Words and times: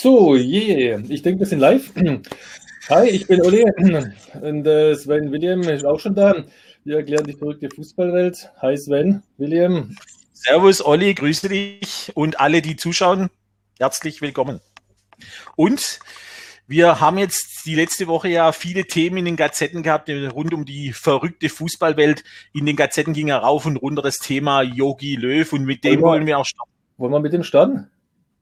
So, 0.00 0.36
je, 0.36 0.90
yeah. 0.90 1.02
ich 1.08 1.22
denke, 1.22 1.40
wir 1.40 1.46
sind 1.48 1.58
live. 1.58 1.92
Hi, 2.88 3.08
ich 3.08 3.26
bin 3.26 3.40
Olli 3.40 3.64
und 4.40 4.64
äh, 4.64 4.94
Sven 4.94 5.32
William 5.32 5.62
ist 5.62 5.84
auch 5.84 5.98
schon 5.98 6.14
da. 6.14 6.44
Wir 6.84 6.98
erklären 6.98 7.24
die 7.24 7.32
verrückte 7.32 7.68
Fußballwelt. 7.68 8.48
Hi 8.62 8.78
Sven, 8.78 9.24
William. 9.38 9.96
Servus 10.34 10.86
Olli, 10.86 11.14
grüße 11.14 11.48
dich 11.48 12.12
und 12.14 12.38
alle, 12.38 12.62
die 12.62 12.76
zuschauen, 12.76 13.28
herzlich 13.80 14.20
willkommen. 14.20 14.60
Und 15.56 15.98
wir 16.68 17.00
haben 17.00 17.18
jetzt 17.18 17.66
die 17.66 17.74
letzte 17.74 18.06
Woche 18.06 18.28
ja 18.28 18.52
viele 18.52 18.84
Themen 18.84 19.16
in 19.16 19.24
den 19.24 19.36
Gazetten 19.36 19.82
gehabt, 19.82 20.08
rund 20.08 20.54
um 20.54 20.64
die 20.64 20.92
verrückte 20.92 21.48
Fußballwelt. 21.48 22.22
In 22.54 22.66
den 22.66 22.76
Gazetten 22.76 23.14
ging 23.14 23.30
er 23.30 23.38
rauf 23.38 23.66
und 23.66 23.76
runter 23.78 24.02
das 24.02 24.18
Thema 24.18 24.62
Yogi 24.62 25.16
Löw 25.16 25.52
und 25.52 25.64
mit 25.64 25.82
dem 25.82 26.02
wollen 26.02 26.24
wir 26.24 26.38
auch 26.38 26.46
starten. 26.46 26.70
Wollen 26.98 27.12
wir 27.12 27.18
mit 27.20 27.32
dem 27.32 27.42
starten? 27.42 27.90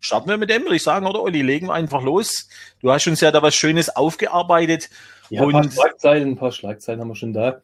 Starten 0.00 0.28
wir 0.28 0.36
mit 0.36 0.50
dem, 0.50 0.62
würde 0.62 0.76
ich 0.76 0.82
sagen, 0.82 1.06
oder 1.06 1.22
Olli? 1.22 1.42
Legen 1.42 1.68
wir 1.68 1.74
einfach 1.74 2.02
los. 2.02 2.48
Du 2.80 2.90
hast 2.90 3.06
uns 3.06 3.20
ja 3.20 3.30
da 3.30 3.42
was 3.42 3.54
Schönes 3.54 3.94
aufgearbeitet. 3.94 4.90
Ja, 5.30 5.42
ein 5.42 5.50
paar 5.50 5.70
Schlagzeilen, 5.70 6.28
ein 6.30 6.36
paar 6.36 6.52
Schlagzeilen 6.52 7.00
haben 7.00 7.08
wir 7.08 7.16
schon 7.16 7.32
da. 7.32 7.60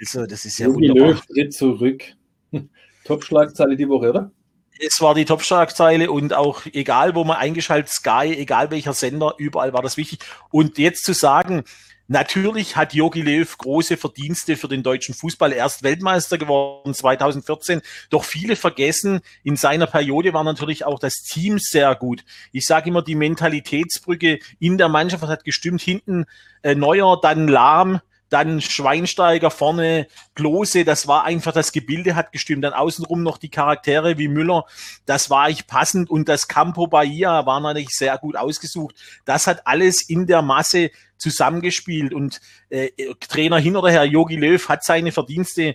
Also, 0.00 0.26
das 0.26 0.44
ist 0.44 0.58
ja 0.58 0.66
Jogi 0.66 0.88
wunderbar. 0.88 1.12
Löw 1.12 1.26
tritt 1.26 1.54
zurück. 1.54 2.04
Top-Schlagzeile 3.04 3.76
die 3.76 3.88
Woche, 3.88 4.10
oder? 4.10 4.30
Es 4.78 5.00
war 5.00 5.14
die 5.14 5.24
Top-Schlagzeile 5.24 6.10
und 6.10 6.34
auch 6.34 6.66
egal, 6.66 7.14
wo 7.14 7.24
man 7.24 7.38
eingeschaltet, 7.38 7.90
Sky, 7.90 8.34
egal 8.36 8.70
welcher 8.70 8.92
Sender, 8.92 9.34
überall 9.38 9.72
war 9.72 9.82
das 9.82 9.96
wichtig. 9.96 10.18
Und 10.50 10.76
jetzt 10.78 11.04
zu 11.04 11.14
sagen, 11.14 11.64
Natürlich 12.08 12.76
hat 12.76 12.94
Jogi 12.94 13.22
Löw 13.22 13.58
große 13.58 13.96
Verdienste 13.96 14.56
für 14.56 14.68
den 14.68 14.84
deutschen 14.84 15.14
Fußball. 15.14 15.52
Er 15.52 15.66
ist 15.66 15.82
Weltmeister 15.82 16.38
geworden 16.38 16.94
2014. 16.94 17.82
Doch 18.10 18.24
viele 18.24 18.54
vergessen, 18.54 19.20
in 19.42 19.56
seiner 19.56 19.88
Periode 19.88 20.32
war 20.32 20.44
natürlich 20.44 20.84
auch 20.84 21.00
das 21.00 21.14
Team 21.14 21.58
sehr 21.58 21.94
gut. 21.96 22.24
Ich 22.52 22.66
sage 22.66 22.90
immer, 22.90 23.02
die 23.02 23.16
Mentalitätsbrücke 23.16 24.38
in 24.60 24.78
der 24.78 24.88
Mannschaft 24.88 25.24
hat 25.24 25.44
gestimmt. 25.44 25.80
Hinten 25.80 26.26
äh, 26.62 26.76
Neuer, 26.76 27.20
dann 27.20 27.48
Lahm, 27.48 28.00
dann 28.28 28.60
Schweinsteiger 28.60 29.50
vorne, 29.50 30.08
Klose, 30.34 30.84
das 30.84 31.06
war 31.06 31.24
einfach, 31.24 31.52
das 31.52 31.72
Gebilde 31.72 32.16
hat 32.16 32.32
gestimmt. 32.32 32.64
Dann 32.64 32.72
außenrum 32.72 33.22
noch 33.22 33.38
die 33.38 33.50
Charaktere 33.50 34.18
wie 34.18 34.28
Müller, 34.28 34.64
das 35.04 35.30
war 35.30 35.48
ich 35.48 35.66
passend 35.66 36.10
und 36.10 36.28
das 36.28 36.48
Campo 36.48 36.86
Bahia 36.86 37.46
war 37.46 37.60
natürlich 37.60 37.90
sehr 37.90 38.18
gut 38.18 38.36
ausgesucht. 38.36 38.96
Das 39.24 39.46
hat 39.46 39.66
alles 39.66 40.02
in 40.08 40.26
der 40.26 40.42
Masse 40.42 40.90
zusammengespielt 41.18 42.12
und 42.12 42.40
äh, 42.68 42.90
Trainer 43.20 43.58
hin 43.58 43.76
oder 43.76 43.90
her, 43.90 44.04
Jogi 44.04 44.36
Löw 44.36 44.68
hat 44.68 44.84
seine 44.84 45.12
Verdienste. 45.12 45.74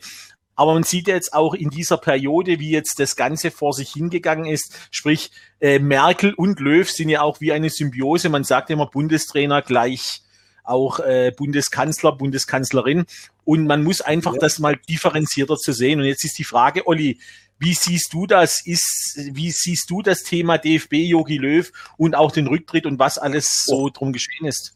Aber 0.56 0.74
man 0.74 0.84
sieht 0.84 1.08
jetzt 1.08 1.34
auch 1.34 1.54
in 1.54 1.70
dieser 1.70 1.98
Periode, 1.98 2.60
wie 2.60 2.72
jetzt 2.72 3.00
das 3.00 3.16
Ganze 3.16 3.50
vor 3.50 3.74
sich 3.74 3.94
hingegangen 3.94 4.46
ist. 4.46 4.76
Sprich, 4.92 5.32
äh, 5.60 5.80
Merkel 5.80 6.34
und 6.34 6.60
Löw 6.60 6.88
sind 6.88 7.10
ja 7.10 7.22
auch 7.22 7.42
wie 7.42 7.54
eine 7.54 7.70
Symbiose. 7.70 8.30
Man 8.30 8.44
sagt 8.44 8.70
immer 8.70 8.86
Bundestrainer 8.86 9.62
gleich 9.62 10.22
auch 10.64 11.00
äh, 11.00 11.32
Bundeskanzler, 11.36 12.14
Bundeskanzlerin. 12.14 13.06
Und 13.44 13.68
man 13.68 13.84
muss 13.84 14.02
einfach 14.02 14.34
ja. 14.34 14.40
das 14.40 14.60
mal 14.60 14.78
differenzierter 14.90 15.58
zu 15.58 15.74
sehen. 15.74 16.00
Und 16.00 16.06
jetzt 16.06 16.24
ist 16.26 16.38
die 16.38 16.44
Frage, 16.44 16.88
Olli, 16.88 17.20
wie 17.60 17.74
siehst 17.74 18.14
du 18.14 18.26
das? 18.26 18.66
Ist, 18.66 19.20
wie 19.34 19.52
siehst 19.52 19.90
du 19.90 20.02
das 20.02 20.24
Thema 20.24 20.58
DFB, 20.58 20.94
Jogi 20.94 21.38
Löw 21.38 21.72
und 21.98 22.16
auch 22.16 22.32
den 22.32 22.48
Rücktritt 22.48 22.86
und 22.86 22.98
was 22.98 23.18
alles 23.18 23.64
so 23.66 23.90
drum 23.90 24.14
geschehen 24.14 24.48
ist? 24.48 24.76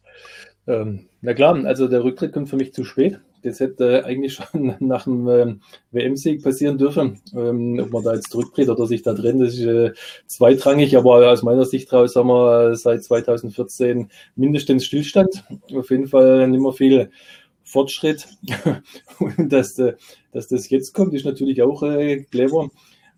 Ähm, 0.67 1.09
na 1.21 1.33
klar, 1.33 1.63
also 1.65 1.87
der 1.87 2.03
Rücktritt 2.03 2.33
kommt 2.33 2.49
für 2.49 2.57
mich 2.57 2.73
zu 2.73 2.83
spät. 2.83 3.19
Das 3.45 3.59
hätte 3.59 4.03
eigentlich 4.05 4.33
schon 4.33 4.75
nach 4.79 5.03
dem 5.03 5.27
ähm, 5.27 5.61
WM-Sieg 5.91 6.43
passieren 6.43 6.79
dürfen. 6.79 7.21
Ähm, 7.35 7.79
ob 7.79 7.91
man 7.91 8.03
da 8.03 8.15
jetzt 8.15 8.31
zurücktritt 8.31 8.69
oder 8.69 8.87
sich 8.87 9.03
da 9.03 9.13
drin, 9.13 9.39
das 9.39 9.53
ist 9.53 9.65
äh, 9.65 9.93
zweitrangig, 10.25 10.97
aber 10.97 11.31
aus 11.31 11.43
meiner 11.43 11.65
Sicht 11.65 11.93
raus 11.93 12.15
haben 12.15 12.29
wir 12.29 12.75
seit 12.75 13.03
2014 13.03 14.09
mindestens 14.35 14.85
Stillstand. 14.85 15.43
Auf 15.75 15.91
jeden 15.91 16.07
Fall 16.07 16.47
nicht 16.47 16.59
mehr 16.59 16.73
viel 16.73 17.11
Fortschritt. 17.63 18.27
Und 19.19 19.53
dass, 19.53 19.77
äh, 19.77 19.93
dass 20.31 20.47
das 20.47 20.67
jetzt 20.71 20.93
kommt, 20.95 21.13
ist 21.13 21.25
natürlich 21.25 21.61
auch 21.61 21.83
äh, 21.83 22.23
clever 22.23 22.71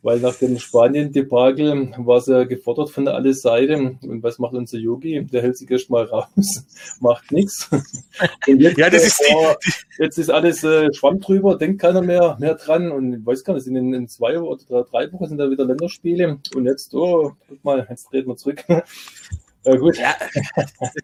weil 0.07 0.21
nach 0.21 0.35
dem 0.35 0.57
Spanien-Debakel 0.57 1.91
war 1.97 2.19
es 2.19 2.27
ja 2.27 2.45
gefordert 2.45 2.89
von 2.91 3.09
alle 3.09 3.33
Seiten. 3.33 3.99
Und 4.01 4.23
was 4.23 4.39
macht 4.39 4.53
unser 4.53 4.77
Yogi? 4.77 5.25
Der 5.25 5.41
hält 5.41 5.57
sich 5.57 5.69
erst 5.69 5.89
mal 5.89 6.05
raus, 6.05 6.63
macht 7.01 7.29
nichts. 7.33 7.69
Jetzt, 8.47 8.77
ja, 8.77 8.89
das 8.89 9.05
ist 9.05 9.19
die, 9.19 9.73
jetzt 10.01 10.17
ist 10.17 10.29
alles 10.29 10.63
äh, 10.63 10.93
Schwamm 10.93 11.19
drüber, 11.19 11.57
denkt 11.57 11.81
keiner 11.81 12.01
mehr, 12.01 12.37
mehr 12.39 12.55
dran. 12.55 12.89
Und 12.89 13.15
ich 13.15 13.25
weiß 13.25 13.43
gar 13.43 13.53
nicht, 13.55 13.67
in, 13.67 13.93
in 13.93 14.07
zwei 14.07 14.39
oder 14.39 14.85
drei 14.85 15.11
Wochen 15.11 15.27
sind 15.27 15.39
da 15.39 15.51
wieder 15.51 15.65
Länderspiele. 15.65 16.39
Und 16.55 16.65
jetzt, 16.65 16.95
oh, 16.95 17.33
guck 17.49 17.65
mal, 17.65 17.85
jetzt 17.89 18.05
treten 18.09 18.29
wir 18.29 18.37
zurück. 18.37 18.63
Ja, 19.67 19.75
gut. 19.75 19.97
Ja, 19.97 20.15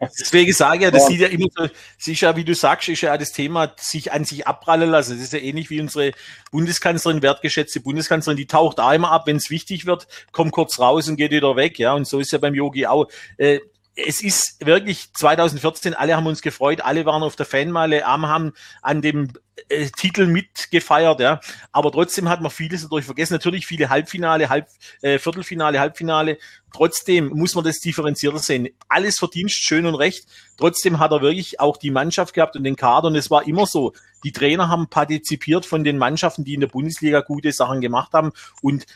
deswegen 0.01 0.53
sage 0.53 0.78
ich 0.78 0.84
ja, 0.84 0.91
das 0.91 1.03
ja. 1.03 1.07
sieht 1.09 1.19
ja 1.19 1.28
immer 1.28 1.47
so, 1.53 1.68
sicher, 1.97 2.35
wie 2.38 2.46
du 2.46 2.56
sagst, 2.56 2.88
ist 2.88 3.01
ja 3.01 3.18
das 3.18 3.34
Thema, 3.34 3.74
sich 3.78 4.13
an 4.13 4.24
sich 4.24 4.47
abprallen 4.47 4.90
lassen. 4.90 5.13
Das 5.13 5.22
ist 5.22 5.34
ja 5.34 5.40
ähnlich 5.40 5.69
wie 5.69 5.81
unsere 5.81 6.12
Bundeskanzlerin, 6.51 7.22
wertgeschätzte 7.22 7.81
Bundeskanzlerin, 7.81 8.38
die 8.38 8.47
taucht 8.47 8.79
da 8.79 8.94
immer 8.94 9.12
ab, 9.12 9.28
wenn 9.28 9.35
es 9.35 9.50
wichtig 9.50 9.85
wird, 9.85 10.07
kommt 10.31 10.53
kurz 10.53 10.79
raus 10.79 11.09
und 11.09 11.18
geht 11.18 11.31
wieder 11.31 11.56
weg. 11.57 11.78
Ja, 11.78 11.94
und 11.94 12.07
so 12.07 12.19
ist 12.19 12.31
ja 12.31 12.38
beim 12.38 12.56
Yogi 12.56 12.85
auch. 12.85 13.09
Äh, 13.38 13.59
es 13.96 14.24
ist 14.24 14.66
wirklich 14.66 15.14
2014, 15.14 15.94
alle 15.94 16.16
haben 16.16 16.26
uns 16.26 16.42
gefreut, 16.42 16.81
alle 16.81 17.06
waren 17.06 17.22
auf 17.22 17.36
der 17.36 17.46
Fanmale, 17.46 18.04
haben 18.04 18.54
an 18.81 19.02
dem 19.04 19.34
äh, 19.70 19.88
Titel 19.96 20.26
mitgefeiert, 20.26 21.20
ja. 21.20 21.40
Aber 21.72 21.92
trotzdem 21.92 22.28
hat 22.28 22.42
man 22.42 22.50
vieles 22.50 22.81
dadurch 22.81 23.06
vergessen. 23.06 23.34
Natürlich 23.34 23.68
viele 23.68 23.90
Halbfinale, 23.90 24.50
Halb, 24.50 24.68
äh, 25.02 25.20
Viertelfinale, 25.20 25.80
Halbfinale. 25.80 26.40
Trotzdem 26.74 27.28
muss 27.28 27.54
man 27.54 27.64
das 27.64 27.80
differenzierter 27.80 28.40
sehen. 28.40 28.70
Alles 28.88 29.20
Verdienst, 29.20 29.64
schön 29.64 29.86
und 29.86 29.96
recht. 29.96 30.25
Trotzdem 30.58 30.98
hat 30.98 31.12
er 31.12 31.22
wirklich 31.22 31.60
auch 31.60 31.78
die 31.78 31.92
Mannschaft 31.92 32.34
gehabt 32.34 32.56
und 32.56 32.64
den 32.64 32.75
Kader. 32.75 33.10
Und 33.10 33.16
es 33.16 33.30
war 33.30 33.46
immer 33.46 33.68
so. 33.68 33.94
Die 34.24 34.31
Trainer 34.31 34.70
haben 34.70 34.88
partizipiert 34.88 35.68
von 35.68 35.84
den 35.84 36.00
Mannschaften, 36.00 36.46
die 36.46 36.56
in 36.56 36.62
der 36.62 36.68
Bundesliga 36.68 37.22
gute 37.22 37.52
Sachen 37.52 37.80
gemacht 37.80 38.14
haben. 38.14 38.31
Und 38.64 38.88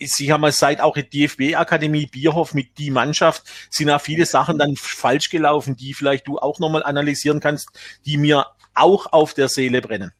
Sie 0.00 0.32
haben 0.32 0.50
seit 0.50 0.80
auch 0.80 0.96
die 0.96 1.08
DFB-Akademie 1.26 2.06
Bierhoff 2.06 2.54
mit 2.54 2.78
die 2.78 2.90
Mannschaft 2.90 3.44
sind 3.70 3.90
auch 3.90 4.00
viele 4.00 4.26
Sachen 4.26 4.58
dann 4.58 4.74
falsch 4.76 5.30
gelaufen, 5.30 5.76
die 5.76 5.94
vielleicht 5.94 6.26
du 6.26 6.38
auch 6.38 6.58
nochmal 6.58 6.82
analysieren 6.82 7.40
kannst, 7.40 7.68
die 8.06 8.16
mir 8.16 8.46
auch 8.74 9.12
auf 9.12 9.34
der 9.34 9.48
Seele 9.48 9.80
brennen. 9.80 10.12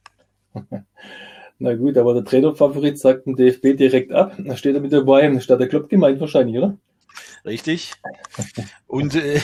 Na 1.58 1.74
gut, 1.74 1.96
aber 1.96 2.14
der 2.14 2.24
Trainerfavorit 2.24 2.98
sagt 2.98 3.26
den 3.26 3.36
DFB 3.36 3.76
direkt 3.76 4.12
ab. 4.12 4.34
Da 4.38 4.56
steht 4.56 4.74
er 4.74 4.80
mit 4.80 4.92
dabei, 4.92 5.38
statt 5.40 5.60
der 5.60 5.68
Klopp 5.68 5.88
gemeint 5.88 6.20
wahrscheinlich, 6.20 6.58
oder? 6.58 6.76
Richtig. 7.44 7.92
Und 8.86 9.14
äh, 9.14 9.40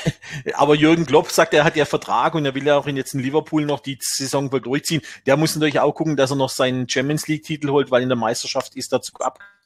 aber 0.55 0.75
Jürgen 0.75 1.07
Klopp 1.07 1.31
sagt, 1.31 1.55
er 1.55 1.65
hat 1.65 1.77
ja 1.77 1.85
Vertrag 1.85 2.35
und 2.35 2.45
er 2.45 2.55
will 2.55 2.67
ja 2.67 2.77
auch 2.77 2.87
in 2.87 2.97
jetzt 2.97 3.15
in 3.15 3.21
Liverpool 3.21 3.65
noch 3.65 3.81
die 3.81 3.99
Saison 4.01 4.51
voll 4.51 4.61
durchziehen. 4.61 5.03
Der 5.27 5.37
muss 5.37 5.55
natürlich 5.55 5.81
auch 5.81 5.93
gucken, 5.93 6.17
dass 6.17 6.31
er 6.31 6.37
noch 6.37 6.49
seinen 6.49 6.89
Champions 6.89 7.29
League 7.29 7.45
Titel 7.45 7.69
holt, 7.71 7.91
weil 7.91 8.03
in 8.03 8.09
der 8.09 8.17
Meisterschaft 8.17 8.75
ist 8.75 8.93
er 8.93 9.03
zu 9.03 9.13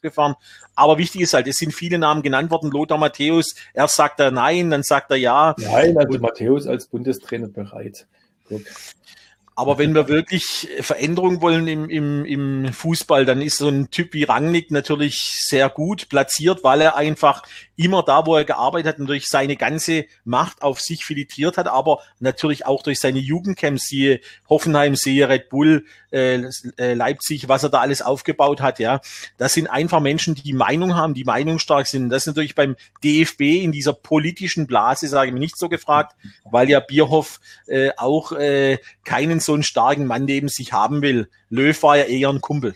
abgefahren. 0.04 0.34
Aber 0.74 0.98
wichtig 0.98 1.22
ist 1.22 1.34
halt, 1.34 1.46
es 1.46 1.56
sind 1.56 1.72
viele 1.72 1.98
Namen 1.98 2.22
genannt 2.22 2.50
worden. 2.50 2.70
Lothar 2.70 2.98
Matthäus, 2.98 3.54
erst 3.72 3.96
sagt 3.96 4.20
er 4.20 4.30
nein, 4.30 4.70
dann 4.70 4.82
sagt 4.82 5.10
er 5.10 5.16
ja. 5.16 5.54
Nein, 5.58 5.96
also 5.96 6.18
Matthäus 6.18 6.66
als 6.66 6.86
Bundestrainer 6.86 7.48
bereit. 7.48 8.06
Gut. 8.48 8.62
Aber 9.56 9.78
wenn 9.78 9.94
wir 9.94 10.08
wirklich 10.08 10.68
Veränderung 10.80 11.40
wollen 11.40 11.68
im, 11.68 11.88
im, 11.88 12.24
im 12.24 12.72
Fußball, 12.72 13.24
dann 13.24 13.40
ist 13.40 13.58
so 13.58 13.68
ein 13.68 13.88
Typ 13.88 14.12
wie 14.12 14.24
Rangnick 14.24 14.72
natürlich 14.72 15.16
sehr 15.46 15.68
gut 15.68 16.08
platziert, 16.08 16.64
weil 16.64 16.80
er 16.80 16.96
einfach 16.96 17.44
immer 17.76 18.02
da, 18.02 18.26
wo 18.26 18.36
er 18.36 18.44
gearbeitet 18.44 18.94
hat, 18.94 18.98
natürlich 18.98 19.26
seine 19.26 19.56
ganze 19.56 20.06
Macht 20.24 20.62
auf 20.62 20.80
sich 20.80 21.04
filtriert 21.04 21.56
hat, 21.56 21.66
aber 21.66 22.00
natürlich 22.20 22.66
auch 22.66 22.82
durch 22.82 23.00
seine 23.00 23.18
Jugendcamps, 23.18 23.86
siehe 23.86 24.20
Hoffenheim, 24.48 24.94
siehe 24.94 25.28
Red 25.28 25.48
Bull, 25.48 25.84
äh, 26.10 26.42
äh, 26.78 26.94
Leipzig, 26.94 27.48
was 27.48 27.62
er 27.62 27.70
da 27.70 27.80
alles 27.80 28.02
aufgebaut 28.02 28.60
hat, 28.60 28.78
ja. 28.78 29.00
Das 29.36 29.54
sind 29.54 29.66
einfach 29.66 30.00
Menschen, 30.00 30.34
die 30.34 30.52
Meinung 30.52 30.94
haben, 30.94 31.14
die 31.14 31.24
meinungsstark 31.24 31.86
sind. 31.86 32.08
Das 32.10 32.22
ist 32.22 32.28
natürlich 32.28 32.54
beim 32.54 32.76
DFB 33.02 33.62
in 33.62 33.72
dieser 33.72 33.92
politischen 33.92 34.66
Blase, 34.66 35.08
sage 35.08 35.28
ich 35.28 35.34
mir, 35.34 35.40
nicht 35.40 35.58
so 35.58 35.68
gefragt, 35.68 36.14
weil 36.44 36.70
ja 36.70 36.80
Bierhoff 36.80 37.40
äh, 37.66 37.90
auch 37.96 38.32
äh, 38.32 38.78
keinen 39.04 39.40
so 39.40 39.54
einen 39.54 39.62
starken 39.62 40.06
Mann 40.06 40.24
neben 40.24 40.48
sich 40.48 40.72
haben 40.72 41.02
will. 41.02 41.28
Löw 41.50 41.82
war 41.82 41.96
ja 41.96 42.04
eher 42.04 42.28
ein 42.28 42.40
Kumpel. 42.40 42.74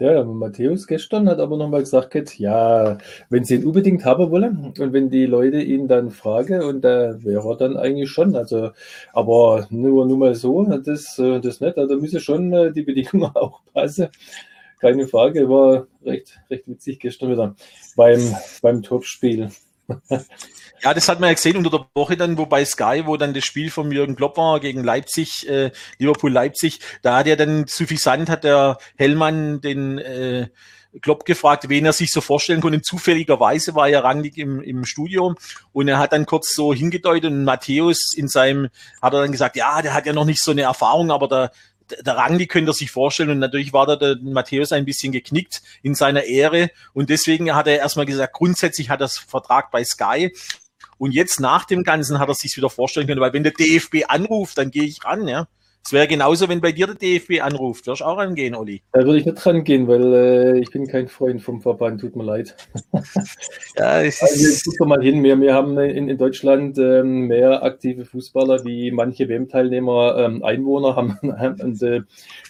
Ja, 0.00 0.24
Matthäus 0.24 0.88
gestern 0.88 1.28
hat 1.28 1.38
aber 1.38 1.56
nochmal 1.56 1.80
gesagt, 1.80 2.36
ja, 2.38 2.98
wenn 3.30 3.44
sie 3.44 3.54
ihn 3.56 3.64
unbedingt 3.64 4.04
haben 4.04 4.28
wollen 4.32 4.72
und 4.76 4.92
wenn 4.92 5.08
die 5.08 5.24
Leute 5.24 5.62
ihn 5.62 5.86
dann 5.86 6.10
fragen 6.10 6.62
und 6.62 6.80
da 6.82 7.22
wäre 7.22 7.48
er 7.48 7.56
dann 7.56 7.76
eigentlich 7.76 8.10
schon, 8.10 8.34
also, 8.34 8.70
aber 9.12 9.68
nur, 9.70 10.04
nur 10.06 10.18
mal 10.18 10.34
so, 10.34 10.64
das, 10.64 11.16
äh, 11.20 11.40
das 11.40 11.60
nicht, 11.60 11.78
also 11.78 11.94
da 11.94 12.00
müsse 12.00 12.18
schon 12.18 12.52
äh, 12.52 12.72
die 12.72 12.82
Bedingungen 12.82 13.30
auch 13.36 13.60
passen. 13.72 14.08
Keine 14.80 15.06
Frage, 15.06 15.48
war 15.48 15.86
recht, 16.04 16.40
recht 16.50 16.66
witzig 16.66 16.98
gestern 16.98 17.30
wieder 17.30 17.54
beim, 17.96 18.20
beim 18.62 18.82
Topspiel. 18.82 19.50
Ja, 20.82 20.92
das 20.92 21.08
hat 21.08 21.20
man 21.20 21.28
ja 21.28 21.34
gesehen 21.34 21.56
unter 21.56 21.70
der 21.70 21.86
Woche 21.94 22.16
dann, 22.16 22.36
wo 22.36 22.46
bei 22.46 22.64
Sky, 22.64 23.02
wo 23.06 23.16
dann 23.16 23.32
das 23.32 23.44
Spiel 23.44 23.70
von 23.70 23.90
Jürgen 23.90 24.16
Klopp 24.16 24.36
war 24.36 24.60
gegen 24.60 24.84
Leipzig, 24.84 25.48
äh, 25.48 25.70
Liverpool 25.98 26.30
Leipzig, 26.30 26.80
da 27.00 27.18
hat 27.18 27.26
er 27.26 27.36
dann 27.36 27.66
suffisant, 27.66 28.28
hat 28.28 28.44
der 28.44 28.76
Hellmann 28.96 29.62
den 29.62 29.98
äh, 29.98 30.48
Klopp 31.00 31.24
gefragt, 31.24 31.68
wen 31.68 31.86
er 31.86 31.92
sich 31.92 32.10
so 32.10 32.20
vorstellen 32.20 32.60
konnte. 32.60 32.82
Zufälligerweise 32.82 33.74
war 33.74 33.88
er 33.88 34.04
rangig 34.04 34.36
im, 34.38 34.60
im 34.60 34.84
Studio 34.84 35.34
und 35.72 35.88
er 35.88 35.98
hat 35.98 36.12
dann 36.12 36.26
kurz 36.26 36.54
so 36.54 36.72
hingedeutet 36.72 37.30
und 37.30 37.44
Matthäus 37.44 38.12
in 38.14 38.28
seinem, 38.28 38.68
hat 39.00 39.14
er 39.14 39.22
dann 39.22 39.32
gesagt, 39.32 39.56
ja, 39.56 39.82
der 39.82 39.94
hat 39.94 40.06
ja 40.06 40.12
noch 40.12 40.24
nicht 40.24 40.42
so 40.42 40.50
eine 40.50 40.62
Erfahrung, 40.62 41.10
aber 41.10 41.28
der, 41.28 41.50
der 42.04 42.16
Rangnick 42.16 42.50
könnte 42.50 42.70
er 42.70 42.74
sich 42.74 42.90
vorstellen 42.90 43.30
und 43.30 43.38
natürlich 43.38 43.72
war 43.72 43.86
da 43.86 43.96
der 43.96 44.16
Matthäus 44.20 44.72
ein 44.72 44.84
bisschen 44.84 45.12
geknickt 45.12 45.62
in 45.82 45.94
seiner 45.94 46.24
Ehre 46.24 46.70
und 46.92 47.10
deswegen 47.10 47.54
hat 47.54 47.66
er 47.66 47.78
erstmal 47.78 48.06
gesagt, 48.06 48.34
grundsätzlich 48.34 48.90
hat 48.90 49.00
er 49.00 49.04
das 49.06 49.18
Vertrag 49.18 49.70
bei 49.70 49.84
Sky 49.84 50.32
und 50.98 51.12
jetzt 51.12 51.40
nach 51.40 51.64
dem 51.64 51.84
Ganzen 51.84 52.18
hat 52.18 52.28
er 52.28 52.34
sich 52.34 52.56
wieder 52.56 52.70
vorstellen 52.70 53.06
können, 53.06 53.20
weil 53.20 53.32
wenn 53.32 53.42
der 53.42 53.52
DFB 53.52 54.04
anruft, 54.08 54.58
dann 54.58 54.70
gehe 54.70 54.84
ich 54.84 55.04
ran, 55.04 55.28
ja. 55.28 55.48
Es 55.86 55.92
wäre 55.92 56.08
genauso, 56.08 56.48
wenn 56.48 56.62
bei 56.62 56.72
dir 56.72 56.86
der 56.86 56.94
DFB 56.94 57.42
anruft. 57.42 57.86
Wirst 57.86 58.00
du 58.00 58.06
auch 58.06 58.16
rangehen, 58.16 58.54
Olli? 58.54 58.80
Da 58.92 59.04
würde 59.04 59.18
ich 59.18 59.26
nicht 59.26 59.44
rangehen, 59.44 59.86
weil 59.86 60.14
äh, 60.14 60.58
ich 60.58 60.70
bin 60.70 60.86
kein 60.86 61.08
Freund 61.08 61.42
vom 61.42 61.60
Verband, 61.60 62.00
tut 62.00 62.16
mir 62.16 62.24
leid. 62.24 62.56
ja, 63.76 64.00
es 64.00 64.22
also, 64.22 64.70
guck 64.78 64.88
mal 64.88 65.02
hin, 65.02 65.22
wir, 65.22 65.38
wir 65.38 65.52
haben 65.52 65.76
in, 65.76 66.08
in 66.08 66.16
Deutschland 66.16 66.78
ähm, 66.78 67.26
mehr 67.26 67.62
aktive 67.62 68.06
Fußballer, 68.06 68.64
wie 68.64 68.92
manche 68.92 69.28
WM-Teilnehmer 69.28 70.16
ähm, 70.16 70.42
Einwohner 70.42 70.96
haben. 70.96 71.18
Und 71.62 71.82
äh, 71.82 72.00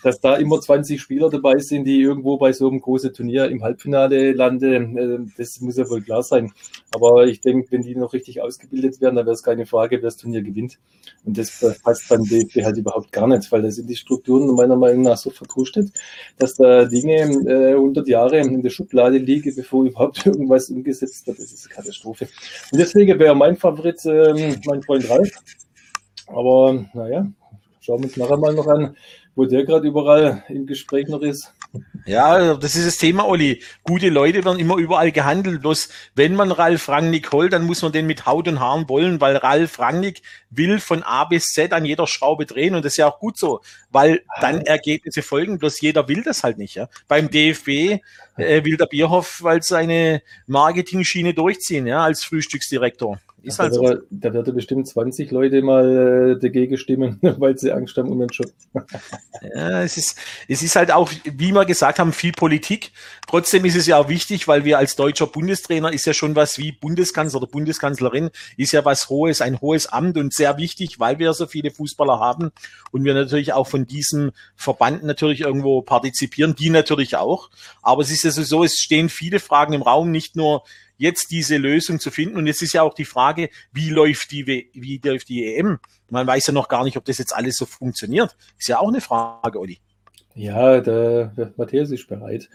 dass 0.05 0.21
da 0.21 0.37
immer 0.37 0.61
20 0.61 1.03
Spieler 1.03 1.29
dabei 1.29 1.59
sind, 1.59 1.87
die 1.87 2.01
irgendwo 2.01 2.37
bei 2.37 2.53
so 2.53 2.69
einem 2.69 2.81
großen 2.81 3.13
Turnier 3.15 3.49
im 3.49 3.65
Halbfinale 3.65 4.31
landen, 4.31 4.97
äh, 4.97 5.19
das 5.37 5.61
muss 5.61 5.77
ja 5.77 5.91
wohl 5.91 6.03
klar 6.03 6.23
sein. 6.23 6.53
Aber 6.95 7.27
ich 7.27 7.41
denke, 7.41 7.73
wenn 7.73 7.83
die 7.83 7.97
noch 7.97 8.13
richtig 8.13 8.41
ausgebildet 8.41 9.01
werden, 9.01 9.17
dann 9.17 9.27
wäre 9.27 9.35
es 9.35 9.43
keine 9.43 9.67
Frage, 9.67 9.97
wer 9.97 10.03
das 10.03 10.19
Turnier 10.19 10.43
gewinnt. 10.43 10.79
Und 11.25 11.37
das 11.37 11.81
passt 11.83 12.09
beim 12.09 12.23
DFB 12.23 12.63
halt 12.65 12.77
überhaupt 12.77 13.11
gar 13.11 13.24
nicht, 13.27 13.51
weil 13.53 13.63
da 13.63 13.71
sind 13.71 13.89
die 13.89 13.97
Strukturen 13.97 14.55
meiner 14.55 14.77
Meinung 14.77 15.03
nach 15.03 15.17
so 15.17 15.31
verkrustet, 15.31 15.91
dass 16.39 16.55
da 16.55 16.85
Dinge 16.85 17.15
äh, 17.47 17.75
100 17.75 18.07
Jahre 18.09 18.39
in 18.39 18.63
der 18.63 18.71
Schublade 18.71 19.19
liegen, 19.19 19.55
bevor 19.55 19.85
überhaupt 19.85 20.25
irgendwas 20.27 20.71
umgesetzt 20.71 21.27
wird. 21.27 21.39
Das 21.39 21.53
ist 21.53 21.67
eine 21.67 21.75
Katastrophe. 21.75 22.29
Und 22.73 22.79
deswegen 22.79 23.19
wäre 23.19 23.35
mein 23.35 23.57
Favorit 23.57 24.05
äh, 24.05 24.57
mein 24.67 24.83
Freund 24.83 25.09
Ralf. 25.09 25.31
Aber 26.27 26.85
naja, 26.95 27.27
schauen 27.81 28.01
wir 28.01 28.07
uns 28.07 28.17
nachher 28.17 28.37
mal 28.37 28.55
noch 28.55 28.67
an, 28.67 28.97
wo 29.35 29.45
der 29.45 29.65
gerade 29.65 29.87
überall 29.87 30.45
im 30.49 30.67
Gespräch 30.67 31.09
noch 31.09 31.23
ist. 31.23 31.53
Ja, 32.07 32.55
das 32.55 32.77
ist 32.77 32.87
das 32.87 32.99
Thema, 32.99 33.27
Olli. 33.27 33.63
Gute 33.83 34.11
Leute 34.11 34.45
werden 34.45 34.59
immer 34.59 34.77
überall 34.77 35.11
gehandelt. 35.11 35.63
Bloß 35.63 35.89
wenn 36.15 36.35
man 36.35 36.53
Ralf 36.53 36.89
Rangnick 36.89 37.33
holt, 37.33 37.53
dann 37.55 37.65
muss 37.65 37.81
man 37.81 37.93
den 37.93 38.07
mit 38.07 38.27
Haut 38.27 38.47
und 38.47 38.61
Haaren 38.61 38.89
wollen, 38.89 39.21
weil 39.21 39.37
Ralf 39.37 39.79
Rangnick 39.79 40.21
will 40.51 40.81
von 40.81 41.03
A 41.03 41.25
bis 41.25 41.47
Z 41.47 41.73
an 41.73 41.87
jeder 41.87 42.07
Schraube 42.07 42.45
drehen 42.45 42.75
und 42.75 42.85
das 42.85 42.93
ist 42.93 42.97
ja 42.99 43.09
auch 43.09 43.19
gut 43.19 43.39
so, 43.39 43.63
weil 43.91 44.23
dann 44.41 44.61
Ergebnisse 44.61 45.23
folgen. 45.23 45.59
Bloß 45.59 45.81
jeder 45.81 46.07
will 46.07 46.23
das 46.23 46.45
halt 46.45 46.59
nicht. 46.59 46.75
Ja? 46.75 46.89
Beim 47.09 47.31
DFB 47.31 47.69
äh, 48.37 48.65
will 48.65 48.77
der 48.77 48.87
Bierhoff, 48.87 49.43
weil 49.43 49.63
seine 49.63 50.23
Marketing-Schiene 50.47 51.33
durchziehen, 51.33 51.87
ja, 51.87 52.05
als 52.05 52.23
Frühstücksdirektor. 52.25 53.19
Ist 53.45 53.59
halt 53.59 53.75
so. 53.75 53.95
Da 54.11 54.33
werden 54.33 54.55
bestimmt 54.55 54.89
20 54.89 55.31
Leute 55.31 55.61
mal 55.61 56.37
äh, 56.37 56.41
dagegen 56.41 56.79
stimmen, 56.79 57.19
weil 57.23 57.59
sie 57.59 57.73
Angst 57.73 57.97
haben 57.97 58.11
um 58.11 58.19
den 58.19 58.29
Job. 58.29 58.51
ja, 59.55 59.83
es 59.83 59.99
ist, 59.99 60.19
es 60.49 60.63
ist 60.63 60.77
halt 60.77 60.91
auch, 60.91 61.11
wie 61.25 61.53
wir 61.53 61.65
gesagt 61.67 61.99
haben, 61.99 62.13
viel 62.13 62.33
Politik. 62.33 62.91
Trotzdem 63.27 63.65
ist 63.65 63.77
es 63.77 63.87
ja 63.87 63.99
auch 63.99 64.09
wichtig, 64.09 64.49
weil 64.49 64.65
wir 64.65 64.79
als 64.79 64.97
deutscher 64.97 65.27
Bundestrainer 65.27 65.93
ist 65.93 66.07
ja 66.07 66.15
schon 66.15 66.35
was 66.37 66.59
wie 66.59 66.73
Bundeskanzler 66.73 67.43
oder 67.43 67.51
Bundeskanzlerin, 67.51 68.31
ist 68.57 68.73
ja 68.73 68.85
was 68.85 69.09
Hohes, 69.11 69.41
ein 69.41 69.61
hohes 69.61 69.87
Amt 69.87 70.17
und 70.17 70.33
sehr 70.33 70.57
wichtig, 70.57 70.99
weil 70.99 71.19
wir 71.19 71.33
so 71.35 71.47
viele 71.47 71.71
Fußballer 71.71 72.19
haben 72.19 72.51
und 72.93 73.05
wir 73.05 73.13
natürlich 73.13 73.53
auch 73.53 73.67
von 73.67 73.87
diesem 73.87 74.33
Verband 74.57 75.05
natürlich 75.05 75.43
irgendwo 75.43 75.83
partizipieren, 75.83 76.55
die 76.55 76.71
natürlich 76.71 77.17
auch. 77.17 77.51
Aber 77.83 78.03
es 78.03 78.11
ist 78.11 78.25
ja 78.25 78.31
so, 78.31 78.65
es 78.65 78.79
stehen 78.79 79.09
viele 79.09 79.39
Fragen 79.39 79.75
im 79.75 79.83
Raum, 79.83 80.11
nicht 80.11 80.37
nur 80.37 80.65
jetzt 81.05 81.31
diese 81.31 81.59
Lösung 81.59 82.01
zu 82.01 82.11
finden. 82.11 82.37
Und 82.37 82.47
jetzt 82.47 82.63
ist 82.63 82.73
ja 82.73 82.83
auch 82.83 82.95
die 82.95 83.05
Frage, 83.05 83.51
wie 83.73 83.91
läuft 83.91 84.33
die, 84.33 84.71
wie 84.73 85.01
läuft 85.05 85.29
die 85.29 85.55
EM? 85.55 85.79
Man 86.09 86.27
weiß 86.27 86.47
ja 86.49 86.53
noch 86.53 86.69
gar 86.69 86.83
nicht, 86.85 86.97
ob 86.97 87.05
das 87.05 87.19
jetzt 87.19 87.35
alles 87.35 87.57
so 87.57 87.67
funktioniert. 87.67 88.37
Ist 88.59 88.69
ja 88.69 88.79
auch 88.79 88.89
eine 88.89 89.03
Frage, 89.03 89.61
Olli. 89.61 89.79
Ja, 90.35 90.81
der 90.81 91.53
Matthäus 91.57 91.91
ist 91.91 92.09
bereit. 92.09 92.49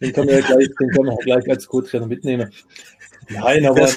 Den 0.00 0.12
können 0.12 0.28
wir 0.28 0.38
ja 0.40 0.46
gleich, 0.46 0.68
den 0.68 0.90
können 0.90 1.06
wir 1.06 1.16
gleich 1.16 1.50
als 1.50 1.66
Co-Trainer 1.66 2.06
mitnehmen. 2.06 2.50
Nein, 3.28 3.66
aber 3.66 3.88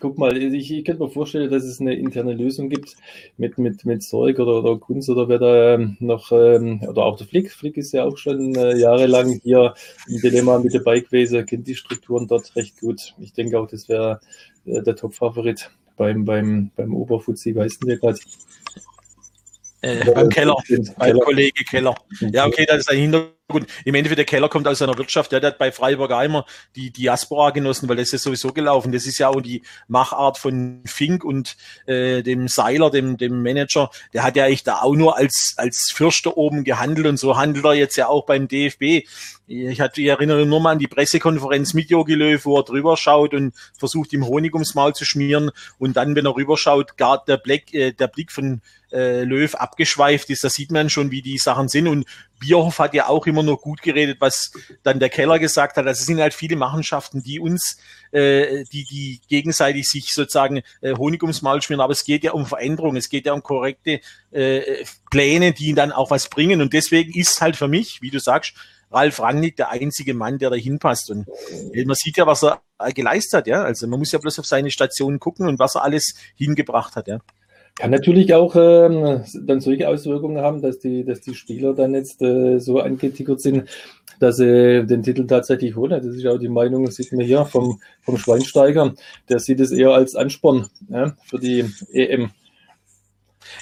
guck 0.00 0.18
mal, 0.18 0.36
ich, 0.36 0.70
ich 0.70 0.84
könnte 0.84 1.02
mir 1.02 1.10
vorstellen, 1.10 1.50
dass 1.50 1.64
es 1.64 1.80
eine 1.80 1.94
interne 1.94 2.34
Lösung 2.34 2.68
gibt 2.68 2.96
mit, 3.36 3.56
mit, 3.58 3.84
mit 3.84 4.02
Sorg 4.02 4.38
oder, 4.38 4.58
oder 4.58 4.78
Kunz 4.78 5.08
oder 5.08 5.28
wer 5.28 5.38
da 5.38 5.74
ähm, 5.74 5.96
noch, 6.00 6.32
ähm, 6.32 6.80
oder 6.82 7.04
auch 7.04 7.16
der 7.16 7.26
Flick. 7.26 7.52
Flick 7.52 7.76
ist 7.76 7.92
ja 7.92 8.04
auch 8.04 8.16
schon 8.16 8.54
äh, 8.54 8.76
jahrelang 8.76 9.40
hier 9.42 9.74
im 10.08 10.20
Dilemma 10.20 10.58
mit 10.58 10.74
dabei 10.74 11.00
gewesen, 11.00 11.46
kennt 11.46 11.66
die 11.66 11.76
Strukturen 11.76 12.26
dort 12.26 12.54
recht 12.56 12.80
gut. 12.80 13.14
Ich 13.18 13.32
denke 13.32 13.58
auch, 13.58 13.68
das 13.68 13.88
wäre 13.88 14.20
äh, 14.66 14.82
der 14.82 14.96
Top-Favorit 14.96 15.70
beim, 15.96 16.24
beim, 16.24 16.70
beim 16.76 16.94
Oberfuzzi, 16.94 17.54
weißt 17.54 17.82
du 17.82 17.98
gerade. 17.98 18.18
Äh, 19.82 20.12
beim 20.12 20.28
Keller, 20.28 20.56
beim 20.98 21.20
Kollege 21.20 21.64
Keller. 21.64 21.94
Ja, 22.20 22.46
okay, 22.46 22.64
das 22.66 22.78
ist 22.78 22.90
ein 22.90 22.98
Hintergrund 22.98 23.34
Gut, 23.50 23.66
im 23.84 23.94
Endeffekt, 23.94 24.16
der 24.16 24.24
Keller 24.24 24.48
kommt 24.48 24.66
aus 24.66 24.80
einer 24.80 24.96
Wirtschaft, 24.96 25.30
der 25.30 25.42
hat 25.42 25.58
bei 25.58 25.70
Freiburg 25.70 26.12
einmal 26.12 26.46
die 26.76 26.90
Diaspora 26.90 27.50
genossen, 27.50 27.86
weil 27.90 27.96
das 27.96 28.14
ist 28.14 28.22
sowieso 28.22 28.54
gelaufen. 28.54 28.90
Das 28.90 29.04
ist 29.04 29.18
ja 29.18 29.28
auch 29.28 29.42
die 29.42 29.60
Machart 29.86 30.38
von 30.38 30.80
Fink 30.86 31.24
und 31.24 31.54
äh, 31.84 32.22
dem 32.22 32.48
Seiler, 32.48 32.90
dem, 32.90 33.18
dem 33.18 33.42
Manager. 33.42 33.90
Der 34.14 34.22
hat 34.22 34.36
ja 34.36 34.46
echt 34.46 34.66
da 34.66 34.80
auch 34.80 34.94
nur 34.94 35.18
als, 35.18 35.52
als 35.58 35.92
Fürster 35.94 36.38
oben 36.38 36.64
gehandelt 36.64 37.06
und 37.06 37.18
so 37.18 37.36
handelt 37.36 37.66
er 37.66 37.74
jetzt 37.74 37.96
ja 37.96 38.08
auch 38.08 38.24
beim 38.24 38.48
DFB. 38.48 39.06
Ich, 39.46 39.78
hatte, 39.78 40.00
ich 40.00 40.08
erinnere 40.08 40.46
nur 40.46 40.60
mal 40.60 40.72
an 40.72 40.78
die 40.78 40.88
Pressekonferenz 40.88 41.74
mit 41.74 41.90
Jogi 41.90 42.14
Löw, 42.14 42.42
wo 42.46 42.58
er 42.58 42.64
drüber 42.64 42.96
schaut 42.96 43.34
und 43.34 43.52
versucht, 43.78 44.14
ihm 44.14 44.26
Honig 44.26 44.54
ums 44.54 44.74
Maul 44.74 44.94
zu 44.94 45.04
schmieren. 45.04 45.50
Und 45.78 45.98
dann, 45.98 46.16
wenn 46.16 46.24
er 46.24 46.34
rüberschaut, 46.34 46.96
gar 46.96 47.22
der 47.22 47.36
Blick, 47.36 47.74
äh, 47.74 47.92
der 47.92 48.08
Blick 48.08 48.32
von 48.32 48.62
äh, 48.94 49.24
Löw 49.24 49.54
abgeschweift 49.54 50.30
ist. 50.30 50.44
Da 50.44 50.48
sieht 50.48 50.70
man 50.70 50.88
schon, 50.88 51.10
wie 51.10 51.20
die 51.20 51.38
Sachen 51.38 51.68
sind. 51.68 51.88
Und 51.88 52.06
Bierhoff 52.44 52.78
hat 52.78 52.94
ja 52.94 53.08
auch 53.08 53.26
immer 53.26 53.42
nur 53.42 53.58
gut 53.58 53.80
geredet, 53.82 54.18
was 54.20 54.52
dann 54.82 55.00
der 55.00 55.08
Keller 55.08 55.38
gesagt 55.38 55.76
hat. 55.76 55.86
Also 55.86 56.00
es 56.00 56.06
sind 56.06 56.20
halt 56.20 56.34
viele 56.34 56.56
Machenschaften, 56.56 57.22
die 57.22 57.40
uns, 57.40 57.78
äh, 58.12 58.64
die, 58.72 58.84
die 58.84 59.20
gegenseitig 59.28 59.88
sich 59.88 60.12
sozusagen 60.12 60.62
äh, 60.80 60.94
Honig 60.96 61.22
ums 61.22 61.42
Maul 61.42 61.62
schmieren. 61.62 61.80
Aber 61.80 61.92
es 61.92 62.04
geht 62.04 62.24
ja 62.24 62.32
um 62.32 62.46
Veränderung, 62.46 62.96
es 62.96 63.08
geht 63.08 63.26
ja 63.26 63.32
um 63.32 63.42
korrekte 63.42 64.00
äh, 64.30 64.84
Pläne, 65.10 65.52
die 65.52 65.74
dann 65.74 65.92
auch 65.92 66.10
was 66.10 66.28
bringen. 66.28 66.60
Und 66.60 66.72
deswegen 66.72 67.12
ist 67.18 67.40
halt 67.40 67.56
für 67.56 67.68
mich, 67.68 68.02
wie 68.02 68.10
du 68.10 68.20
sagst, 68.20 68.54
Ralf 68.90 69.20
Rangnick 69.20 69.56
der 69.56 69.70
einzige 69.70 70.14
Mann, 70.14 70.38
der 70.38 70.50
da 70.50 70.56
hinpasst. 70.56 71.10
Und 71.10 71.26
äh, 71.72 71.84
man 71.84 71.96
sieht 71.96 72.16
ja, 72.16 72.26
was 72.26 72.44
er 72.44 72.60
geleistet 72.94 73.38
hat, 73.38 73.46
ja. 73.46 73.62
Also 73.62 73.86
man 73.86 73.98
muss 73.98 74.12
ja 74.12 74.18
bloß 74.18 74.38
auf 74.38 74.46
seine 74.46 74.70
Station 74.70 75.18
gucken 75.18 75.48
und 75.48 75.58
was 75.58 75.74
er 75.74 75.82
alles 75.82 76.14
hingebracht 76.36 76.94
hat, 76.96 77.08
ja. 77.08 77.18
Kann 77.76 77.90
natürlich 77.90 78.32
auch 78.34 78.54
ähm, 78.54 79.24
dann 79.42 79.60
solche 79.60 79.88
Auswirkungen 79.88 80.40
haben, 80.40 80.62
dass 80.62 80.78
die, 80.78 81.04
dass 81.04 81.20
die 81.20 81.34
Spieler 81.34 81.74
dann 81.74 81.94
jetzt 81.94 82.22
äh, 82.22 82.60
so 82.60 82.78
angetickert 82.78 83.40
sind, 83.40 83.68
dass 84.20 84.36
sie 84.36 84.86
den 84.86 85.02
Titel 85.02 85.26
tatsächlich 85.26 85.74
holen. 85.74 86.00
Das 86.02 86.14
ist 86.14 86.26
auch 86.26 86.38
die 86.38 86.48
Meinung, 86.48 86.88
sieht 86.90 87.12
man 87.12 87.26
hier 87.26 87.44
vom, 87.44 87.80
vom 88.02 88.16
Schweinsteiger. 88.16 88.94
Der 89.28 89.40
sieht 89.40 89.58
es 89.58 89.72
eher 89.72 89.90
als 89.90 90.14
Ansporn 90.14 90.68
ja, 90.88 91.16
für 91.24 91.40
die 91.40 91.64
EM. 91.92 92.30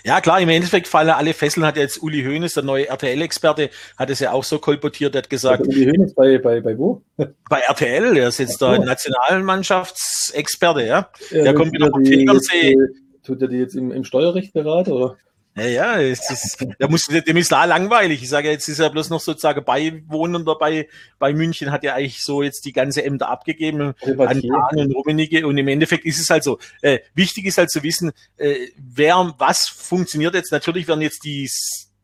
Ja, 0.04 0.20
klar, 0.20 0.40
im 0.40 0.48
Endeffekt 0.48 0.88
fallen 0.88 1.10
alle 1.10 1.32
Fesseln, 1.32 1.66
hat 1.66 1.76
jetzt 1.76 2.02
Uli 2.02 2.22
Hoeneß, 2.22 2.54
der 2.54 2.62
neue 2.62 2.88
RTL-Experte, 2.88 3.70
hat 3.96 4.10
es 4.10 4.20
ja 4.20 4.32
auch 4.32 4.44
so 4.44 4.58
kolportiert, 4.58 5.16
hat 5.16 5.30
gesagt. 5.30 5.66
Uli 5.66 5.86
Hoeneß 5.86 6.14
bei, 6.14 6.38
bei, 6.38 6.60
bei 6.60 6.76
wo? 6.76 7.02
Bei 7.16 7.60
RTL, 7.60 8.16
er 8.16 8.28
ist 8.28 8.38
jetzt 8.38 8.60
der 8.60 8.78
Nationalmannschaftsexperte, 8.78 10.86
ja. 10.86 11.08
ja 11.30 11.42
der 11.42 11.54
kommt 11.54 11.72
wieder 11.72 11.90
vom 11.90 12.04
Tegernsee. 12.04 12.76
Tut 13.24 13.40
er 13.42 13.48
die 13.48 13.58
jetzt 13.58 13.74
im, 13.74 13.92
im 13.92 14.04
Steuerrecht 14.04 14.52
beraten, 14.52 14.92
oder? 14.92 15.16
Ja, 15.54 15.66
ja, 15.66 16.00
es 16.00 16.30
ist, 16.30 16.66
der 16.80 16.88
muss, 16.88 17.06
dem 17.06 17.36
ist 17.36 17.52
da 17.52 17.66
langweilig. 17.66 18.22
Ich 18.22 18.30
sage 18.30 18.50
jetzt 18.50 18.68
ist 18.68 18.78
er 18.78 18.88
bloß 18.88 19.10
noch 19.10 19.20
sozusagen 19.20 19.62
Beiwohnender 19.62 20.56
bei, 20.56 20.88
bei 21.18 21.34
München, 21.34 21.70
hat 21.70 21.84
ja 21.84 21.94
eigentlich 21.94 22.22
so 22.22 22.42
jetzt 22.42 22.64
die 22.64 22.72
ganze 22.72 23.04
Ämter 23.04 23.28
abgegeben 23.28 23.92
an 24.00 24.42
Kahn 24.42 24.78
und 24.78 24.94
Rummenigge 24.94 25.46
und 25.46 25.58
im 25.58 25.68
Endeffekt 25.68 26.06
ist 26.06 26.20
es 26.20 26.30
halt 26.30 26.42
so. 26.42 26.58
Äh, 26.80 27.00
wichtig 27.14 27.44
ist 27.44 27.58
halt 27.58 27.70
zu 27.70 27.82
wissen, 27.82 28.12
äh, 28.38 28.68
wer, 28.78 29.34
was 29.36 29.68
funktioniert 29.68 30.34
jetzt. 30.34 30.52
Natürlich 30.52 30.88
werden 30.88 31.02
jetzt 31.02 31.22
die 31.24 31.50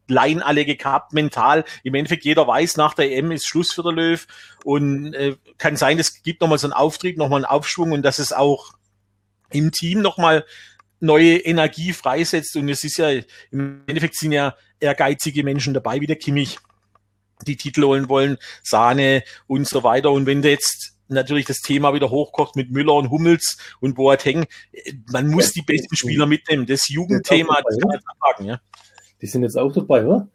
Laien 0.08 0.42
alle 0.42 0.66
gekappt, 0.66 1.14
mental. 1.14 1.64
Im 1.84 1.94
Endeffekt 1.94 2.26
jeder 2.26 2.46
weiß, 2.46 2.76
nach 2.76 2.92
der 2.92 3.10
EM 3.12 3.32
ist 3.32 3.46
Schluss 3.46 3.72
für 3.72 3.82
der 3.82 3.92
Löw 3.92 4.26
und 4.64 5.14
äh, 5.14 5.36
kann 5.56 5.76
sein, 5.76 5.98
es 5.98 6.22
gibt 6.22 6.42
nochmal 6.42 6.58
so 6.58 6.66
einen 6.66 6.74
Auftrieb, 6.74 7.16
nochmal 7.16 7.38
einen 7.38 7.50
Aufschwung 7.50 7.92
und 7.92 8.02
dass 8.02 8.18
es 8.18 8.34
auch 8.34 8.72
im 9.50 9.72
Team 9.72 10.02
nochmal 10.02 10.44
neue 11.00 11.38
Energie 11.38 11.92
freisetzt. 11.92 12.56
Und 12.56 12.68
es 12.68 12.84
ist 12.84 12.98
ja, 12.98 13.10
im 13.50 13.82
Endeffekt 13.86 14.16
sind 14.16 14.32
ja 14.32 14.54
ehrgeizige 14.80 15.44
Menschen 15.44 15.74
dabei, 15.74 16.00
wie 16.00 16.06
der 16.06 16.16
Kimmich, 16.16 16.58
die 17.46 17.56
Titel 17.56 17.84
holen 17.84 18.08
wollen, 18.08 18.36
Sahne 18.62 19.22
und 19.46 19.68
so 19.68 19.82
weiter. 19.84 20.10
Und 20.10 20.26
wenn 20.26 20.42
du 20.42 20.50
jetzt 20.50 20.98
natürlich 21.08 21.46
das 21.46 21.60
Thema 21.60 21.94
wieder 21.94 22.10
hochkocht 22.10 22.56
mit 22.56 22.70
Müller 22.70 22.94
und 22.94 23.10
Hummels 23.10 23.58
und 23.80 23.94
Boateng. 23.94 24.46
Man 25.10 25.28
muss 25.28 25.52
die 25.52 25.62
besten 25.62 25.96
Spieler 25.96 26.26
mitnehmen. 26.26 26.66
Das 26.66 26.88
Jugendthema, 26.88 27.58
das 27.64 27.78
kann 27.78 27.88
man 27.88 28.00
sagen, 28.20 28.44
ja. 28.44 28.60
Die 29.20 29.26
sind 29.26 29.42
jetzt 29.42 29.58
auch 29.58 29.72
dabei, 29.72 30.04
oder? 30.04 30.28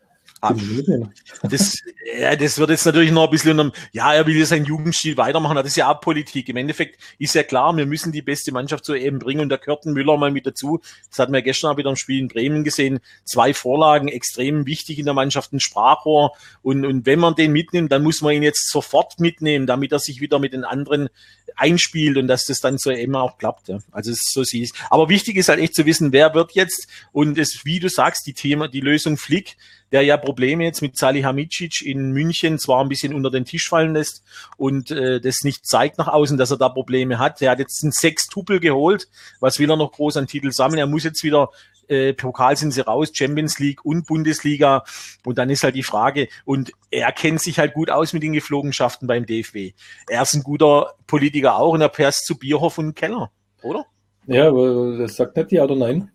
Das, 1.50 1.80
ja, 2.20 2.36
das 2.36 2.58
wird 2.58 2.70
jetzt 2.70 2.86
natürlich 2.86 3.12
noch 3.12 3.26
ein 3.26 3.30
bisschen 3.30 3.60
unter, 3.60 3.78
ja, 3.94 4.14
er 4.14 4.28
will 4.28 4.38
ja 4.38 4.46
seinen 4.46 4.66
Jugendstil 4.66 5.16
weitermachen, 5.16 5.56
das 5.56 5.68
ist 5.68 5.78
ja 5.78 5.90
auch 5.90 6.02
Politik. 6.02 6.50
Im 6.50 6.58
Endeffekt 6.58 7.00
ist 7.18 7.34
ja 7.34 7.44
klar, 7.44 7.76
wir 7.76 7.86
müssen 7.86 8.12
die 8.12 8.22
beste 8.22 8.52
Mannschaft 8.52 8.84
so 8.84 8.94
eben 8.94 9.20
bringen 9.20 9.42
und 9.42 9.50
da 9.50 9.58
gehört 9.58 9.86
ein 9.86 9.94
Müller 9.94 10.18
mal 10.18 10.32
mit 10.32 10.46
dazu. 10.46 10.82
Das 11.10 11.20
hatten 11.20 11.32
wir 11.32 11.42
gestern 11.42 11.72
auch 11.72 11.78
wieder 11.78 11.90
im 11.90 11.96
Spiel 11.96 12.20
in 12.20 12.28
Bremen 12.28 12.64
gesehen. 12.64 13.00
Zwei 13.24 13.54
Vorlagen, 13.54 14.10
extrem 14.10 14.66
wichtig 14.66 15.00
in 15.00 15.06
der 15.06 15.14
Mannschaft, 15.14 15.54
ein 15.54 15.60
Sprachrohr 15.60 16.34
und, 16.62 16.86
und 16.86 17.06
wenn 17.06 17.20
man 17.20 17.36
den 17.36 17.54
mitnimmt, 17.54 17.92
dann 17.92 18.04
muss 18.04 18.22
man 18.22 18.34
ihn 18.34 18.44
jetzt 18.44 18.70
sofort 18.70 19.20
mitnehmen, 19.20 19.66
damit 19.66 19.92
er 19.94 20.00
sich 20.00 20.20
wieder 20.20 20.40
mit 20.40 20.54
den 20.54 20.66
anderen 20.66 21.10
einspielt 21.56 22.18
und 22.18 22.28
dass 22.28 22.46
das 22.46 22.60
dann 22.60 22.78
so 22.78 22.92
eben 22.92 23.16
auch 23.16 23.38
klappt. 23.38 23.68
Ja. 23.70 23.80
Also 23.92 24.12
so 24.16 24.44
sie 24.44 24.62
ist. 24.62 24.76
Aber 24.90 25.10
wichtig 25.10 25.38
ist 25.38 25.50
halt 25.50 25.60
echt 25.60 25.76
zu 25.76 25.86
wissen, 25.86 26.12
wer 26.12 26.34
wird 26.34 26.54
jetzt 26.54 26.88
und 27.12 27.38
es, 27.38 27.62
wie 27.64 27.80
du 27.80 27.90
sagst, 27.90 28.26
die 28.28 28.34
Thema, 28.34 28.68
die 28.68 28.82
Lösung 28.82 29.18
Flick, 29.18 29.56
der 29.92 30.02
ja 30.02 30.18
Probleme 30.18 30.64
jetzt 30.64 30.82
mit 30.82 30.98
Salihamidzic 30.98 31.84
in 31.84 32.12
München 32.12 32.58
zwar 32.58 32.82
ein 32.82 32.90
bisschen 32.90 33.14
unter 33.14 33.30
den 33.30 33.46
Tisch 33.46 33.70
fallen 33.70 33.94
lässt 33.94 34.24
und 34.58 34.90
äh, 34.90 35.22
das 35.22 35.44
nicht 35.44 35.68
zeigt 35.68 36.00
nach 36.00 36.08
außen, 36.08 36.36
dass 36.38 36.50
er 36.50 36.58
da 36.58 36.70
Probleme 36.70 37.20
hat. 37.20 37.42
Er 37.44 37.52
hat 37.52 37.60
jetzt 37.60 37.84
einen 37.84 37.92
Sechs-Tupel 37.92 38.60
geholt. 38.60 39.08
Was 39.40 39.60
will 39.60 39.70
er 39.70 39.78
noch 39.78 39.92
groß 39.92 40.18
an 40.18 40.26
Titel 40.26 40.52
sammeln? 40.52 40.80
Er 40.80 40.88
muss 40.88 41.04
jetzt 41.04 41.24
wieder 41.24 41.50
äh, 41.94 42.14
Pokal 42.14 42.58
sind 42.58 42.72
sie 42.72 42.86
raus, 42.86 43.12
Champions 43.14 43.60
League 43.60 43.86
und 43.86 44.08
Bundesliga. 44.08 44.84
Und 45.26 45.38
dann 45.38 45.50
ist 45.50 45.64
halt 45.64 45.76
die 45.76 45.84
Frage, 45.84 46.28
und 46.46 46.72
er 46.92 47.12
kennt 47.12 47.42
sich 47.42 47.60
halt 47.60 47.74
gut 47.74 47.90
aus 47.90 48.14
mit 48.14 48.24
den 48.24 48.34
Geflogenschaften 48.34 49.08
beim 49.08 49.26
DFB. 49.26 49.74
Er 50.10 50.24
ist 50.24 50.34
ein 50.34 50.44
guter 50.44 50.94
Politiker 51.08 51.58
auch 51.58 51.74
und 51.74 51.82
er 51.82 51.90
passt 51.90 52.26
zu 52.26 52.38
Bierhoff 52.38 52.78
und 52.78 52.96
Keller, 52.96 53.32
oder? 53.62 53.86
Ja, 54.28 54.48
aber 54.48 54.98
das 54.98 55.16
sagt 55.16 55.36
nicht 55.38 55.52
ja 55.52 55.64
oder 55.64 55.76
nein. 55.76 56.10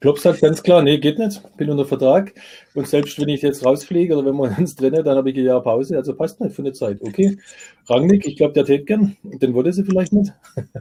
Klopp 0.00 0.18
sagt 0.18 0.40
ganz 0.40 0.62
klar, 0.62 0.82
nee, 0.82 0.98
geht 0.98 1.18
nicht, 1.18 1.42
bin 1.56 1.70
unter 1.70 1.86
Vertrag. 1.86 2.34
Und 2.76 2.86
selbst 2.86 3.18
wenn 3.18 3.30
ich 3.30 3.40
jetzt 3.40 3.64
rausfliege 3.64 4.14
oder 4.16 4.26
wenn 4.26 4.36
wir 4.36 4.58
uns 4.58 4.76
trennen, 4.76 5.02
dann 5.02 5.16
habe 5.16 5.30
ich 5.30 5.36
ein 5.36 5.44
Jahr 5.44 5.62
Pause, 5.62 5.96
also 5.96 6.14
passt 6.14 6.40
nicht 6.40 6.54
für 6.54 6.62
eine 6.62 6.72
Zeit. 6.72 6.98
Okay, 7.00 7.38
Rangnick, 7.88 8.26
ich 8.26 8.36
glaube, 8.36 8.52
der 8.52 8.66
tät 8.66 8.86
gern, 8.86 9.16
den 9.22 9.54
wollte 9.54 9.72
sie 9.72 9.84
vielleicht 9.84 10.12
nicht. 10.12 10.32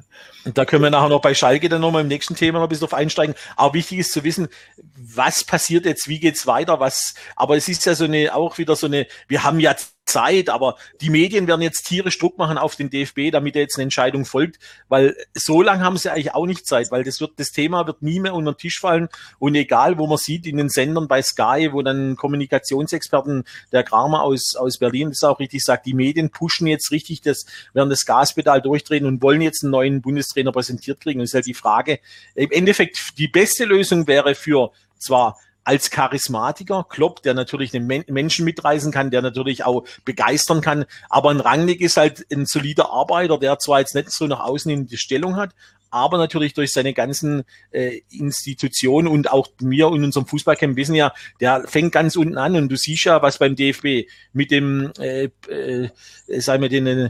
Da 0.53 0.63
können 0.63 0.83
wir 0.83 0.91
nachher 0.91 1.09
noch 1.09 1.21
bei 1.21 1.33
Schalke 1.33 1.69
dann 1.69 1.81
nochmal 1.81 2.03
im 2.03 2.07
nächsten 2.07 2.35
Thema 2.35 2.59
noch 2.59 2.67
ein 2.67 2.69
bisschen 2.69 2.87
drauf 2.87 2.93
einsteigen. 2.93 3.33
Aber 3.55 3.73
wichtig 3.73 3.99
ist 3.99 4.11
zu 4.11 4.23
wissen, 4.23 4.47
was 4.95 5.43
passiert 5.43 5.85
jetzt, 5.85 6.07
wie 6.07 6.19
geht's 6.19 6.45
weiter, 6.45 6.79
was, 6.79 7.15
aber 7.35 7.57
es 7.57 7.67
ist 7.67 7.85
ja 7.85 7.95
so 7.95 8.03
eine, 8.03 8.35
auch 8.35 8.59
wieder 8.59 8.75
so 8.75 8.85
eine, 8.85 9.07
wir 9.27 9.43
haben 9.43 9.59
ja 9.59 9.75
Zeit, 10.05 10.49
aber 10.49 10.77
die 11.01 11.09
Medien 11.09 11.47
werden 11.47 11.61
jetzt 11.61 11.87
tierisch 11.87 12.17
Druck 12.19 12.37
machen 12.37 12.57
auf 12.57 12.75
den 12.75 12.89
DFB, 12.89 13.31
damit 13.31 13.55
er 13.55 13.63
jetzt 13.63 13.77
eine 13.77 13.83
Entscheidung 13.83 14.25
folgt, 14.25 14.59
weil 14.87 15.15
so 15.33 15.61
lange 15.61 15.83
haben 15.83 15.97
sie 15.97 16.11
eigentlich 16.11 16.33
auch 16.33 16.45
nicht 16.45 16.67
Zeit, 16.67 16.91
weil 16.91 17.03
das 17.03 17.19
wird, 17.19 17.39
das 17.39 17.51
Thema 17.51 17.87
wird 17.87 18.01
nie 18.01 18.19
mehr 18.19 18.33
unter 18.33 18.53
den 18.53 18.57
Tisch 18.57 18.79
fallen 18.79 19.09
und 19.39 19.55
egal, 19.55 19.97
wo 19.97 20.07
man 20.07 20.17
sieht 20.17 20.45
in 20.45 20.57
den 20.57 20.69
Sendern 20.69 21.07
bei 21.07 21.21
Sky, 21.21 21.69
wo 21.71 21.81
dann 21.85 22.15
Kommunikationsexperten, 22.15 23.45
der 23.71 23.83
Kramer 23.83 24.23
aus, 24.23 24.55
aus 24.55 24.77
Berlin 24.77 25.09
das 25.09 25.23
auch 25.23 25.39
richtig 25.39 25.63
sagt, 25.63 25.85
die 25.85 25.93
Medien 25.93 26.29
pushen 26.29 26.67
jetzt 26.67 26.91
richtig 26.91 27.21
das, 27.21 27.45
werden 27.73 27.89
das 27.89 28.05
Gaspedal 28.05 28.61
durchdrehen 28.61 29.05
und 29.05 29.21
wollen 29.21 29.41
jetzt 29.41 29.63
einen 29.63 29.71
neuen 29.71 30.01
Bundestrainer 30.01 30.51
präsentiert 30.51 30.99
kriegen. 30.99 31.19
Und 31.19 31.25
ist 31.25 31.33
halt 31.33 31.45
die 31.45 31.53
Frage, 31.53 31.99
im 32.33 32.51
Endeffekt, 32.51 33.17
die 33.17 33.27
beste 33.27 33.65
Lösung 33.65 34.07
wäre 34.07 34.35
für 34.35 34.71
zwar 34.97 35.37
als 35.65 35.89
Charismatiker, 35.89 36.85
Klopp, 36.87 37.23
der 37.23 37.33
natürlich 37.33 37.71
den 37.71 37.87
Men 37.87 38.05
Menschen 38.07 38.45
mitreißen 38.45 38.91
kann, 38.91 39.09
der 39.09 39.23
natürlich 39.23 39.65
auch 39.65 39.83
begeistern 40.05 40.61
kann, 40.61 40.85
aber 41.09 41.31
ein 41.31 41.39
Rangnick 41.39 41.81
ist 41.81 41.97
halt 41.97 42.25
ein 42.31 42.45
solider 42.45 42.91
Arbeiter, 42.91 43.39
der 43.39 43.57
zwar 43.57 43.79
jetzt 43.79 43.95
nicht 43.95 44.11
so 44.11 44.27
nach 44.27 44.41
außen 44.41 44.71
in 44.71 44.85
die 44.85 44.97
Stellung 44.97 45.35
hat, 45.35 45.55
aber 45.95 46.17
natürlich 46.17 46.53
durch 46.53 46.73
seine 46.73 46.93
ganzen 46.93 47.43
äh, 47.71 48.01
Institutionen 48.11 49.07
und 49.07 49.31
auch 49.31 49.47
wir 49.59 49.87
in 49.87 50.03
unserem 50.03 50.27
Fußballcamp 50.27 50.75
wissen 50.75 50.93
ja, 50.93 51.13
der 51.39 51.63
fängt 51.67 51.93
ganz 51.93 52.17
unten 52.17 52.37
an 52.37 52.57
und 52.57 52.67
du 52.67 52.75
siehst 52.75 53.05
ja, 53.05 53.21
was 53.21 53.37
beim 53.37 53.55
DFB 53.55 54.09
mit 54.33 54.51
dem, 54.51 54.91
äh, 54.99 55.29
äh, 55.47 55.89
sagen 56.27 56.61
wir 56.61 56.69
den, 56.69 56.85
äh, 56.85 57.09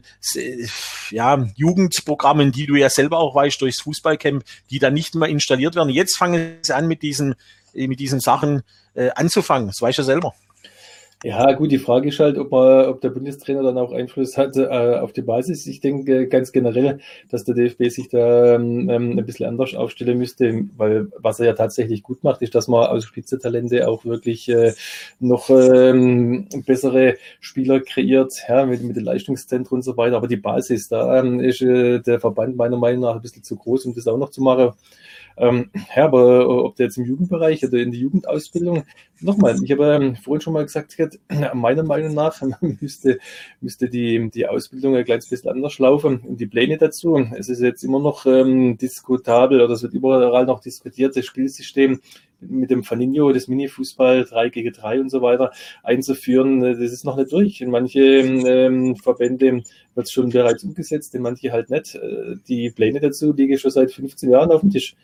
ja, 1.09 1.47
Jugendprogrammen, 1.55 2.51
die 2.51 2.67
du 2.67 2.75
ja 2.75 2.91
selber 2.91 3.17
auch 3.17 3.33
weißt 3.33 3.59
durchs 3.59 3.81
Fußballcamp, 3.81 4.43
die 4.69 4.77
dann 4.77 4.93
nicht 4.93 5.15
mehr 5.15 5.29
installiert 5.29 5.75
werden. 5.75 5.89
Jetzt 5.89 6.15
fangen 6.15 6.57
sie 6.61 6.75
an 6.75 6.87
mit 6.87 7.01
diesen 7.01 7.33
mit 7.73 7.99
diesen 7.99 8.21
Sachen 8.21 8.63
äh, 8.93 9.09
anzufangen. 9.15 9.67
Das 9.67 9.81
weiß 9.81 9.97
er 9.97 10.05
selber. 10.05 10.33
Ja, 11.27 11.53
gut, 11.53 11.71
die 11.71 11.79
Frage 11.79 12.09
ist 12.09 12.19
halt, 12.19 12.37
ob, 12.37 12.51
man, 12.51 12.85
ob 12.85 13.01
der 13.01 13.09
Bundestrainer 13.09 13.63
dann 13.63 13.79
auch 13.79 13.91
Einfluss 13.91 14.37
hat 14.37 14.55
äh, 14.57 14.67
auf 14.67 15.11
die 15.11 15.23
Basis. 15.23 15.65
Ich 15.65 15.79
denke 15.79 16.27
ganz 16.27 16.51
generell, 16.51 16.99
dass 17.31 17.43
der 17.43 17.55
DFB 17.55 17.89
sich 17.89 18.09
da 18.09 18.53
ähm, 18.53 18.87
ein 18.91 19.25
bisschen 19.25 19.47
anders 19.47 19.73
aufstellen 19.73 20.19
müsste, 20.19 20.65
weil 20.77 21.07
was 21.17 21.39
er 21.39 21.47
ja 21.47 21.53
tatsächlich 21.53 22.03
gut 22.03 22.23
macht, 22.23 22.43
ist, 22.43 22.53
dass 22.53 22.67
man 22.67 22.85
aus 22.85 23.05
Spitzentalente 23.05 23.87
auch 23.87 24.05
wirklich 24.05 24.47
äh, 24.49 24.73
noch 25.19 25.49
ähm, 25.49 26.47
bessere 26.63 27.15
Spieler 27.39 27.79
kreiert, 27.79 28.43
ja, 28.47 28.63
mit, 28.67 28.83
mit 28.83 28.95
den 28.95 29.05
Leistungszentren 29.05 29.77
und 29.77 29.81
so 29.81 29.97
weiter. 29.97 30.17
Aber 30.17 30.27
die 30.27 30.37
Basis, 30.37 30.89
da 30.89 31.19
ähm, 31.19 31.39
ist 31.39 31.59
äh, 31.59 32.01
der 32.01 32.19
Verband 32.19 32.55
meiner 32.55 32.77
Meinung 32.77 33.01
nach 33.01 33.15
ein 33.15 33.23
bisschen 33.23 33.43
zu 33.43 33.55
groß, 33.55 33.87
um 33.87 33.95
das 33.95 34.05
auch 34.07 34.19
noch 34.19 34.29
zu 34.29 34.43
machen. 34.43 34.73
Ähm, 35.37 35.69
ja, 35.95 36.05
aber 36.05 36.41
äh, 36.41 36.45
ob 36.45 36.75
der 36.75 36.85
jetzt 36.85 36.97
im 36.97 37.05
Jugendbereich 37.05 37.63
oder 37.65 37.77
in 37.77 37.91
die 37.91 37.99
Jugendausbildung, 37.99 38.83
nochmal, 39.19 39.55
ich 39.61 39.71
habe 39.71 39.93
ähm, 39.93 40.15
vorhin 40.15 40.41
schon 40.41 40.53
mal 40.53 40.63
gesagt, 40.63 40.95
meiner 41.53 41.83
Meinung 41.83 42.13
nach 42.13 42.41
müsste, 42.61 43.19
müsste 43.59 43.89
die, 43.89 44.29
die 44.29 44.47
Ausbildung 44.47 44.95
ein 44.95 45.05
kleines 45.05 45.27
bisschen 45.27 45.49
anders 45.49 45.79
laufen 45.79 46.19
und 46.19 46.39
die 46.39 46.47
Pläne 46.47 46.77
dazu. 46.77 47.17
Es 47.37 47.49
ist 47.49 47.61
jetzt 47.61 47.83
immer 47.83 47.99
noch 47.99 48.25
ähm, 48.25 48.77
diskutabel 48.77 49.61
oder 49.61 49.73
es 49.73 49.83
wird 49.83 49.93
überall 49.93 50.45
noch 50.45 50.61
diskutiert, 50.61 51.15
das 51.17 51.25
Spielsystem 51.25 51.99
mit 52.39 52.69
dem 52.69 52.83
Faninho, 52.83 53.31
das 53.31 53.47
Mini-Fußball 53.47 54.25
3 54.25 54.49
gegen 54.49 54.71
3 54.71 55.01
und 55.01 55.09
so 55.09 55.21
weiter 55.21 55.51
einzuführen, 55.83 56.61
das 56.61 56.79
ist 56.79 57.05
noch 57.05 57.17
nicht 57.17 57.31
durch. 57.31 57.61
In 57.61 57.71
manche 57.71 57.99
ähm, 58.01 58.95
Verbände 58.95 59.63
wird 59.95 60.05
es 60.05 60.11
schon 60.11 60.29
bereits 60.29 60.63
umgesetzt, 60.63 61.15
in 61.15 61.21
manche 61.21 61.51
halt 61.51 61.69
nicht. 61.69 61.95
Äh, 61.95 62.35
die 62.47 62.71
Pläne 62.71 62.99
dazu 62.99 63.33
liegen 63.33 63.57
schon 63.57 63.71
seit 63.71 63.91
15 63.91 64.29
Jahren 64.29 64.51
auf 64.51 64.61
dem 64.61 64.69
Tisch 64.69 64.95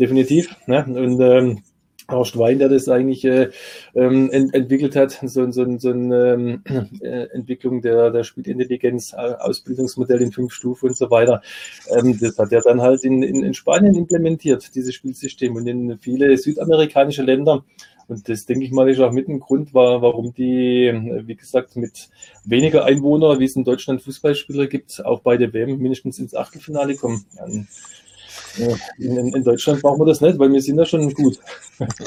definitiv. 0.00 0.56
Ne? 0.66 0.84
Und 0.86 1.20
ähm, 1.20 1.62
Horst 2.10 2.38
Wein, 2.38 2.58
der 2.58 2.68
das 2.68 2.88
eigentlich 2.88 3.24
äh, 3.24 3.50
ähm, 3.94 4.30
ent 4.30 4.54
entwickelt 4.54 4.96
hat, 4.96 5.12
so, 5.22 5.50
so, 5.50 5.78
so 5.78 5.90
eine 5.90 6.32
ähm, 6.32 6.62
äh, 7.02 7.26
Entwicklung 7.32 7.82
der, 7.82 8.10
der 8.10 8.24
Spielintelligenz, 8.24 9.12
äh, 9.12 9.34
Ausbildungsmodell 9.38 10.20
in 10.20 10.32
fünf 10.32 10.52
Stufen 10.52 10.88
und 10.90 10.96
so 10.96 11.10
weiter. 11.10 11.42
Ähm, 11.88 12.18
das 12.20 12.38
hat 12.38 12.52
er 12.52 12.62
dann 12.62 12.80
halt 12.80 13.04
in, 13.04 13.22
in, 13.22 13.44
in 13.44 13.54
Spanien 13.54 13.94
implementiert, 13.94 14.74
dieses 14.74 14.94
Spielsystem 14.94 15.54
und 15.54 15.66
in 15.66 15.98
viele 15.98 16.36
südamerikanische 16.36 17.22
Länder. 17.22 17.64
Und 18.08 18.28
das, 18.28 18.44
denke 18.44 18.64
ich 18.64 18.72
mal, 18.72 18.90
ist 18.90 18.98
auch 18.98 19.12
mit 19.12 19.28
ein 19.28 19.38
Grund, 19.38 19.72
war, 19.72 20.02
warum 20.02 20.34
die, 20.34 20.90
wie 21.26 21.36
gesagt, 21.36 21.76
mit 21.76 22.08
weniger 22.44 22.84
Einwohner, 22.84 23.38
wie 23.38 23.44
es 23.44 23.54
in 23.54 23.62
Deutschland 23.62 24.02
Fußballspieler 24.02 24.66
gibt, 24.66 25.04
auch 25.04 25.20
bei 25.20 25.36
der 25.36 25.52
WM 25.54 25.78
mindestens 25.78 26.18
ins 26.18 26.34
Achtelfinale 26.34 26.96
kommen. 26.96 27.24
In, 28.98 29.34
in, 29.34 29.44
Deutschland 29.44 29.82
brauchen 29.82 30.00
wir 30.00 30.06
das 30.06 30.20
nicht, 30.20 30.38
weil 30.38 30.52
wir 30.52 30.60
sind 30.60 30.78
ja 30.78 30.84
schon 30.84 31.12
gut. 31.14 31.38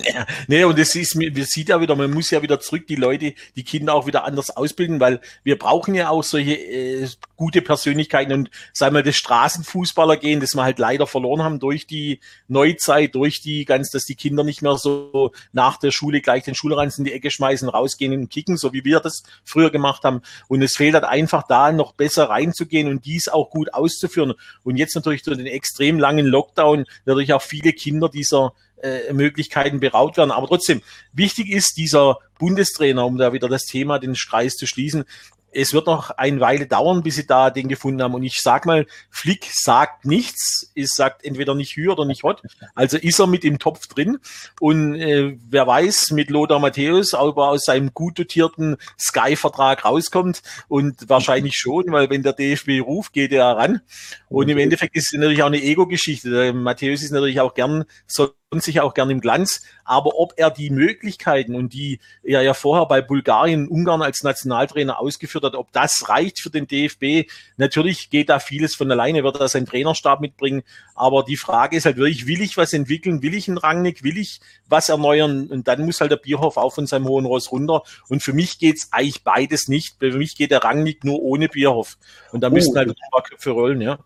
Ja, 0.04 0.28
nee, 0.48 0.64
und 0.64 0.78
es 0.78 0.96
ist, 0.96 1.18
wir 1.18 1.46
sieht 1.46 1.70
ja 1.70 1.82
wieder, 1.82 1.96
man 1.96 2.12
muss 2.12 2.30
ja 2.30 2.42
wieder 2.42 2.60
zurück 2.60 2.86
die 2.88 2.96
Leute, 2.96 3.34
die 3.56 3.64
Kinder 3.64 3.96
auch 3.96 4.06
wieder 4.06 4.24
anders 4.24 4.56
ausbilden, 4.56 5.00
weil 5.00 5.20
wir 5.44 5.58
brauchen 5.58 5.96
ja 5.96 6.10
auch 6.10 6.24
solche 6.24 6.54
äh, 6.54 7.08
gute 7.36 7.62
Persönlichkeiten 7.62 8.34
und 8.34 8.50
sagen 8.72 8.96
wir, 8.96 9.04
das 9.04 9.16
Straßenfußballer 9.16 10.18
gehen, 10.18 10.40
das 10.40 10.54
wir 10.56 10.64
halt 10.64 10.80
leider 10.80 11.08
verloren 11.08 11.44
haben 11.44 11.60
durch 11.60 11.88
die 11.88 12.20
Neuzeit, 12.48 13.16
durch 13.16 13.42
die 13.42 13.66
ganz, 13.66 13.90
dass 13.90 14.06
die 14.06 14.16
Kinder 14.16 14.44
nicht 14.44 14.62
mehr 14.62 14.78
so 14.78 15.32
nach 15.52 15.78
der 15.78 15.92
Schule 15.92 16.22
gleich 16.22 16.44
den 16.44 16.56
Schulranz 16.56 16.98
in 16.98 17.06
die 17.06 17.14
Ecke 17.14 17.32
schmeißen, 17.32 17.68
rausgehen 17.68 18.14
und 18.14 18.30
kicken, 18.30 18.58
so 18.58 18.74
wie 18.74 18.86
wir 18.86 19.00
das 19.00 19.24
früher 19.44 19.72
gemacht 19.72 20.04
haben. 20.04 20.22
Und 20.48 20.62
es 20.62 20.76
fehlt 20.76 20.94
halt 20.94 21.04
einfach 21.06 21.48
da 21.48 21.72
noch 21.72 21.94
besser 21.94 22.30
reinzugehen 22.30 22.88
und 22.88 23.06
dies 23.06 23.28
auch 23.28 23.50
gut 23.50 23.74
auszuführen. 23.74 24.34
Und 24.64 24.78
jetzt 24.78 24.96
natürlich 24.96 25.24
durch 25.24 25.38
den 25.38 25.48
extrem 25.48 26.00
langen 26.00 26.26
Lockdown 26.34 26.86
natürlich 27.06 27.34
auch 27.34 27.42
viele 27.42 27.72
Kinder 27.72 28.10
dieser 28.10 28.54
äh, 28.82 29.14
Möglichkeiten 29.14 29.80
beraubt 29.80 30.18
werden. 30.18 30.32
Aber 30.32 30.48
trotzdem, 30.48 30.82
wichtig 31.14 31.50
ist 31.50 31.78
dieser 31.78 32.18
Bundestrainer, 32.38 33.06
um 33.06 33.18
da 33.18 33.32
wieder 33.32 33.48
das 33.48 33.64
Thema, 33.64 34.00
den 34.00 34.14
Kreis 34.16 34.56
zu 34.56 34.68
schließen, 34.68 35.06
es 35.54 35.74
wird 35.74 35.88
noch 35.88 36.12
eine 36.12 36.40
Weile 36.40 36.68
dauern, 36.68 37.04
bis 37.04 37.16
sie 37.16 37.28
da 37.28 37.50
den 37.50 37.68
gefunden 37.68 38.02
haben. 38.02 38.14
Und 38.14 38.24
ich 38.24 38.40
sag 38.42 38.66
mal, 38.66 38.86
Flick 39.10 39.48
sagt 39.52 40.06
nichts, 40.06 40.72
es 40.76 40.92
sagt 40.94 41.24
entweder 41.24 41.56
nicht 41.56 41.76
Hü 41.76 41.90
oder 41.90 42.06
nicht 42.06 42.24
Hot. 42.24 42.42
Also 42.76 42.98
ist 42.98 43.20
er 43.20 43.28
mit 43.28 43.44
im 43.44 43.60
Topf 43.60 43.88
drin. 43.88 44.20
Und 44.60 44.96
äh, 44.96 45.38
wer 45.50 45.68
weiß, 45.68 46.12
mit 46.12 46.30
Lothar 46.30 46.60
Matthäus, 46.60 47.14
ob 47.14 47.38
er 47.38 47.50
aus 47.50 47.66
seinem 47.66 47.94
gut 47.94 48.20
dotierten 48.20 48.78
Sky-Vertrag 49.00 49.86
rauskommt. 49.86 50.42
Und 50.68 51.10
wahrscheinlich 51.10 51.56
schon, 51.56 51.92
weil 51.92 52.10
wenn 52.10 52.24
der 52.24 52.34
DFB 52.34 52.82
ruft, 52.82 53.14
geht 53.14 53.32
er 53.32 53.58
ran. 53.58 53.82
Und 54.30 54.50
im 54.50 54.58
Endeffekt 54.58 54.96
ist 54.96 55.14
es 55.14 55.20
natürlich 55.20 55.44
auch 55.44 55.48
eine 55.48 55.62
Ego-Geschichte. 55.62 56.54
Matthäus 56.54 57.04
ist 57.04 57.12
natürlich 57.12 57.40
auch 57.40 57.54
gern 57.54 57.86
so 58.08 58.30
sich 58.60 58.82
auch 58.82 58.94
gern 58.94 59.10
im 59.10 59.22
Glanz, 59.22 59.64
aber 59.86 60.18
ob 60.18 60.34
er 60.38 60.52
die 60.52 60.70
Möglichkeiten 60.70 61.56
und 61.56 61.74
die, 61.74 62.00
er 62.24 62.42
ja 62.42 62.54
vorher 62.54 62.86
bei 62.86 63.02
Bulgarien, 63.02 63.68
Ungarn 63.68 64.02
als 64.02 64.24
Nationaltrainer 64.24 65.00
ausgeführt 65.00 65.44
hat, 65.44 65.56
ob 65.56 65.72
das 65.72 66.10
reicht 66.10 66.40
für 66.40 66.50
den 66.50 66.68
DFB. 66.68 67.30
Natürlich 67.58 68.10
geht 68.10 68.30
da 68.30 68.40
vieles 68.40 68.76
von 68.76 68.92
alleine, 68.92 69.24
wird 69.24 69.40
er 69.40 69.48
seinen 69.48 69.66
Trainerstab 69.66 70.22
mitbringen. 70.22 70.64
Aber 70.96 71.24
die 71.24 71.38
Frage 71.38 71.78
ist 71.78 71.86
halt 71.86 71.98
wirklich, 71.98 72.28
will 72.28 72.42
ich 72.42 72.58
was 72.58 72.74
entwickeln? 72.74 73.22
Will 73.22 73.34
ich 73.34 73.48
einen 73.48 73.58
Rangnick? 73.58 74.04
Will 74.04 74.18
ich 74.18 74.40
was 74.68 74.90
erneuern? 74.90 75.48
Und 75.48 75.68
dann 75.68 75.86
muss 75.86 76.02
halt 76.02 76.12
der 76.12 76.18
Bierhoff 76.18 76.58
auch 76.58 76.74
von 76.74 76.88
seinem 76.88 77.08
hohen 77.08 77.26
Ross 77.26 77.52
runter. 77.52 77.84
Und 78.10 78.24
für 78.24 78.34
mich 78.34 78.60
geht's 78.60 78.90
eigentlich 78.92 79.24
beides 79.24 79.68
nicht. 79.68 79.98
Für 80.00 80.18
mich 80.18 80.36
geht 80.36 80.52
der 80.52 80.64
Rangnick 80.64 81.04
nur 81.04 81.22
ohne 81.22 81.50
Bierhoff. 81.50 81.98
Und 82.32 82.42
da 82.42 82.48
oh, 82.48 82.52
müssten 82.52 82.78
halt 82.78 82.90
ein 82.90 82.96
paar 83.12 83.24
Köpfe 83.24 83.52
rollen, 83.52 83.82
ja. 83.82 84.00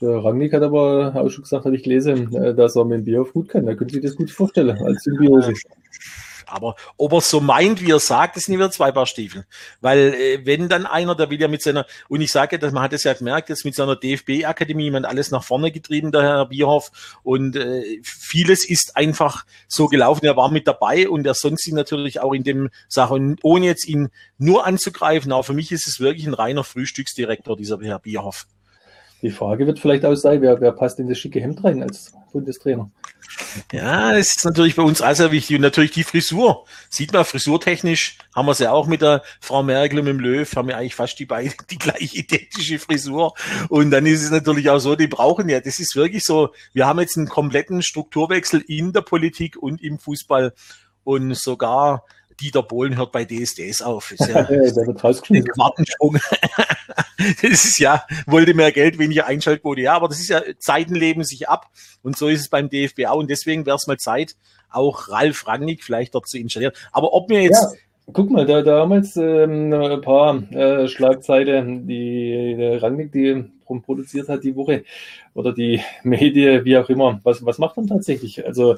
Der 0.00 0.24
Rangnick 0.24 0.52
hat 0.52 0.62
aber 0.62 1.12
auch 1.14 1.28
schon 1.30 1.42
gesagt, 1.42 1.64
habe 1.64 1.76
ich 1.76 1.82
gelesen, 1.82 2.34
äh, 2.34 2.54
dass 2.54 2.76
er 2.76 2.84
mit 2.84 2.98
dem 2.98 3.04
Bierhoff 3.04 3.32
gut 3.32 3.48
kann. 3.48 3.66
Da 3.66 3.74
könnte 3.74 3.94
sich 3.94 4.02
das 4.02 4.16
gut 4.16 4.30
vorstellen, 4.30 4.76
als 4.82 5.02
Symbiose. 5.02 5.54
Aber 6.46 6.76
ob 6.96 7.12
er 7.12 7.20
so 7.20 7.40
meint, 7.40 7.82
wie 7.82 7.90
er 7.90 7.98
sagt, 7.98 8.36
ist 8.36 8.48
nicht 8.48 8.58
wieder 8.58 8.70
zwei 8.70 8.92
Paar 8.92 9.06
Stiefel. 9.06 9.44
Weil 9.80 10.14
äh, 10.14 10.46
wenn 10.46 10.68
dann 10.68 10.86
einer, 10.86 11.16
der 11.16 11.28
will 11.28 11.40
ja 11.40 11.48
mit 11.48 11.60
seiner, 11.60 11.86
und 12.08 12.20
ich 12.20 12.30
sage, 12.30 12.58
dass 12.58 12.72
man 12.72 12.84
hat 12.84 12.92
es 12.92 13.02
ja 13.02 13.12
gemerkt, 13.14 13.48
jetzt 13.48 13.64
mit 13.64 13.74
seiner 13.74 13.96
DFB-Akademie, 13.96 14.92
man 14.92 15.04
alles 15.04 15.32
nach 15.32 15.42
vorne 15.42 15.72
getrieben, 15.72 16.12
der 16.12 16.22
Herr 16.22 16.46
Bierhoff. 16.46 17.18
Und 17.24 17.56
äh, 17.56 18.00
vieles 18.02 18.68
ist 18.68 18.96
einfach 18.96 19.44
so 19.66 19.88
gelaufen. 19.88 20.24
Er 20.24 20.36
war 20.36 20.50
mit 20.50 20.68
dabei 20.68 21.08
und 21.08 21.26
er 21.26 21.34
sonst 21.34 21.64
sich 21.64 21.74
natürlich 21.74 22.20
auch 22.20 22.32
in 22.32 22.44
dem 22.44 22.70
Sachen, 22.88 23.36
ohne 23.42 23.66
jetzt 23.66 23.86
ihn 23.86 24.08
nur 24.38 24.66
anzugreifen. 24.66 25.32
Aber 25.32 25.42
für 25.42 25.52
mich 25.52 25.72
ist 25.72 25.88
es 25.88 25.98
wirklich 25.98 26.26
ein 26.26 26.34
reiner 26.34 26.62
Frühstücksdirektor, 26.62 27.56
dieser 27.56 27.80
Herr 27.80 27.98
Bierhoff. 27.98 28.46
Die 29.26 29.32
Frage 29.32 29.66
wird 29.66 29.80
vielleicht 29.80 30.04
auch 30.04 30.14
sein, 30.14 30.40
wer, 30.40 30.60
wer 30.60 30.70
passt 30.70 31.00
in 31.00 31.08
das 31.08 31.18
schicke 31.18 31.40
Hemd 31.40 31.64
rein 31.64 31.82
als 31.82 32.12
Bundestrainer? 32.32 32.88
Ja, 33.72 34.12
das 34.12 34.36
ist 34.36 34.44
natürlich 34.44 34.76
bei 34.76 34.84
uns 34.84 35.02
auch 35.02 35.14
sehr 35.16 35.32
wichtig. 35.32 35.56
Und 35.56 35.62
natürlich 35.62 35.90
die 35.90 36.04
Frisur. 36.04 36.64
Sieht 36.90 37.12
man, 37.12 37.24
frisurtechnisch 37.24 38.18
haben 38.36 38.46
wir 38.46 38.52
es 38.52 38.60
ja 38.60 38.70
auch 38.70 38.86
mit 38.86 39.02
der 39.02 39.24
Frau 39.40 39.64
Merkel 39.64 39.98
und 39.98 40.04
mit 40.04 40.14
dem 40.14 40.20
Löw, 40.20 40.54
haben 40.54 40.68
wir 40.68 40.76
eigentlich 40.76 40.94
fast 40.94 41.18
die 41.18 41.26
beiden 41.26 41.54
die 41.70 41.76
gleich 41.76 42.14
identische 42.14 42.78
Frisur. 42.78 43.34
Und 43.68 43.90
dann 43.90 44.06
ist 44.06 44.22
es 44.22 44.30
natürlich 44.30 44.70
auch 44.70 44.78
so, 44.78 44.94
die 44.94 45.08
brauchen 45.08 45.48
ja, 45.48 45.58
das 45.58 45.80
ist 45.80 45.96
wirklich 45.96 46.22
so, 46.22 46.50
wir 46.72 46.86
haben 46.86 47.00
jetzt 47.00 47.18
einen 47.18 47.28
kompletten 47.28 47.82
Strukturwechsel 47.82 48.62
in 48.68 48.92
der 48.92 49.00
Politik 49.00 49.56
und 49.56 49.82
im 49.82 49.98
Fußball. 49.98 50.52
Und 51.02 51.34
sogar 51.34 52.04
Dieter 52.40 52.62
Bohlen 52.62 52.96
hört 52.96 53.10
bei 53.10 53.24
DSDS 53.24 53.82
auf. 53.82 54.12
Ist 54.12 54.20
ja, 54.28 54.44
der 54.44 54.86
wird 54.86 55.02
rausgeschmissen. 55.02 55.50
Quantensprung. 55.50 56.16
das 57.42 57.64
ist 57.64 57.78
ja, 57.78 58.04
wollte 58.26 58.54
mehr 58.54 58.72
Geld, 58.72 58.98
weniger 58.98 59.26
Einschaltquote. 59.26 59.80
Ja, 59.80 59.94
aber 59.94 60.08
das 60.08 60.20
ist 60.20 60.28
ja, 60.28 60.42
Zeiten 60.58 60.94
leben 60.94 61.24
sich 61.24 61.48
ab. 61.48 61.70
Und 62.02 62.16
so 62.16 62.28
ist 62.28 62.40
es 62.40 62.48
beim 62.48 62.68
DFB 62.68 63.06
auch. 63.06 63.18
Und 63.18 63.30
deswegen 63.30 63.66
wäre 63.66 63.76
es 63.76 63.86
mal 63.86 63.98
Zeit, 63.98 64.36
auch 64.68 65.08
Ralf 65.08 65.46
Rangnick 65.46 65.82
vielleicht 65.82 66.14
dort 66.14 66.28
zu 66.28 66.38
installieren. 66.38 66.74
Aber 66.92 67.12
ob 67.12 67.28
mir 67.28 67.42
jetzt. 67.42 67.62
Ja. 67.62 67.80
Guck 68.12 68.30
mal, 68.30 68.46
da, 68.46 68.62
damals 68.62 69.16
ähm, 69.16 69.72
ein 69.72 70.00
paar 70.00 70.40
äh, 70.52 70.86
Schlagzeilen, 70.86 71.88
die 71.88 72.54
der 72.56 72.80
Rangnick, 72.80 73.10
die 73.10 73.44
produziert 73.84 74.28
hat 74.28 74.44
die 74.44 74.54
Woche 74.54 74.84
oder 75.34 75.52
die 75.52 75.80
Medien, 76.04 76.64
wie 76.64 76.78
auch 76.78 76.88
immer. 76.88 77.20
Was, 77.24 77.44
was 77.44 77.58
macht 77.58 77.76
man 77.76 77.88
tatsächlich? 77.88 78.46
Also, 78.46 78.76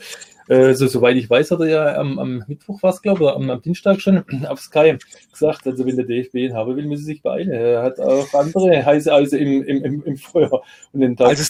äh, 0.49 0.73
so, 0.73 0.87
soweit 0.87 1.17
ich 1.17 1.29
weiß, 1.29 1.51
hat 1.51 1.61
er 1.61 1.69
ja 1.69 1.97
am, 1.97 2.19
am 2.19 2.45
Mittwoch 2.49 2.79
was, 2.83 3.03
glaube 3.03 3.25
ich, 3.25 3.31
am, 3.31 3.51
am 3.51 3.61
Dienstag 3.61 4.01
schon 4.01 4.25
auf 4.49 4.61
Sky 4.61 4.97
gesagt, 5.31 5.67
also 5.67 5.85
wenn 5.85 5.97
der 5.97 6.07
DFB 6.07 6.35
ihn 6.37 6.55
haben 6.55 6.75
will, 6.75 6.87
müsse 6.87 7.05
sich 7.05 7.21
beeilen. 7.21 7.51
Er 7.51 7.83
hat 7.83 8.01
auch 8.01 8.33
andere 8.33 8.83
heiße 8.83 9.13
Eise 9.13 9.37
im, 9.37 9.63
im, 9.63 9.85
im, 9.85 10.03
im 10.05 10.17
Feuer. 10.17 10.63
Und 10.95 11.01
den 11.01 11.17
Tag 11.17 11.29
also 11.29 11.45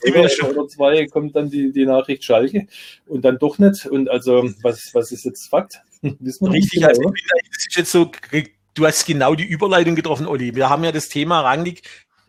oder 0.51 0.67
zwei 0.67 1.07
kommt 1.07 1.37
dann 1.37 1.49
die, 1.49 1.71
die 1.71 1.87
Nachricht 1.87 2.25
Schalke 2.25 2.67
und 3.07 3.25
dann 3.25 3.39
doch 3.39 3.59
nicht. 3.59 3.87
Und 3.87 4.11
also, 4.11 4.51
was, 4.63 4.91
was 4.95 5.13
ist 5.13 5.25
jetzt 5.25 5.47
Fakt? 5.47 5.83
Richtig, 6.03 6.85
also 6.87 7.03
bin, 7.03 7.13
das 7.51 7.67
ist 7.67 7.77
jetzt 7.77 7.93
so 7.93 8.11
du 8.75 8.87
hast 8.87 9.07
genau 9.07 9.35
die 9.35 9.45
Überleitung 9.45 9.97
getroffen, 9.97 10.27
Olli. 10.27 10.55
Wir 10.55 10.71
haben 10.71 10.85
ja 10.85 10.93
das 10.93 11.09
Thema 11.09 11.41
Rangnick 11.41 11.83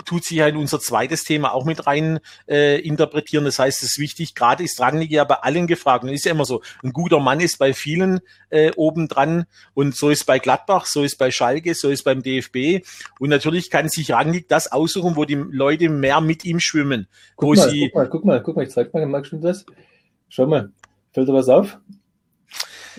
tut 0.05 0.23
sich 0.23 0.38
ja 0.38 0.47
in 0.47 0.57
unser 0.57 0.79
zweites 0.79 1.23
Thema 1.23 1.53
auch 1.53 1.65
mit 1.65 1.85
rein 1.85 2.19
äh, 2.47 2.79
interpretieren. 2.79 3.45
Das 3.45 3.59
heißt, 3.59 3.83
es 3.83 3.91
ist 3.91 3.99
wichtig, 3.99 4.35
gerade 4.35 4.63
ist 4.63 4.79
Rangnick 4.79 5.11
ja 5.11 5.23
bei 5.23 5.35
allen 5.35 5.67
gefragt. 5.67 6.03
Und 6.03 6.09
ist 6.09 6.25
ja 6.25 6.31
immer 6.31 6.45
so, 6.45 6.61
ein 6.83 6.93
guter 6.93 7.19
Mann 7.19 7.39
ist 7.39 7.59
bei 7.59 7.73
vielen 7.73 8.19
äh, 8.49 8.71
obendran 8.75 9.45
und 9.73 9.95
so 9.95 10.09
ist 10.09 10.25
bei 10.25 10.39
Gladbach, 10.39 10.85
so 10.85 11.03
ist 11.03 11.17
bei 11.17 11.31
Schalke, 11.31 11.75
so 11.75 11.89
ist 11.89 12.03
beim 12.03 12.23
DFB. 12.23 12.85
Und 13.19 13.29
natürlich 13.29 13.69
kann 13.69 13.89
sich 13.89 14.11
Rangnick 14.11 14.47
das 14.47 14.71
aussuchen, 14.71 15.15
wo 15.15 15.25
die 15.25 15.35
Leute 15.35 15.89
mehr 15.89 16.21
mit 16.21 16.45
ihm 16.45 16.59
schwimmen. 16.59 17.07
Guck, 17.35 17.57
mal, 17.57 17.67
guck 17.67 17.94
mal, 17.94 18.09
guck 18.09 18.25
mal, 18.25 18.41
guck 18.41 18.55
mal, 18.55 18.63
ich 18.63 18.72
zeig 18.72 18.94
mal, 18.94 19.05
magst 19.05 19.31
du 19.31 19.37
das? 19.37 19.65
Schau 20.29 20.48
mal, 20.48 20.72
fällt 21.11 21.27
dir 21.27 21.33
was 21.33 21.50
auf? 21.50 21.77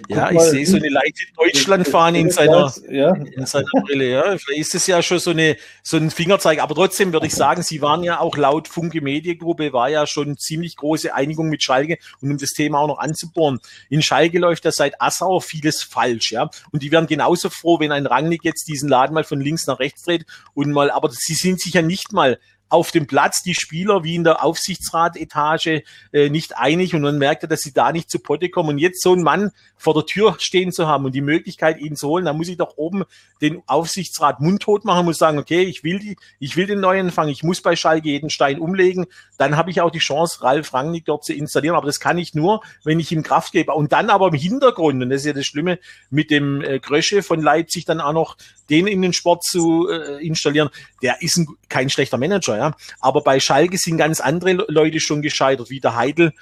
Ja, 0.09 0.31
ich 0.31 0.41
sehe 0.41 0.67
so 0.67 0.77
eine 0.77 0.89
leichte 0.89 1.25
Deutschlandfahne 1.37 2.19
in 2.19 2.31
seiner, 2.31 2.73
ja. 2.91 3.15
in 3.15 3.47
seiner 3.47 3.67
Brille. 3.85 4.11
Ja. 4.11 4.39
Vielleicht 4.39 4.61
ist 4.61 4.75
es 4.75 4.87
ja 4.87 5.03
schon 5.03 5.19
so, 5.19 5.31
eine, 5.31 5.57
so 5.83 5.97
ein 5.97 6.11
Fingerzeig. 6.11 6.61
Aber 6.61 6.75
trotzdem 6.75 7.13
würde 7.13 7.27
ich 7.27 7.35
sagen, 7.35 7.63
Sie 7.63 7.83
waren 7.83 8.03
ja 8.03 8.21
auch 8.21 8.37
laut 8.37 8.69
Funke 8.69 9.01
Mediengruppe, 9.01 9.73
war 9.73 9.89
ja 9.89 10.07
schon 10.07 10.37
ziemlich 10.37 10.77
große 10.77 11.15
Einigung 11.15 11.49
mit 11.49 11.63
Schalke. 11.63 11.99
Und 12.21 12.31
um 12.31 12.39
das 12.39 12.51
Thema 12.51 12.81
auch 12.81 12.89
noch 12.89 12.99
anzubohren, 12.99 13.61
in 13.89 14.03
Schalke 14.03 14.39
läuft 14.39 14.65
ja 14.65 14.73
seit 14.73 15.01
Assauer 15.01 15.43
vieles 15.43 15.83
falsch. 15.83 16.33
ja. 16.33 16.51
Und 16.73 16.83
die 16.83 16.93
wären 16.93 17.07
genauso 17.07 17.51
froh, 17.51 17.81
wenn 17.81 17.93
ein 17.93 18.07
Rangnick 18.07 18.45
jetzt 18.45 18.69
diesen 18.69 18.89
Laden 18.89 19.15
mal 19.15 19.25
von 19.25 19.41
links 19.41 19.67
nach 19.67 19.79
rechts 19.79 20.03
dreht 20.03 20.27
und 20.55 20.71
mal, 20.71 20.91
aber 20.91 21.11
sie 21.11 21.35
sind 21.35 21.61
sich 21.61 21.75
ja 21.75 21.83
nicht 21.83 22.13
mal 22.13 22.39
auf 22.71 22.93
dem 22.93 23.07
Platz 23.07 23.43
die 23.43 23.55
Spieler 23.55 24.05
wie 24.05 24.15
in 24.15 24.25
der 24.25 24.43
Aufsichtsratetage 24.43 25.83
äh, 26.13 26.31
nicht 26.31 26.57
einig 26.57 26.95
und 26.95 27.03
man 27.03 27.19
merkte, 27.19 27.49
dass 27.49 27.61
sie 27.61 27.73
da 27.73 27.93
nicht 27.93 28.11
zu 28.11 28.21
Potte 28.21 28.49
kommen. 28.49 28.71
Und 28.71 28.79
jetzt 28.79 29.03
so 29.03 29.13
einen 29.13 29.23
Mann 29.23 29.51
vor 29.77 29.95
der 29.95 30.07
Tür 30.07 30.37
stehen 30.39 30.73
zu 30.73 30.87
haben 30.87 31.05
und 31.05 31.15
die 31.15 31.21
Möglichkeit, 31.21 31.79
ihn 31.81 31.97
zu 31.97 32.09
holen, 32.09 32.25
da 32.25 32.33
muss 32.33 32.49
ich 32.49 32.57
doch 32.57 32.77
oben 32.77 33.05
den 33.41 33.63
Aufsichtsrat 33.67 34.41
mundtot 34.41 34.85
machen, 34.85 35.05
muss 35.05 35.19
sagen, 35.19 35.39
okay, 35.39 35.63
ich 35.63 35.83
will 35.85 35.99
die, 35.99 36.17
ich 36.39 36.57
will 36.57 36.67
den 36.67 36.81
neuen 36.81 37.11
Fang, 37.11 37.29
ich 37.29 37.43
muss 37.43 37.61
bei 37.61 37.77
Schalke 37.77 38.09
jeden 38.09 38.31
Stein 38.31 38.61
umlegen, 38.61 39.07
dann 39.39 39.57
habe 39.57 39.71
ich 39.71 39.81
auch 39.81 39.91
die 39.91 39.99
Chance, 39.99 40.43
Ralf 40.43 40.73
Rangnick 40.75 41.07
dort 41.07 41.25
zu 41.25 41.33
installieren. 41.33 41.77
Aber 41.77 41.87
das 41.87 41.99
kann 41.99 42.19
ich 42.19 42.35
nur, 42.35 42.63
wenn 42.85 43.01
ich 43.01 43.11
ihm 43.11 43.23
Kraft 43.23 43.53
gebe. 43.53 43.73
Und 43.73 43.93
dann 43.93 44.11
aber 44.11 44.29
im 44.29 44.35
Hintergrund, 44.35 45.03
und 45.03 45.11
das 45.11 45.23
ist 45.23 45.27
ja 45.27 45.33
das 45.33 45.47
Schlimme, 45.47 45.79
mit 46.11 46.31
dem 46.31 46.63
äh, 46.63 46.79
Grösche 46.79 47.23
von 47.23 47.41
Leipzig 47.41 47.85
dann 47.85 48.01
auch 48.01 48.13
noch 48.13 48.37
den 48.69 48.87
in 48.87 49.03
den 49.03 49.13
Sport 49.13 49.43
zu 49.43 49.89
äh, 49.89 50.25
installieren, 50.25 50.69
der 51.03 51.23
ist 51.23 51.39
ein, 51.39 51.49
kein 51.69 51.91
schlechter 51.91 52.19
Manager, 52.19 52.57
ja. 52.61 52.77
Aber 53.01 53.23
bei 53.23 53.41
Schalke 53.41 53.79
sind 53.79 53.97
ganz 53.97 54.21
andere 54.21 54.67
Leute 54.69 55.01
schon 55.01 55.23
gescheitert, 55.23 55.71
wie 55.71 55.81
der 55.81 55.97
Heidel 55.97 56.33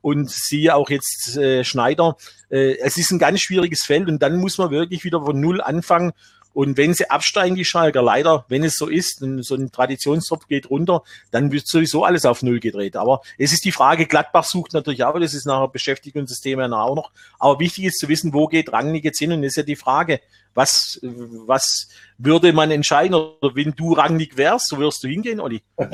und 0.00 0.30
siehe 0.30 0.74
auch 0.74 0.90
jetzt 0.90 1.36
äh, 1.36 1.62
Schneider. 1.62 2.16
Äh, 2.50 2.78
es 2.78 2.96
ist 2.96 3.12
ein 3.12 3.18
ganz 3.18 3.40
schwieriges 3.40 3.84
Feld 3.84 4.08
und 4.08 4.20
dann 4.22 4.38
muss 4.38 4.58
man 4.58 4.70
wirklich 4.70 5.04
wieder 5.04 5.22
von 5.22 5.38
Null 5.38 5.60
anfangen 5.60 6.12
und 6.54 6.76
wenn 6.76 6.94
sie 6.94 7.10
absteigen, 7.10 7.56
die 7.56 7.64
Schalker, 7.64 8.02
leider, 8.02 8.44
wenn 8.48 8.64
es 8.64 8.76
so 8.76 8.88
ist, 8.88 9.24
so 9.40 9.54
ein 9.54 9.72
Traditionstopf 9.72 10.46
geht 10.48 10.70
runter, 10.70 11.02
dann 11.30 11.52
wird 11.52 11.66
sowieso 11.66 12.04
alles 12.04 12.24
auf 12.26 12.42
Null 12.42 12.60
gedreht. 12.60 12.96
Aber 12.96 13.22
es 13.38 13.52
ist 13.52 13.64
die 13.64 13.72
Frage, 13.72 14.06
Gladbach 14.06 14.44
sucht 14.44 14.74
natürlich 14.74 15.04
auch, 15.04 15.18
das 15.18 15.34
ist 15.34 15.46
nachher 15.46 15.68
beschäftigt 15.68 16.16
uns 16.16 16.30
das 16.30 16.40
Thema 16.40 16.70
auch 16.72 16.94
noch. 16.94 17.10
Aber 17.38 17.58
wichtig 17.60 17.84
ist 17.84 17.98
zu 17.98 18.08
wissen, 18.08 18.32
wo 18.32 18.46
geht 18.46 18.72
Rangnick 18.72 19.04
jetzt 19.04 19.18
hin? 19.18 19.32
Und 19.32 19.42
das 19.42 19.50
ist 19.50 19.56
ja 19.56 19.62
die 19.62 19.76
Frage, 19.76 20.20
was, 20.54 21.00
was 21.02 21.88
würde 22.18 22.52
man 22.52 22.70
entscheiden? 22.70 23.14
Oder 23.14 23.54
wenn 23.54 23.72
du 23.72 23.94
Rangnick 23.94 24.36
wärst, 24.36 24.68
so 24.68 24.78
wirst 24.78 25.02
du 25.02 25.08
hingehen, 25.08 25.40
Olli? 25.40 25.62
ja, 25.78 25.88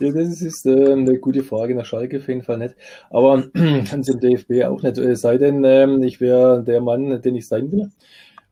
das 0.00 0.40
ist 0.40 0.66
äh, 0.66 0.92
eine 0.92 1.18
gute 1.18 1.44
Frage. 1.44 1.74
Nach 1.74 1.84
Schalke 1.84 2.18
auf 2.18 2.28
jeden 2.28 2.42
Fall 2.42 2.58
nicht. 2.58 2.74
Aber 3.10 3.44
zum 3.52 4.20
DFB 4.20 4.64
auch 4.64 4.82
nicht. 4.82 4.98
Es 4.98 5.20
sei 5.20 5.38
denn, 5.38 5.64
äh, 5.64 5.86
ich 6.06 6.20
wäre 6.20 6.62
der 6.62 6.80
Mann, 6.80 7.20
den 7.20 7.36
ich 7.36 7.46
sein 7.46 7.70
will. 7.70 7.90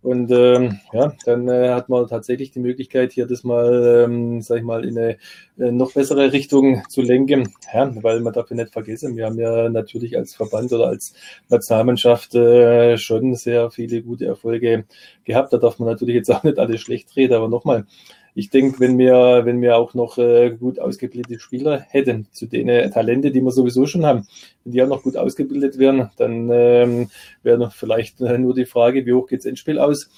Und 0.03 0.33
ähm, 0.33 0.81
ja, 0.93 1.12
dann 1.25 1.49
äh, 1.49 1.69
hat 1.71 1.88
man 1.88 2.09
tatsächlich 2.09 2.51
die 2.51 2.59
Möglichkeit, 2.59 3.12
hier 3.12 3.27
das 3.27 3.45
mal, 3.45 4.05
ähm, 4.05 4.43
sag 4.43 4.59
ich 4.59 4.65
mal, 4.65 4.85
in 4.85 4.99
eine 4.99 5.17
äh, 5.59 5.71
noch 5.71 5.93
bessere 5.93 6.33
Richtung 6.33 6.83
zu 6.88 7.03
lenken. 7.03 7.53
Ja, 7.73 7.91
weil 8.03 8.21
man 8.21 8.33
darf 8.33 8.51
ja 8.51 8.57
nicht 8.57 8.73
vergessen, 8.73 9.17
wir 9.17 9.27
haben 9.27 9.38
ja 9.38 9.69
natürlich 9.69 10.17
als 10.17 10.35
Verband 10.35 10.73
oder 10.73 10.88
als 10.88 11.15
Nationalmannschaft 11.49 12.35
äh, 12.35 12.99
schon 12.99 13.37
sehr 13.37 13.71
viele 13.71 14.03
gute 14.03 14.27
Erfolge 14.27 14.87
gehabt. 15.25 15.53
Da 15.53 15.59
darf 15.59 15.79
man 15.79 15.88
natürlich 15.88 16.17
jetzt 16.17 16.31
auch 16.31 16.43
nicht 16.43 16.59
alles 16.59 16.81
schlecht 16.81 17.15
reden, 17.17 17.35
aber 17.35 17.49
nochmal, 17.49 17.87
ich 18.35 18.51
denke, 18.51 18.81
wenn 18.81 18.99
wir, 18.99 19.42
wenn 19.45 19.61
wir 19.61 19.77
auch 19.77 19.92
noch 19.95 20.16
äh, 20.16 20.51
gut 20.51 20.79
ausgebildete 20.79 21.38
Spieler 21.38 21.81
hätten, 21.81 22.27
zu 22.33 22.47
denen 22.47 22.90
Talente, 22.90 23.31
die 23.31 23.42
wir 23.42 23.51
sowieso 23.51 23.87
schon 23.87 24.07
haben, 24.07 24.27
wenn 24.64 24.73
die 24.73 24.83
auch 24.83 24.88
noch 24.88 25.03
gut 25.03 25.16
ausgebildet 25.16 25.79
wären, 25.79 26.11
dann 26.16 26.49
ähm, 26.51 27.11
wäre 27.42 27.59
noch 27.59 27.75
vielleicht 27.75 28.21
äh, 28.23 28.38
nur 28.38 28.55
die 28.55 28.64
Frage, 28.64 29.05
wie 29.05 29.12
hoch 29.12 29.27
geht's 29.27 29.45
Endspiel 29.45 29.79
aus. 29.79 30.09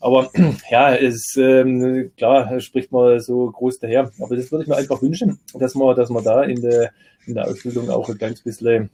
Aber 0.00 0.30
ja, 0.70 0.94
es 0.94 1.34
ähm, 1.36 2.10
klar 2.16 2.60
spricht 2.60 2.92
man 2.92 3.20
so 3.20 3.50
groß 3.50 3.78
daher. 3.78 4.10
Aber 4.20 4.36
das 4.36 4.52
würde 4.52 4.64
ich 4.64 4.68
mir 4.68 4.76
einfach 4.76 5.00
wünschen, 5.00 5.38
dass 5.54 5.74
man, 5.74 5.96
dass 5.96 6.10
man 6.10 6.24
da 6.24 6.42
in 6.42 6.60
der, 6.60 6.90
in 7.26 7.34
der 7.34 7.46
Ausbildung 7.46 7.88
auch 7.88 8.08
ein 8.08 8.18
kleines 8.18 8.42
bisschen 8.42 8.90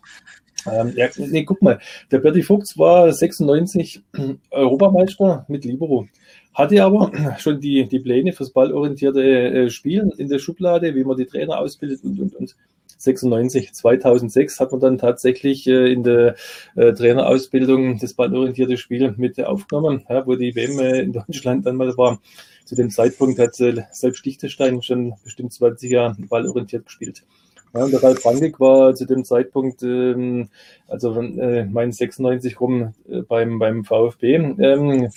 ähm, 0.66 0.92
ja, 0.96 1.08
nee, 1.16 1.44
guck 1.44 1.62
mal, 1.62 1.78
der 2.10 2.18
Berti 2.18 2.42
Fuchs 2.42 2.76
war 2.76 3.12
96 3.12 4.02
Europameister 4.50 5.44
mit 5.48 5.64
Libero. 5.64 6.08
Hatte 6.54 6.82
aber 6.84 7.12
schon 7.38 7.60
die, 7.60 7.86
die 7.86 8.00
Pläne 8.00 8.32
fürs 8.32 8.50
ballorientierte 8.50 9.22
äh, 9.22 9.70
Spielen 9.70 10.10
in 10.12 10.28
der 10.28 10.38
Schublade, 10.38 10.94
wie 10.94 11.04
man 11.04 11.16
die 11.16 11.26
Trainer 11.26 11.58
ausbildet 11.58 12.04
und, 12.04 12.18
und, 12.20 12.34
und. 12.34 12.56
96, 12.98 13.72
2006 13.74 14.58
hat 14.58 14.72
man 14.72 14.80
dann 14.80 14.98
tatsächlich 14.98 15.66
äh, 15.66 15.92
in 15.92 16.02
der 16.02 16.34
äh, 16.74 16.92
Trainerausbildung 16.92 17.98
das 17.98 18.14
ballorientierte 18.14 18.76
Spiel 18.76 19.14
mit 19.16 19.40
aufgenommen, 19.40 20.04
ja, 20.08 20.26
wo 20.26 20.34
die 20.34 20.54
WM 20.54 20.78
äh, 20.80 21.00
in 21.00 21.12
Deutschland 21.12 21.64
dann 21.64 21.76
mal 21.76 21.96
war. 21.96 22.20
Zu 22.64 22.74
dem 22.74 22.90
Zeitpunkt 22.90 23.38
hat 23.38 23.54
selbst 23.54 24.26
Liechtenstein 24.26 24.82
schon 24.82 25.14
bestimmt 25.24 25.54
20 25.54 25.90
Jahre 25.90 26.16
ballorientiert 26.28 26.84
gespielt. 26.84 27.24
Ja, 27.74 27.84
und 27.84 27.92
der 27.92 28.02
Ralf 28.02 28.24
Rangnick 28.24 28.58
war 28.60 28.94
zu 28.94 29.04
dem 29.04 29.24
Zeitpunkt, 29.24 29.82
ähm, 29.82 30.48
also 30.86 31.20
äh, 31.20 31.64
mein 31.66 31.92
96 31.92 32.60
rum 32.60 32.94
äh, 33.08 33.20
beim, 33.22 33.58
beim 33.58 33.84
VfB 33.84 34.36
ähm, 34.36 35.08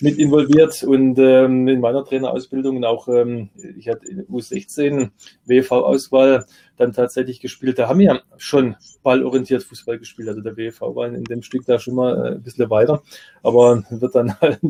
mit 0.00 0.18
involviert 0.18 0.84
und 0.84 1.18
ähm, 1.18 1.66
in 1.66 1.80
meiner 1.80 2.04
Trainerausbildung 2.04 2.76
und 2.76 2.84
auch, 2.84 3.08
ähm, 3.08 3.50
ich 3.76 3.88
hatte 3.88 4.06
U16 4.30 5.10
WV-Auswahl 5.46 6.46
dann 6.76 6.92
tatsächlich 6.92 7.40
gespielt. 7.40 7.80
Da 7.80 7.88
haben 7.88 7.98
wir 7.98 8.22
schon 8.36 8.76
ballorientiert 9.02 9.64
Fußball 9.64 9.98
gespielt. 9.98 10.28
Also 10.28 10.40
der 10.40 10.56
WV 10.56 10.94
war 10.94 11.08
in 11.08 11.24
dem 11.24 11.42
Stück 11.42 11.66
da 11.66 11.80
schon 11.80 11.96
mal 11.96 12.14
äh, 12.14 12.30
ein 12.36 12.42
bisschen 12.42 12.70
weiter, 12.70 13.02
aber 13.42 13.82
wird 13.90 14.14
dann 14.14 14.34
halt 14.40 14.60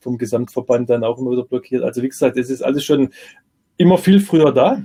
vom 0.00 0.18
Gesamtverband 0.18 0.90
dann 0.90 1.04
auch 1.04 1.18
immer 1.18 1.30
wieder 1.30 1.44
blockiert. 1.44 1.82
Also 1.82 2.02
wie 2.02 2.08
gesagt, 2.08 2.36
es 2.36 2.50
ist 2.50 2.62
alles 2.62 2.84
schon 2.84 3.08
immer 3.78 3.96
viel 3.96 4.20
früher 4.20 4.52
da 4.52 4.82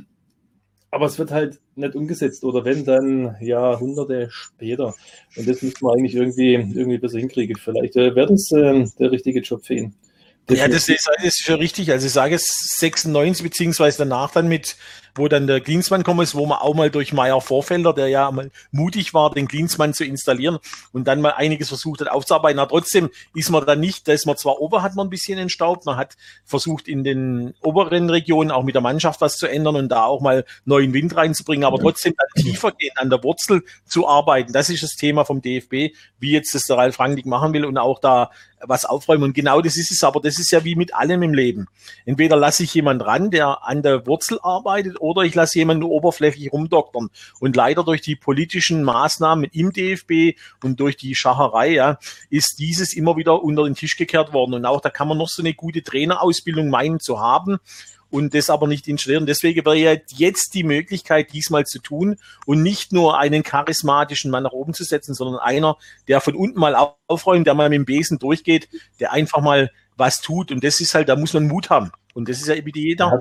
aber 0.91 1.05
es 1.05 1.19
wird 1.19 1.31
halt 1.31 1.59
nicht 1.75 1.95
umgesetzt 1.95 2.43
oder 2.43 2.65
wenn, 2.65 2.83
dann 2.85 3.35
Jahrhunderte 3.39 4.27
später. 4.31 4.95
Und 5.35 5.47
das 5.47 5.61
müsste 5.61 5.85
man 5.85 5.97
eigentlich 5.97 6.15
irgendwie, 6.15 6.53
irgendwie 6.53 6.97
besser 6.97 7.19
hinkriegen. 7.19 7.55
Vielleicht 7.55 7.95
äh, 7.95 8.15
wäre 8.15 8.27
das 8.27 8.51
äh, 8.51 8.85
der 8.99 9.11
richtige 9.11 9.41
Job 9.41 9.63
für 9.63 9.75
ihn. 9.75 9.95
Ja, 10.49 10.67
das 10.67 10.89
ist, 10.89 11.07
das 11.07 11.23
ist 11.23 11.43
schon 11.43 11.55
richtig. 11.55 11.91
Also 11.91 12.07
ich 12.07 12.13
sage 12.13 12.35
es 12.35 12.75
96, 12.77 13.43
beziehungsweise 13.43 13.99
danach 13.99 14.31
dann 14.31 14.47
mit, 14.47 14.75
wo 15.15 15.27
dann 15.27 15.47
der 15.47 15.61
Klinsmann 15.61 16.03
kommen 16.03 16.21
ist, 16.21 16.35
wo 16.35 16.45
man 16.45 16.59
auch 16.59 16.73
mal 16.73 16.89
durch 16.89 17.13
Meier 17.13 17.41
Vorfelder, 17.41 17.93
der 17.93 18.07
ja 18.07 18.31
mal 18.31 18.51
mutig 18.71 19.13
war, 19.13 19.31
den 19.31 19.47
Klinsmann 19.47 19.93
zu 19.93 20.03
installieren 20.03 20.57
und 20.91 21.07
dann 21.07 21.21
mal 21.21 21.31
einiges 21.31 21.67
versucht 21.67 22.01
hat 22.01 22.09
aufzuarbeiten. 22.09 22.59
Aber 22.59 22.69
trotzdem 22.69 23.09
ist 23.35 23.49
man 23.49 23.65
dann 23.65 23.79
nicht, 23.79 24.07
da 24.07 24.13
ist 24.13 24.25
man 24.25 24.37
zwar 24.37 24.59
ober, 24.59 24.81
hat 24.81 24.95
man 24.95 25.07
ein 25.07 25.09
bisschen 25.09 25.37
entstaubt, 25.37 25.85
man 25.85 25.97
hat 25.97 26.15
versucht 26.45 26.87
in 26.87 27.03
den 27.03 27.53
oberen 27.61 28.09
Regionen 28.09 28.51
auch 28.51 28.63
mit 28.63 28.75
der 28.75 28.81
Mannschaft 28.81 29.21
was 29.21 29.35
zu 29.35 29.47
ändern 29.47 29.75
und 29.75 29.89
da 29.89 30.05
auch 30.05 30.21
mal 30.21 30.45
neuen 30.65 30.93
Wind 30.93 31.15
reinzubringen, 31.15 31.65
aber 31.65 31.79
trotzdem 31.79 32.13
dann 32.17 32.43
tiefer 32.43 32.71
gehen, 32.71 32.93
an 32.95 33.09
der 33.09 33.23
Wurzel 33.23 33.63
zu 33.85 34.07
arbeiten. 34.07 34.53
Das 34.53 34.69
ist 34.69 34.83
das 34.83 34.95
Thema 34.95 35.25
vom 35.25 35.41
DFB, 35.41 35.95
wie 36.19 36.31
jetzt 36.31 36.55
das 36.55 36.63
der 36.63 36.77
Ralf 36.77 36.99
Rangnick 36.99 37.25
machen 37.25 37.53
will 37.53 37.65
und 37.65 37.77
auch 37.77 37.99
da 37.99 38.31
was 38.61 38.85
aufräumen. 38.85 39.23
Und 39.23 39.33
genau 39.33 39.61
das 39.61 39.77
ist 39.77 39.91
es, 39.91 40.03
aber 40.03 40.19
das 40.19 40.39
ist 40.39 40.51
ja 40.51 40.63
wie 40.63 40.75
mit 40.75 40.93
allem 40.93 41.23
im 41.23 41.33
Leben. 41.33 41.67
Entweder 42.05 42.35
lasse 42.35 42.63
ich 42.63 42.73
jemand 42.73 43.05
ran, 43.05 43.31
der 43.31 43.63
an 43.65 43.81
der 43.81 44.05
Wurzel 44.05 44.39
arbeitet, 44.41 44.99
oder 44.99 45.23
ich 45.23 45.35
lasse 45.35 45.59
jemanden 45.59 45.83
oberflächlich 45.83 46.51
rumdoktern. 46.51 47.09
Und 47.39 47.55
leider 47.55 47.83
durch 47.83 48.01
die 48.01 48.15
politischen 48.15 48.83
Maßnahmen 48.83 49.49
im 49.51 49.71
DFB 49.71 50.37
und 50.63 50.79
durch 50.79 50.97
die 50.97 51.15
Schacherei, 51.15 51.69
ja, 51.69 51.99
ist 52.29 52.55
dieses 52.59 52.95
immer 52.95 53.17
wieder 53.17 53.43
unter 53.43 53.63
den 53.63 53.75
Tisch 53.75 53.97
gekehrt 53.97 54.33
worden. 54.33 54.53
Und 54.53 54.65
auch 54.65 54.81
da 54.81 54.89
kann 54.89 55.07
man 55.07 55.17
noch 55.17 55.29
so 55.29 55.41
eine 55.41 55.53
gute 55.53 55.83
Trainerausbildung 55.83 56.69
meinen 56.69 56.99
zu 56.99 57.19
haben 57.19 57.59
und 58.11 58.33
das 58.33 58.49
aber 58.49 58.67
nicht 58.67 58.87
installieren. 58.87 59.25
Deswegen 59.25 59.65
wäre 59.65 59.77
ja 59.77 59.95
jetzt 60.09 60.53
die 60.53 60.63
Möglichkeit, 60.63 61.33
diesmal 61.33 61.65
zu 61.65 61.79
tun 61.79 62.17
und 62.45 62.63
nicht 62.63 62.91
nur 62.91 63.17
einen 63.19 63.43
charismatischen 63.43 64.31
Mann 64.31 64.43
nach 64.43 64.51
oben 64.51 64.73
zu 64.73 64.83
setzen, 64.83 65.13
sondern 65.13 65.39
einer, 65.39 65.77
der 66.07 66.21
von 66.21 66.35
unten 66.35 66.59
mal 66.59 66.75
aufräumt, 67.07 67.47
der 67.47 67.53
mal 67.53 67.69
mit 67.69 67.77
dem 67.77 67.85
Besen 67.85 68.19
durchgeht, 68.19 68.69
der 68.99 69.11
einfach 69.11 69.41
mal 69.41 69.71
was 69.95 70.21
tut. 70.21 70.51
Und 70.51 70.63
das 70.63 70.79
ist 70.79 70.93
halt, 70.95 71.09
da 71.09 71.15
muss 71.15 71.33
man 71.33 71.47
Mut 71.47 71.69
haben. 71.69 71.91
Und 72.13 72.29
das 72.29 72.37
ist 72.41 72.47
ja 72.47 72.55
wie 72.65 72.71
jeder 72.73 73.19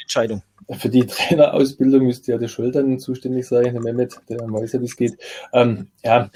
Entscheidung. 0.00 0.42
Für 0.70 0.88
die 0.90 1.06
Trainerausbildung 1.06 2.06
müsste 2.06 2.32
ja 2.32 2.38
der 2.38 2.48
Schultern 2.48 2.98
zuständig 2.98 3.46
sein, 3.46 3.72
der 3.72 3.80
Mehmet, 3.80 4.20
der 4.28 4.38
weiß 4.38 4.72
ja, 4.72 4.80
wie 4.80 4.84
es 4.84 4.96
geht. 4.96 5.16
Ähm, 5.52 5.88
ja, 6.04 6.30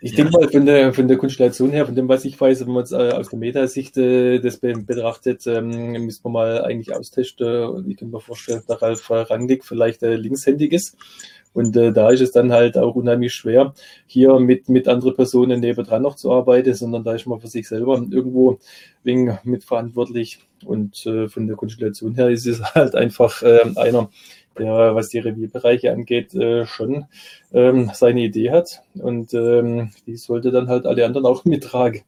ich 0.00 0.12
ja. 0.12 0.18
denke 0.18 0.38
mal, 0.38 0.48
von 0.48 0.64
der, 0.64 0.94
von 0.94 1.08
der 1.08 1.16
Konstellation 1.16 1.70
her, 1.70 1.84
von 1.84 1.94
dem, 1.94 2.08
was 2.08 2.24
ich 2.24 2.40
weiß, 2.40 2.60
wenn 2.60 2.72
man 2.72 2.84
es 2.84 2.92
äh, 2.92 3.10
aus 3.12 3.30
der 3.30 3.38
Metasicht 3.38 3.96
äh, 3.96 4.38
das 4.38 4.58
betrachtet, 4.58 5.44
ähm, 5.46 6.04
müssen 6.04 6.24
wir 6.24 6.30
mal 6.30 6.64
eigentlich 6.64 6.94
austesten. 6.94 7.64
Und 7.64 7.90
ich 7.90 7.96
kann 7.96 8.10
mir 8.10 8.20
vorstellen, 8.20 8.62
dass 8.66 8.80
Ralf 8.80 9.10
Rangnick 9.10 9.64
vielleicht 9.64 10.04
äh, 10.04 10.14
linkshändig 10.14 10.72
ist. 10.72 10.96
Und 11.58 11.76
äh, 11.76 11.92
da 11.92 12.10
ist 12.10 12.20
es 12.20 12.30
dann 12.30 12.52
halt 12.52 12.78
auch 12.78 12.94
unheimlich 12.94 13.34
schwer, 13.34 13.74
hier 14.06 14.38
mit, 14.38 14.68
mit 14.68 14.86
anderen 14.86 15.16
Personen 15.16 15.58
nebendran 15.58 16.02
noch 16.02 16.14
zu 16.14 16.30
arbeiten, 16.30 16.72
sondern 16.72 17.02
da 17.02 17.14
ist 17.14 17.26
man 17.26 17.40
für 17.40 17.48
sich 17.48 17.66
selber 17.66 17.94
irgendwo 17.94 18.60
wegen 19.02 19.40
mitverantwortlich. 19.42 20.38
Und 20.64 21.04
äh, 21.04 21.28
von 21.28 21.48
der 21.48 21.56
Konstellation 21.56 22.14
her 22.14 22.28
ist 22.28 22.46
es 22.46 22.62
halt 22.76 22.94
einfach 22.94 23.42
äh, 23.42 23.72
einer, 23.74 24.08
der, 24.56 24.94
was 24.94 25.08
die 25.08 25.18
Revierbereiche 25.18 25.90
angeht, 25.90 26.32
äh, 26.32 26.64
schon 26.64 27.06
ähm, 27.52 27.90
seine 27.92 28.20
Idee 28.20 28.52
hat. 28.52 28.84
Und 28.94 29.34
ähm, 29.34 29.90
die 30.06 30.16
sollte 30.16 30.52
dann 30.52 30.68
halt 30.68 30.86
alle 30.86 31.06
anderen 31.06 31.26
auch 31.26 31.44
mittragen. 31.44 32.02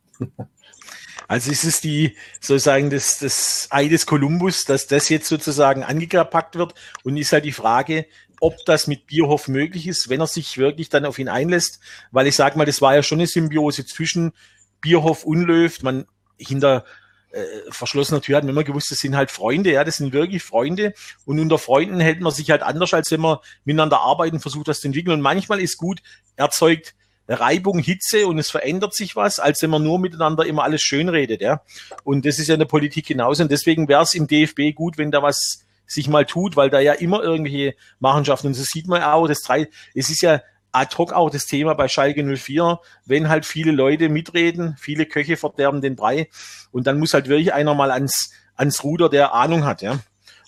Also 1.27 1.51
ist 1.51 1.65
es 1.65 1.81
die, 1.81 2.17
sozusagen, 2.41 2.91
das, 2.91 3.19
das 3.19 3.69
Ei 3.71 3.89
des 3.89 4.07
Kolumbus, 4.07 4.65
dass 4.65 4.87
das 4.87 5.09
jetzt 5.09 5.29
sozusagen 5.29 5.83
angepackt 5.83 6.57
wird 6.57 6.75
und 7.05 7.17
ist 7.17 7.33
halt 7.33 7.45
die 7.45 7.53
Frage, 7.53 8.07
ob 8.41 8.65
das 8.65 8.87
mit 8.87 9.07
Bierhoff 9.07 9.49
möglich 9.49 9.87
ist, 9.87 10.09
wenn 10.09 10.21
er 10.21 10.27
sich 10.27 10.59
wirklich 10.59 10.89
dann 10.89 11.05
auf 11.05 11.19
ihn 11.19 11.29
einlässt, 11.29 11.81
weil 12.11 12.27
ich 12.27 12.35
sage 12.35 12.59
mal, 12.59 12.65
das 12.65 12.81
war 12.81 12.95
ja 12.95 13.03
schon 13.03 13.19
eine 13.19 13.27
Symbiose 13.27 13.87
zwischen 13.87 14.33
Bierhoff 14.81 15.25
und 15.25 15.43
Löw. 15.43 15.83
Man 15.83 16.07
hinter 16.39 16.85
äh, 17.33 17.45
verschlossener 17.71 18.23
Tür 18.23 18.39
hat 18.39 18.45
man 18.45 18.51
immer 18.51 18.65
gewusst, 18.65 18.91
das 18.91 18.99
sind 18.99 19.15
halt 19.15 19.31
Freunde, 19.31 19.73
ja, 19.73 19.85
das 19.85 19.99
sind 19.99 20.13
wirklich 20.13 20.43
Freunde. 20.43 20.95
Und 21.27 21.39
unter 21.39 21.59
Freunden 21.59 22.01
hält 22.01 22.21
man 22.21 22.33
sich 22.33 22.51
halt 22.51 22.63
anders, 22.63 22.95
als 22.95 23.11
wenn 23.11 23.21
man 23.21 23.39
miteinander 23.65 24.01
arbeiten 24.01 24.41
versucht, 24.41 24.69
das 24.69 24.81
zu 24.81 24.89
entwickeln. 24.89 25.15
Und 25.15 25.21
manchmal 25.21 25.61
ist 25.61 25.77
gut, 25.77 26.01
erzeugt 26.37 26.95
Reibung, 27.29 27.79
Hitze 27.79 28.27
und 28.27 28.39
es 28.39 28.51
verändert 28.51 28.95
sich 28.95 29.15
was, 29.15 29.39
als 29.39 29.63
wenn 29.63 29.71
man 29.71 29.85
nur 29.85 30.01
miteinander 30.01 30.45
immer 30.45 30.65
alles 30.65 30.83
schön 30.83 31.09
redet, 31.09 31.41
ja. 31.41 31.63
Und 32.03 32.27
das 32.27 32.39
ist 32.41 32.49
ja 32.49 32.55
in 32.55 32.61
der 32.61 32.67
Politik 32.67 33.07
genauso. 33.07 33.43
Und 33.45 33.53
deswegen 33.53 33.87
wäre 33.87 34.03
es 34.03 34.15
im 34.15 34.27
DFB 34.27 34.75
gut, 34.75 34.99
wenn 34.99 35.13
da 35.13 35.23
was 35.23 35.65
sich 35.91 36.09
mal 36.09 36.25
tut, 36.25 36.57
weil 36.57 36.71
da 36.71 36.79
ja 36.81 36.93
immer 36.93 37.23
irgendwelche 37.23 37.75
Machenschaften 37.99 38.49
und 38.49 38.55
so 38.55 38.63
sieht 38.63 38.87
man 38.87 39.03
auch, 39.03 39.27
das 39.27 39.41
drei, 39.41 39.69
es 39.95 40.09
ist 40.09 40.23
ja 40.23 40.41
ad 40.73 40.97
hoc 40.97 41.13
auch 41.13 41.31
das 41.31 41.47
Thema 41.47 41.75
bei 41.75 41.89
Schalke 41.89 42.23
04, 42.25 42.79
wenn 43.07 43.29
halt 43.29 43.45
viele 43.45 43.73
Leute 43.73 44.09
mitreden, 44.09 44.77
viele 44.79 45.05
Köche 45.05 45.37
verderben 45.37 45.81
den 45.81 45.97
Brei 45.97 46.29
und 46.71 46.87
dann 46.87 47.01
muss 47.01 47.13
halt 47.13 47.29
wirklich 47.29 47.53
einer 47.53 47.75
mal 47.75 47.91
ans, 47.91 48.31
ans 48.55 48.85
Ruder, 48.85 49.09
der 49.09 49.35
Ahnung 49.35 49.65
hat, 49.65 49.83
ja. 49.83 49.99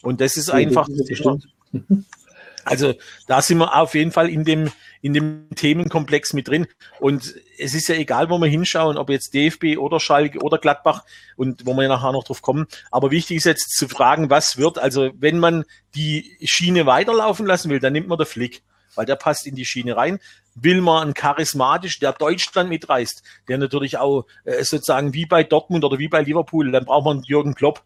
Und 0.02 0.20
das 0.20 0.36
ist 0.36 0.50
einfach. 0.50 0.88
Also 2.64 2.94
da 3.26 3.42
sind 3.42 3.58
wir 3.58 3.74
auf 3.74 3.96
jeden 3.96 4.12
Fall 4.12 4.28
in 4.28 4.44
dem, 4.44 4.70
in 5.02 5.12
dem 5.12 5.48
Themenkomplex 5.54 6.32
mit 6.32 6.48
drin. 6.48 6.66
Und 7.00 7.34
es 7.58 7.74
ist 7.74 7.88
ja 7.88 7.96
egal, 7.96 8.30
wo 8.30 8.38
wir 8.38 8.48
hinschauen, 8.48 8.96
ob 8.96 9.10
jetzt 9.10 9.34
DFB 9.34 9.76
oder 9.76 10.00
Schalke 10.00 10.38
oder 10.38 10.58
Gladbach 10.58 11.04
und 11.36 11.66
wo 11.66 11.74
wir 11.74 11.88
nachher 11.88 12.12
noch 12.12 12.24
drauf 12.24 12.40
kommen. 12.40 12.66
Aber 12.90 13.10
wichtig 13.10 13.38
ist 13.38 13.44
jetzt 13.44 13.76
zu 13.76 13.88
fragen, 13.88 14.30
was 14.30 14.56
wird. 14.56 14.78
Also 14.78 15.10
wenn 15.18 15.38
man 15.38 15.64
die 15.94 16.38
Schiene 16.44 16.86
weiterlaufen 16.86 17.44
lassen 17.44 17.68
will, 17.68 17.80
dann 17.80 17.92
nimmt 17.92 18.08
man 18.08 18.16
der 18.18 18.26
Flick 18.26 18.62
weil 18.94 19.06
der 19.06 19.16
passt 19.16 19.46
in 19.46 19.54
die 19.54 19.64
Schiene 19.64 19.96
rein. 19.96 20.18
Will 20.54 20.80
man 20.80 21.02
einen 21.02 21.14
charismatisch, 21.14 21.98
der 21.98 22.12
Deutschland 22.12 22.68
mitreißt, 22.68 23.22
der 23.48 23.58
natürlich 23.58 23.98
auch 23.98 24.26
äh, 24.44 24.62
sozusagen 24.64 25.14
wie 25.14 25.26
bei 25.26 25.44
Dortmund 25.44 25.84
oder 25.84 25.98
wie 25.98 26.08
bei 26.08 26.20
Liverpool, 26.22 26.70
dann 26.70 26.84
braucht 26.84 27.06
man 27.06 27.22
Jürgen 27.22 27.54
Klopp. 27.54 27.82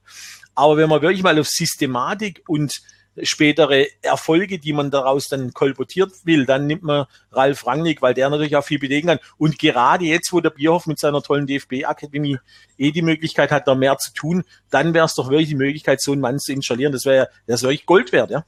Aber 0.54 0.76
wenn 0.76 0.88
man 0.88 1.02
wirklich 1.02 1.22
mal 1.22 1.38
auf 1.38 1.48
Systematik 1.48 2.42
und 2.48 2.80
spätere 3.22 3.86
Erfolge, 4.02 4.58
die 4.58 4.72
man 4.72 4.90
daraus 4.90 5.28
dann 5.28 5.52
kolportiert 5.52 6.12
will, 6.24 6.46
dann 6.46 6.66
nimmt 6.66 6.82
man 6.82 7.06
Ralf 7.32 7.66
Rangnick, 7.66 8.02
weil 8.02 8.14
der 8.14 8.30
natürlich 8.30 8.56
auch 8.56 8.64
viel 8.64 8.78
belegen 8.78 9.08
kann. 9.08 9.18
Und 9.38 9.58
gerade 9.58 10.04
jetzt, 10.04 10.32
wo 10.32 10.40
der 10.40 10.50
Bierhoff 10.50 10.86
mit 10.86 10.98
seiner 10.98 11.22
tollen 11.22 11.46
DFB-Akademie 11.46 12.38
eh 12.78 12.90
die 12.90 13.02
Möglichkeit 13.02 13.50
hat, 13.50 13.66
da 13.66 13.74
mehr 13.74 13.96
zu 13.98 14.12
tun, 14.12 14.44
dann 14.70 14.94
wäre 14.94 15.06
es 15.06 15.14
doch 15.14 15.30
wirklich 15.30 15.48
die 15.48 15.54
Möglichkeit, 15.54 16.00
so 16.00 16.12
einen 16.12 16.20
Mann 16.20 16.38
zu 16.38 16.52
installieren. 16.52 16.92
Das 16.92 17.04
wäre 17.04 17.28
das 17.46 17.62
wäre 17.62 17.72
wirklich 17.72 17.86
Gold 17.86 18.12
wert, 18.12 18.30
ja. 18.30 18.44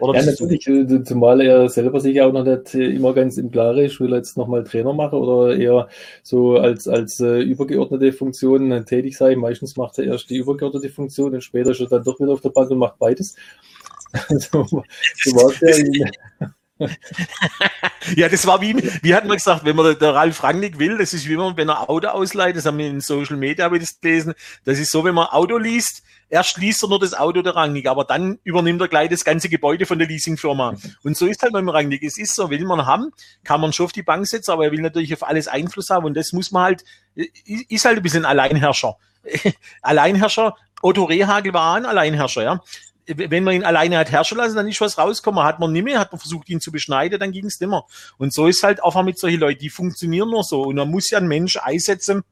Oder 0.00 0.20
ja, 0.20 0.26
natürlich, 0.26 0.66
äh, 0.68 1.02
zumal 1.02 1.40
er 1.40 1.68
selber 1.68 2.00
sich 2.00 2.20
auch 2.22 2.32
noch 2.32 2.44
nicht 2.44 2.74
äh, 2.74 2.94
immer 2.94 3.12
ganz 3.14 3.36
im 3.36 3.50
Klaren 3.50 3.78
ist, 3.78 3.98
will 4.00 4.12
er 4.12 4.18
jetzt 4.18 4.36
nochmal 4.36 4.64
Trainer 4.64 4.92
machen 4.92 5.18
oder 5.18 5.56
eher 5.56 5.88
so 6.22 6.56
als, 6.56 6.86
als 6.86 7.18
äh, 7.20 7.40
übergeordnete 7.40 8.12
Funktion 8.12 8.84
tätig 8.86 9.16
sein. 9.16 9.38
Meistens 9.38 9.76
macht 9.76 9.98
er 9.98 10.04
erst 10.04 10.30
die 10.30 10.36
übergeordnete 10.36 10.88
Funktion 10.88 11.34
und 11.34 11.42
später 11.42 11.74
schon 11.74 11.88
dann 11.88 12.04
doch 12.04 12.20
wieder 12.20 12.32
auf 12.32 12.40
der 12.40 12.50
Bank 12.50 12.70
und 12.70 12.78
macht 12.78 12.98
beides. 12.98 13.34
So, 14.28 14.64
so 14.64 14.82
war 15.34 15.52
es 15.60 15.82
ja. 15.92 16.50
ja, 18.14 18.28
das 18.28 18.46
war 18.46 18.60
wie, 18.60 18.76
wie 19.02 19.14
hat 19.14 19.26
man 19.26 19.36
gesagt, 19.36 19.64
wenn 19.64 19.74
man 19.74 19.98
der 19.98 20.14
Ralf 20.14 20.44
Rangnick 20.44 20.78
will, 20.78 20.96
das 20.96 21.12
ist 21.12 21.28
wie 21.28 21.36
man, 21.36 21.56
wenn 21.56 21.68
er 21.68 21.90
Auto 21.90 22.06
ausleiht, 22.06 22.56
das 22.56 22.66
haben 22.66 22.78
wir 22.78 22.86
in 22.86 23.00
Social 23.00 23.36
Media 23.36 23.66
gelesen, 23.68 24.34
das 24.64 24.78
ist 24.78 24.92
so, 24.92 25.04
wenn 25.04 25.14
man 25.14 25.26
Auto 25.26 25.58
liest, 25.58 26.02
Erst 26.30 26.58
liest 26.58 26.82
er 26.82 26.90
nur 26.90 26.98
das 26.98 27.14
Auto 27.14 27.40
der 27.40 27.56
Rangnick, 27.56 27.86
aber 27.86 28.04
dann 28.04 28.38
übernimmt 28.44 28.80
er 28.82 28.88
gleich 28.88 29.08
das 29.08 29.24
ganze 29.24 29.48
Gebäude 29.48 29.86
von 29.86 29.98
der 29.98 30.06
Leasingfirma. 30.08 30.74
Und 31.02 31.16
so 31.16 31.26
ist 31.26 31.42
halt 31.42 31.54
beim 31.54 31.70
Rangnick. 31.70 32.02
Es 32.02 32.18
ist 32.18 32.34
so, 32.34 32.50
will 32.50 32.66
man 32.66 32.84
haben, 32.84 33.12
kann 33.44 33.62
man 33.62 33.72
schon 33.72 33.86
auf 33.86 33.92
die 33.92 34.02
Bank 34.02 34.26
setzen, 34.26 34.50
aber 34.50 34.66
er 34.66 34.72
will 34.72 34.82
natürlich 34.82 35.14
auf 35.14 35.26
alles 35.26 35.48
Einfluss 35.48 35.88
haben 35.88 36.04
und 36.04 36.14
das 36.14 36.32
muss 36.32 36.52
man 36.52 36.64
halt, 36.64 36.84
ist 37.14 37.86
halt 37.86 37.96
ein 37.96 38.02
bisschen 38.02 38.26
Alleinherrscher. 38.26 38.96
Alleinherrscher, 39.82 40.54
Otto 40.82 41.04
Rehagel 41.04 41.54
war 41.54 41.76
ein 41.76 41.86
Alleinherrscher, 41.86 42.42
ja 42.42 42.60
wenn 43.08 43.44
man 43.44 43.54
ihn 43.54 43.64
alleine 43.64 43.98
hat 43.98 44.10
herrschen 44.10 44.38
lassen, 44.38 44.56
dann 44.56 44.68
ist 44.68 44.80
was 44.80 44.98
rausgekommen. 44.98 45.42
Hat 45.42 45.58
man 45.60 45.72
nicht 45.72 45.84
mehr, 45.84 45.98
hat 45.98 46.12
man 46.12 46.20
versucht, 46.20 46.48
ihn 46.48 46.60
zu 46.60 46.70
beschneiden, 46.70 47.18
dann 47.18 47.32
ging 47.32 47.46
es 47.46 47.60
nimmer. 47.60 47.86
Und 48.18 48.32
so 48.32 48.46
ist 48.46 48.62
halt 48.62 48.82
auch 48.82 49.02
mit 49.02 49.18
solchen 49.18 49.40
Leuten, 49.40 49.60
die 49.60 49.70
funktionieren 49.70 50.30
nur 50.30 50.44
so. 50.44 50.62
Und 50.62 50.76
man 50.76 50.90
muss 50.90 51.10
ja 51.10 51.18
einen 51.18 51.28
Mensch 51.28 51.56
einsetzen, 51.56 52.22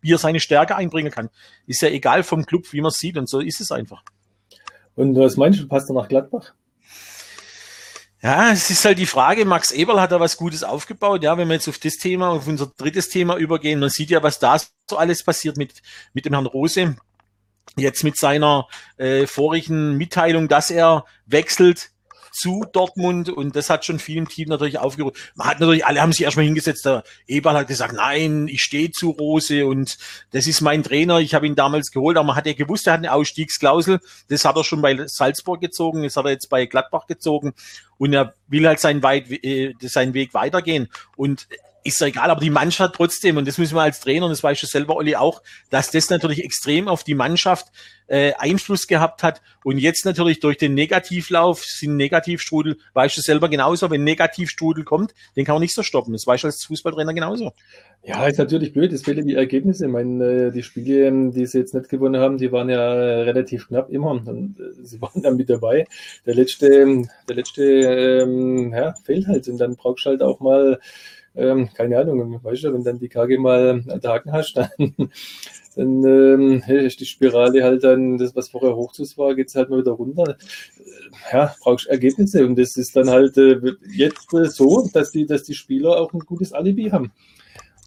wie 0.00 0.12
er 0.12 0.18
seine 0.18 0.40
Stärke 0.40 0.76
einbringen 0.76 1.12
kann. 1.12 1.30
Ist 1.66 1.82
ja 1.82 1.88
egal 1.88 2.22
vom 2.22 2.44
Club, 2.44 2.72
wie 2.72 2.80
man 2.80 2.88
es 2.90 2.98
sieht. 2.98 3.16
Und 3.16 3.28
so 3.28 3.40
ist 3.40 3.60
es 3.60 3.70
einfach. 3.70 4.02
Und 4.94 5.16
was 5.16 5.36
meinst 5.36 5.60
du, 5.60 5.68
passt 5.68 5.90
er 5.90 5.94
nach 5.94 6.08
Gladbach? 6.08 6.52
Ja, 8.22 8.50
es 8.50 8.70
ist 8.70 8.84
halt 8.84 8.98
die 8.98 9.06
Frage, 9.06 9.44
Max 9.44 9.70
Eberl 9.70 10.00
hat 10.00 10.10
da 10.10 10.18
was 10.18 10.36
Gutes 10.36 10.64
aufgebaut. 10.64 11.22
Ja, 11.22 11.36
wenn 11.38 11.46
wir 11.48 11.54
jetzt 11.54 11.68
auf 11.68 11.78
das 11.78 11.94
Thema, 11.94 12.30
auf 12.30 12.48
unser 12.48 12.66
drittes 12.76 13.08
Thema 13.08 13.36
übergehen, 13.36 13.78
man 13.78 13.90
sieht 13.90 14.10
ja, 14.10 14.22
was 14.22 14.38
da 14.38 14.58
so 14.90 14.96
alles 14.96 15.22
passiert 15.22 15.56
mit, 15.56 15.82
mit 16.12 16.24
dem 16.24 16.32
Herrn 16.32 16.46
Rose. 16.46 16.96
Jetzt 17.76 18.04
mit 18.04 18.16
seiner 18.16 18.68
äh, 18.96 19.26
vorigen 19.26 19.96
Mitteilung, 19.96 20.48
dass 20.48 20.70
er 20.70 21.04
wechselt 21.26 21.90
zu 22.36 22.66
Dortmund 22.70 23.30
und 23.30 23.56
das 23.56 23.70
hat 23.70 23.84
schon 23.84 23.98
vielen 23.98 24.28
Team 24.28 24.48
natürlich 24.48 24.78
aufgerufen. 24.78 25.16
Man 25.36 25.46
hat 25.46 25.60
natürlich, 25.60 25.86
alle 25.86 26.02
haben 26.02 26.12
sich 26.12 26.22
erstmal 26.22 26.44
hingesetzt, 26.44 26.84
der 26.84 27.02
Eberl 27.26 27.56
hat 27.56 27.66
gesagt, 27.66 27.94
nein, 27.94 28.46
ich 28.48 28.60
stehe 28.60 28.90
zu 28.90 29.10
Rose 29.10 29.66
und 29.66 29.96
das 30.32 30.46
ist 30.46 30.60
mein 30.60 30.82
Trainer, 30.82 31.18
ich 31.18 31.34
habe 31.34 31.46
ihn 31.46 31.54
damals 31.54 31.90
geholt, 31.90 32.18
aber 32.18 32.26
man 32.26 32.36
hat 32.36 32.46
ja 32.46 32.52
gewusst, 32.52 32.86
er 32.86 32.92
hat 32.94 33.00
eine 33.00 33.12
Ausstiegsklausel, 33.12 34.00
das 34.28 34.44
hat 34.44 34.56
er 34.56 34.64
schon 34.64 34.82
bei 34.82 35.06
Salzburg 35.06 35.62
gezogen, 35.62 36.02
das 36.02 36.16
hat 36.16 36.26
er 36.26 36.32
jetzt 36.32 36.50
bei 36.50 36.66
Gladbach 36.66 37.06
gezogen. 37.06 37.54
Und 37.96 38.12
er 38.12 38.34
will 38.48 38.66
halt 38.66 38.80
seinen, 38.80 39.02
weit, 39.02 39.30
äh, 39.30 39.72
seinen 39.80 40.12
Weg 40.12 40.34
weitergehen. 40.34 40.88
Und 41.16 41.48
ist 41.86 42.00
ja 42.00 42.08
egal, 42.08 42.30
aber 42.30 42.40
die 42.40 42.50
Mannschaft 42.50 42.94
trotzdem, 42.94 43.36
und 43.36 43.46
das 43.46 43.58
müssen 43.58 43.74
wir 43.74 43.82
als 43.82 44.00
Trainer, 44.00 44.26
und 44.26 44.30
das 44.30 44.42
weißt 44.42 44.62
du 44.62 44.66
selber, 44.66 44.96
Olli, 44.96 45.16
auch, 45.16 45.42
dass 45.70 45.90
das 45.90 46.10
natürlich 46.10 46.42
extrem 46.44 46.88
auf 46.88 47.04
die 47.04 47.14
Mannschaft 47.14 47.66
äh, 48.08 48.32
Einfluss 48.34 48.86
gehabt 48.86 49.22
hat. 49.22 49.42
Und 49.64 49.78
jetzt 49.78 50.04
natürlich 50.04 50.40
durch 50.40 50.56
den 50.56 50.74
Negativlauf 50.74 51.64
sind 51.64 51.96
Negativstrudel, 51.96 52.78
weißt 52.94 53.16
du 53.16 53.20
selber 53.20 53.48
genauso, 53.48 53.90
wenn 53.90 54.04
Negativstrudel 54.04 54.84
kommt, 54.84 55.14
den 55.36 55.44
kann 55.44 55.54
man 55.54 55.62
nicht 55.62 55.74
so 55.74 55.82
stoppen. 55.82 56.12
Das 56.12 56.26
weißt 56.26 56.44
du 56.44 56.48
als 56.48 56.64
Fußballtrainer 56.64 57.14
genauso. 57.14 57.52
Ja, 58.04 58.26
ist 58.26 58.38
natürlich 58.38 58.72
blöd, 58.72 58.92
es 58.92 59.02
fehlen 59.02 59.26
die 59.26 59.34
Ergebnisse. 59.34 59.86
Ich 59.86 59.92
meine, 59.92 60.24
äh, 60.24 60.50
die 60.52 60.62
Spiele, 60.62 61.30
die 61.32 61.46
sie 61.46 61.58
jetzt 61.58 61.74
nicht 61.74 61.88
gewonnen 61.88 62.20
haben, 62.20 62.38
die 62.38 62.52
waren 62.52 62.68
ja 62.68 62.92
relativ 62.92 63.68
knapp 63.68 63.90
immer. 63.90 64.10
Und 64.10 64.60
äh, 64.60 64.84
sie 64.84 65.00
waren 65.00 65.22
dann 65.22 65.36
mit 65.36 65.50
dabei. 65.50 65.86
Der 66.24 66.34
letzte, 66.34 67.02
der 67.28 67.36
letzte 67.36 67.64
ähm, 67.64 68.72
ja, 68.72 68.94
fehlt 69.04 69.26
halt. 69.26 69.48
Und 69.48 69.58
dann 69.58 69.76
brauchst 69.76 70.06
du 70.06 70.10
halt 70.10 70.22
auch 70.22 70.40
mal 70.40 70.78
ähm, 71.36 71.68
keine 71.74 71.98
Ahnung, 71.98 72.40
weißt 72.42 72.64
du, 72.64 72.72
wenn 72.72 72.84
dann 72.84 72.98
die 72.98 73.08
KG 73.08 73.38
mal 73.38 73.82
der 73.82 74.10
Haken 74.10 74.32
hast, 74.32 74.54
dann, 74.54 74.70
dann 75.76 76.04
ähm, 76.04 76.62
ist 76.66 77.00
die 77.00 77.06
Spirale 77.06 77.62
halt 77.62 77.84
dann, 77.84 78.18
das, 78.18 78.34
was 78.34 78.48
vorher 78.48 78.74
Hochzus 78.74 79.16
war, 79.18 79.34
geht 79.34 79.48
es 79.48 79.54
halt 79.54 79.70
mal 79.70 79.80
wieder 79.80 79.92
runter. 79.92 80.36
Ja, 81.32 81.54
brauchst 81.60 81.86
Ergebnisse 81.86 82.46
und 82.46 82.58
das 82.58 82.76
ist 82.76 82.96
dann 82.96 83.10
halt 83.10 83.36
äh, 83.36 83.60
jetzt 83.94 84.32
äh, 84.34 84.46
so, 84.46 84.88
dass 84.92 85.12
die, 85.12 85.26
dass 85.26 85.42
die 85.44 85.54
Spieler 85.54 86.00
auch 86.00 86.12
ein 86.12 86.20
gutes 86.20 86.52
Alibi 86.52 86.90
haben. 86.90 87.12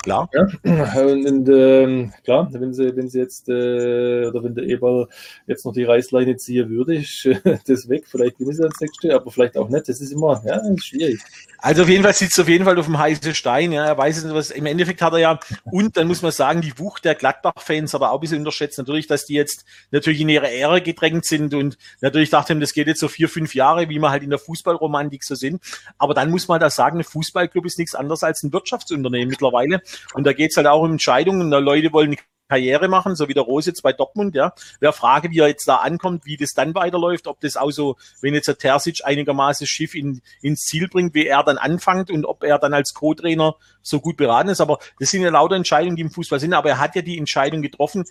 Klar. 0.04 0.30
Ja, 0.34 0.48
und, 1.02 1.50
ähm, 1.50 2.14
klar, 2.24 2.48
wenn 2.52 2.74
sie, 2.74 2.96
wenn 2.96 3.10
sie 3.10 3.20
jetzt, 3.20 3.50
äh, 3.50 4.28
oder 4.28 4.44
wenn 4.44 4.56
der 4.56 4.64
Eberl 4.64 5.08
jetzt 5.46 5.66
noch 5.66 5.74
die 5.74 5.84
Reißleine 5.84 6.38
ziehen 6.38 6.70
würde, 6.70 6.96
ist 6.96 7.26
äh, 7.26 7.40
das 7.68 7.90
weg. 7.90 8.06
Vielleicht 8.08 8.38
bin 8.38 8.50
ich 8.50 8.58
das 8.58 8.72
nächste, 8.80 9.14
aber 9.14 9.30
vielleicht 9.30 9.58
auch 9.58 9.68
nicht. 9.68 9.90
Das 9.90 10.00
ist 10.00 10.12
immer, 10.12 10.42
ja, 10.46 10.58
ist 10.58 10.86
schwierig. 10.86 11.20
Also 11.58 11.84
auf 11.84 11.90
jeden 11.90 12.04
Fall 12.04 12.14
sitzt 12.14 12.40
auf 12.40 12.48
jeden 12.48 12.64
Fall 12.64 12.80
auf 12.80 12.86
dem 12.86 12.98
heißen 12.98 13.36
Stein. 13.36 13.74
Ja, 13.74 13.86
er 13.86 13.98
weiß 13.98 14.24
nicht, 14.24 14.34
was, 14.34 14.52
im 14.52 14.66
Endeffekt 14.66 15.02
hat 15.02 15.12
er 15.12 15.20
ja, 15.20 15.40
und 15.66 15.98
dann 15.98 16.08
muss 16.08 16.22
man 16.22 16.32
sagen, 16.32 16.62
die 16.62 16.78
Wucht 16.80 17.04
der 17.04 17.16
Gladbach-Fans 17.16 17.94
aber 17.94 18.12
auch 18.12 18.16
ein 18.16 18.22
bisschen 18.22 18.40
unterschätzt. 18.40 18.78
Natürlich, 18.78 19.08
dass 19.08 19.26
die 19.26 19.34
jetzt 19.34 19.66
natürlich 19.92 20.22
in 20.22 20.30
ihre 20.30 20.48
Ehre 20.48 20.82
gedrängt 20.82 21.26
sind 21.26 21.54
und 21.54 21.78
natürlich 22.00 22.30
dachte 22.30 22.56
das 22.60 22.74
geht 22.74 22.88
jetzt 22.88 23.02
so 23.02 23.10
vier, 23.10 23.28
fünf 23.28 23.54
Jahre, 23.54 23.90
wie 23.90 24.00
wir 24.00 24.10
halt 24.10 24.24
in 24.24 24.30
der 24.30 24.40
Fußballromantik 24.40 25.24
so 25.24 25.36
sind. 25.36 25.62
Aber 25.98 26.14
dann 26.14 26.30
muss 26.30 26.48
man 26.48 26.62
da 26.62 26.70
sagen, 26.70 27.00
ein 27.00 27.04
Fußballclub 27.04 27.66
ist 27.66 27.78
nichts 27.78 27.96
anderes 27.96 28.24
als 28.24 28.42
ein 28.44 28.54
Wirtschaftsunternehmen 28.54 29.30
mittlerweile. 29.30 29.82
Und 30.14 30.26
da 30.26 30.34
geht's 30.34 30.58
halt 30.58 30.68
auch 30.68 30.84
um 30.84 30.92
Entscheidungen. 30.92 31.52
Da 31.52 31.60
Leute 31.60 31.92
wollen 31.94 32.16
Karriere 32.50 32.88
machen, 32.88 33.16
so 33.16 33.30
wie 33.30 33.34
der 33.34 33.44
Rose 33.44 33.70
jetzt 33.70 33.84
bei 33.84 33.94
Dortmund, 33.94 34.36
ja. 34.36 34.54
Wer 34.80 34.92
frage, 34.92 35.30
wie 35.30 35.40
er 35.40 35.48
jetzt 35.48 35.68
da 35.68 35.78
ankommt, 35.78 36.26
wie 36.26 36.36
das 36.36 36.54
dann 36.54 36.74
weiterläuft, 36.74 37.28
ob 37.28 37.40
das 37.42 37.56
auch 37.56 37.70
so, 37.70 37.96
wenn 38.22 38.34
jetzt 38.34 38.48
der 38.48 38.58
Terzic 38.58 39.06
einigermaßen 39.06 39.66
das 39.66 39.70
Schiff 39.70 39.94
in, 39.94 40.22
ins 40.42 40.62
Ziel 40.62 40.88
bringt, 40.90 41.14
wie 41.14 41.28
er 41.28 41.44
dann 41.44 41.60
anfängt 41.60 42.10
und 42.10 42.26
ob 42.26 42.44
er 42.44 42.58
dann 42.58 42.74
als 42.74 42.94
Co-Trainer 42.94 43.56
so 43.84 44.00
gut 44.00 44.18
beraten 44.18 44.50
ist. 44.50 44.62
Aber 44.62 44.80
das 45.00 45.12
sind 45.12 45.22
ja 45.22 45.30
lauter 45.30 45.56
Entscheidungen, 45.56 45.96
die 45.96 46.02
im 46.02 46.12
Fußball 46.12 46.40
sind. 46.40 46.54
Aber 46.54 46.70
er 46.70 46.80
hat 46.80 46.96
ja 46.96 47.04
die 47.04 47.20
Entscheidung 47.20 47.62
getroffen, 47.62 48.04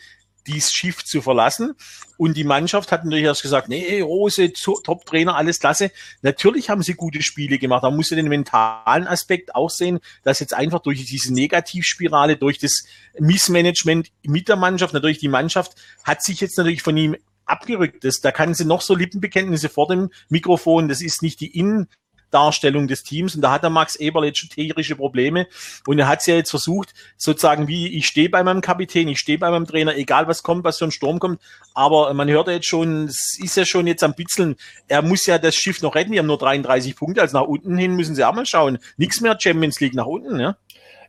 dieses 0.46 0.72
Schiff 0.72 1.04
zu 1.04 1.22
verlassen. 1.22 1.74
Und 2.16 2.36
die 2.36 2.44
Mannschaft 2.44 2.90
hat 2.90 3.04
natürlich 3.04 3.24
erst 3.24 3.42
gesagt, 3.42 3.68
nee, 3.68 4.00
Rose, 4.00 4.52
Top-Trainer, 4.52 5.36
alles 5.36 5.60
klasse. 5.60 5.90
Natürlich 6.22 6.70
haben 6.70 6.82
sie 6.82 6.94
gute 6.94 7.22
Spiele 7.22 7.58
gemacht. 7.58 7.82
Man 7.82 7.96
muss 7.96 8.10
ja 8.10 8.16
den 8.16 8.28
mentalen 8.28 9.06
Aspekt 9.06 9.54
auch 9.54 9.70
sehen, 9.70 10.00
dass 10.24 10.40
jetzt 10.40 10.54
einfach 10.54 10.80
durch 10.80 11.04
diese 11.04 11.32
Negativspirale, 11.32 12.36
durch 12.36 12.58
das 12.58 12.84
Missmanagement 13.18 14.10
mit 14.22 14.48
der 14.48 14.56
Mannschaft, 14.56 14.94
natürlich 14.94 15.18
die 15.18 15.28
Mannschaft 15.28 15.74
hat 16.04 16.22
sich 16.22 16.40
jetzt 16.40 16.58
natürlich 16.58 16.82
von 16.82 16.96
ihm 16.96 17.16
abgerückt. 17.44 18.04
Das, 18.04 18.20
da 18.20 18.32
kann 18.32 18.54
sie 18.54 18.64
noch 18.64 18.82
so 18.82 18.94
Lippenbekenntnisse 18.94 19.68
vor 19.68 19.88
dem 19.88 20.10
Mikrofon, 20.28 20.88
das 20.88 21.00
ist 21.00 21.22
nicht 21.22 21.40
die 21.40 21.58
Innen 21.58 21.88
Darstellung 22.30 22.88
des 22.88 23.02
Teams. 23.02 23.34
Und 23.34 23.42
da 23.42 23.50
hat 23.50 23.62
der 23.62 23.70
Max 23.70 23.96
Eberl 23.96 24.24
jetzt 24.24 24.38
schon 24.38 24.50
tierische 24.50 24.96
Probleme. 24.96 25.46
Und 25.86 25.98
er 25.98 26.08
hat 26.08 26.20
es 26.20 26.26
ja 26.26 26.34
jetzt 26.34 26.50
versucht, 26.50 26.94
sozusagen 27.16 27.68
wie, 27.68 27.88
ich 27.96 28.06
stehe 28.06 28.28
bei 28.28 28.42
meinem 28.42 28.60
Kapitän, 28.60 29.08
ich 29.08 29.18
stehe 29.18 29.38
bei 29.38 29.50
meinem 29.50 29.66
Trainer, 29.66 29.96
egal 29.96 30.28
was 30.28 30.42
kommt, 30.42 30.64
was 30.64 30.78
für 30.78 30.84
ein 30.84 30.90
Sturm 30.90 31.18
kommt. 31.18 31.40
Aber 31.74 32.12
man 32.14 32.28
hört 32.28 32.48
ja 32.48 32.54
jetzt 32.54 32.66
schon, 32.66 33.04
es 33.04 33.38
ist 33.42 33.56
ja 33.56 33.64
schon 33.64 33.86
jetzt 33.86 34.02
am 34.02 34.14
Bitzeln. 34.14 34.56
Er 34.88 35.02
muss 35.02 35.26
ja 35.26 35.38
das 35.38 35.54
Schiff 35.54 35.82
noch 35.82 35.94
retten. 35.94 36.12
Die 36.12 36.18
haben 36.18 36.26
nur 36.26 36.38
33 36.38 36.96
Punkte. 36.96 37.20
Also 37.20 37.38
nach 37.38 37.46
unten 37.46 37.76
hin 37.76 37.94
müssen 37.94 38.14
sie 38.14 38.24
auch 38.24 38.34
mal 38.34 38.46
schauen. 38.46 38.78
Nichts 38.96 39.20
mehr 39.20 39.38
Champions 39.38 39.80
League 39.80 39.94
nach 39.94 40.06
unten, 40.06 40.40
ja. 40.40 40.56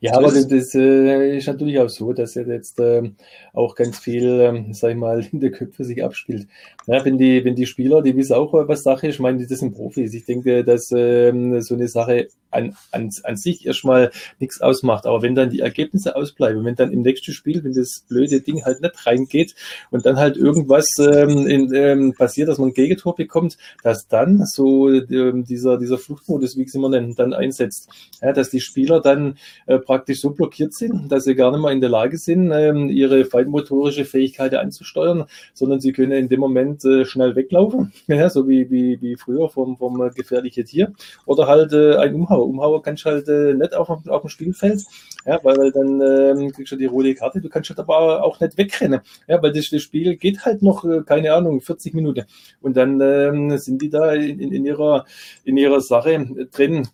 Ja, 0.02 0.16
aber 0.16 0.32
das, 0.32 0.48
das 0.48 0.74
äh, 0.76 1.38
ist 1.38 1.48
natürlich 1.48 1.78
auch 1.80 1.90
so, 1.90 2.14
dass 2.14 2.36
er 2.36 2.48
jetzt 2.48 2.80
äh, 2.80 3.12
auch 3.54 3.76
ganz 3.76 4.00
viel, 4.00 4.24
ähm, 4.24 4.74
sag 4.74 4.92
ich 4.92 4.98
mal, 4.98 5.26
in 5.32 5.42
der 5.42 5.52
Köpfe 5.52 5.84
sich 5.84 6.04
abspielt. 6.04 6.48
Ja, 6.88 7.04
wenn 7.04 7.18
die, 7.18 7.44
wenn 7.44 7.56
die 7.56 7.66
Spieler, 7.66 8.02
die 8.02 8.16
wissen 8.16 8.34
auch, 8.34 8.54
was 8.54 8.84
Sache 8.84 9.08
ist, 9.08 9.16
ich 9.16 9.20
meine, 9.20 9.46
das 9.46 9.60
sind 9.60 9.76
Profis. 9.76 10.14
Ich 10.14 10.26
denke, 10.26 10.64
dass 10.64 10.92
ähm, 10.96 11.62
so 11.62 11.76
eine 11.76 11.88
Sache 11.88 12.30
an, 12.52 12.76
an, 12.92 13.10
an 13.24 13.38
sich 13.38 13.66
erstmal 13.66 14.12
nichts 14.40 14.62
ausmacht. 14.62 15.06
Aber 15.06 15.22
wenn 15.22 15.36
dann 15.36 15.50
die 15.50 15.60
Ergebnisse 15.60 16.16
ausbleiben, 16.16 16.64
wenn 16.66 16.76
dann 16.76 16.92
im 16.92 17.02
nächsten 17.02 17.32
Spiel, 17.32 17.64
wenn 17.64 17.74
das 17.74 18.06
blöde 18.08 18.42
Ding 18.42 18.66
halt 18.66 18.82
nicht 18.82 19.06
reingeht 19.06 19.56
und 19.92 20.06
dann 20.06 20.18
halt 20.18 20.38
irgendwas 20.38 20.88
ähm, 21.00 21.48
in, 21.48 21.74
ähm, 21.74 22.14
passiert, 22.14 22.50
dass 22.50 22.58
man 22.58 22.70
ein 22.70 22.74
Gegentor 22.74 23.16
bekommt, 23.16 23.58
dass 23.84 24.08
dann 24.08 24.46
so 24.46 24.90
ähm, 24.90 25.46
dieser, 25.46 25.78
dieser 25.78 25.98
Fluchtmodus, 25.98 26.58
wie 26.58 26.62
ich 26.62 26.70
es 26.70 26.76
immer 26.76 26.90
nennen, 26.90 27.16
dann 27.16 27.34
einsetzt. 27.34 27.90
Ja, 28.22 28.34
dass 28.34 28.50
die 28.50 28.62
Spieler 28.62 29.02
dann 29.02 29.38
äh, 29.68 29.78
praktisch 29.90 30.22
so 30.22 30.30
blockiert 30.30 30.72
sind, 30.76 31.12
dass 31.12 31.24
sie 31.24 31.34
gar 31.34 31.50
nicht 31.50 31.62
mehr 31.62 31.72
in 31.72 31.82
der 31.82 31.90
Lage 31.90 32.20
sind, 32.20 32.52
ähm, 32.52 32.90
ihre 32.90 33.26
feinmotorische 33.26 34.06
Fähigkeit 34.06 34.54
anzusteuern, 34.54 35.26
sondern 35.56 35.80
sie 35.80 35.94
können 35.94 36.12
in 36.12 36.30
dem 36.30 36.42
Moment 36.42 36.86
äh, 36.86 37.06
schnell 37.06 37.36
weglaufen, 37.36 37.92
ja, 38.08 38.30
so 38.30 38.48
wie, 38.48 38.70
wie, 38.70 39.02
wie 39.02 39.16
früher 39.16 39.50
vom, 39.50 39.78
vom 39.78 40.00
äh, 40.00 40.12
gefährlichen 40.12 40.64
Tier, 40.64 40.94
oder 41.26 41.48
halt 41.48 41.74
äh, 41.74 41.96
ein 41.96 42.14
Umhauer. 42.14 42.46
Umhauer 42.46 42.84
kannst 42.84 43.04
du 43.06 43.10
halt 43.10 43.28
äh, 43.30 43.56
nicht 43.56 43.74
auf, 43.74 43.90
auf 43.90 44.22
dem 44.22 44.30
Spielfeld, 44.30 44.84
ja, 45.26 45.40
weil, 45.42 45.58
weil 45.58 45.72
dann 45.72 46.02
ähm, 46.02 46.52
kriegst 46.52 46.72
du 46.72 46.76
die 46.76 46.86
rote 46.86 47.16
Karte, 47.16 47.42
du 47.42 47.50
kannst 47.50 47.72
halt 47.72 47.80
aber 47.80 48.24
auch 48.24 48.40
nicht 48.40 48.60
wegrennen, 48.60 49.02
ja, 49.28 49.42
weil 49.42 49.54
das, 49.54 49.72
das 49.72 49.82
Spiel 49.82 50.18
geht 50.18 50.46
halt 50.46 50.62
noch, 50.62 50.86
äh, 50.86 51.02
keine 51.04 51.34
Ahnung, 51.34 51.62
40 51.62 51.96
Minuten. 51.96 52.26
Und 52.62 52.78
dann 52.78 53.02
ähm, 53.02 53.58
sind 53.58 53.82
die 53.82 53.90
da 53.90 54.14
in, 54.14 54.40
in, 54.40 54.66
ihrer, 54.66 55.06
in 55.46 55.58
ihrer 55.58 55.82
Sache 55.82 56.28
drin, 56.52 56.88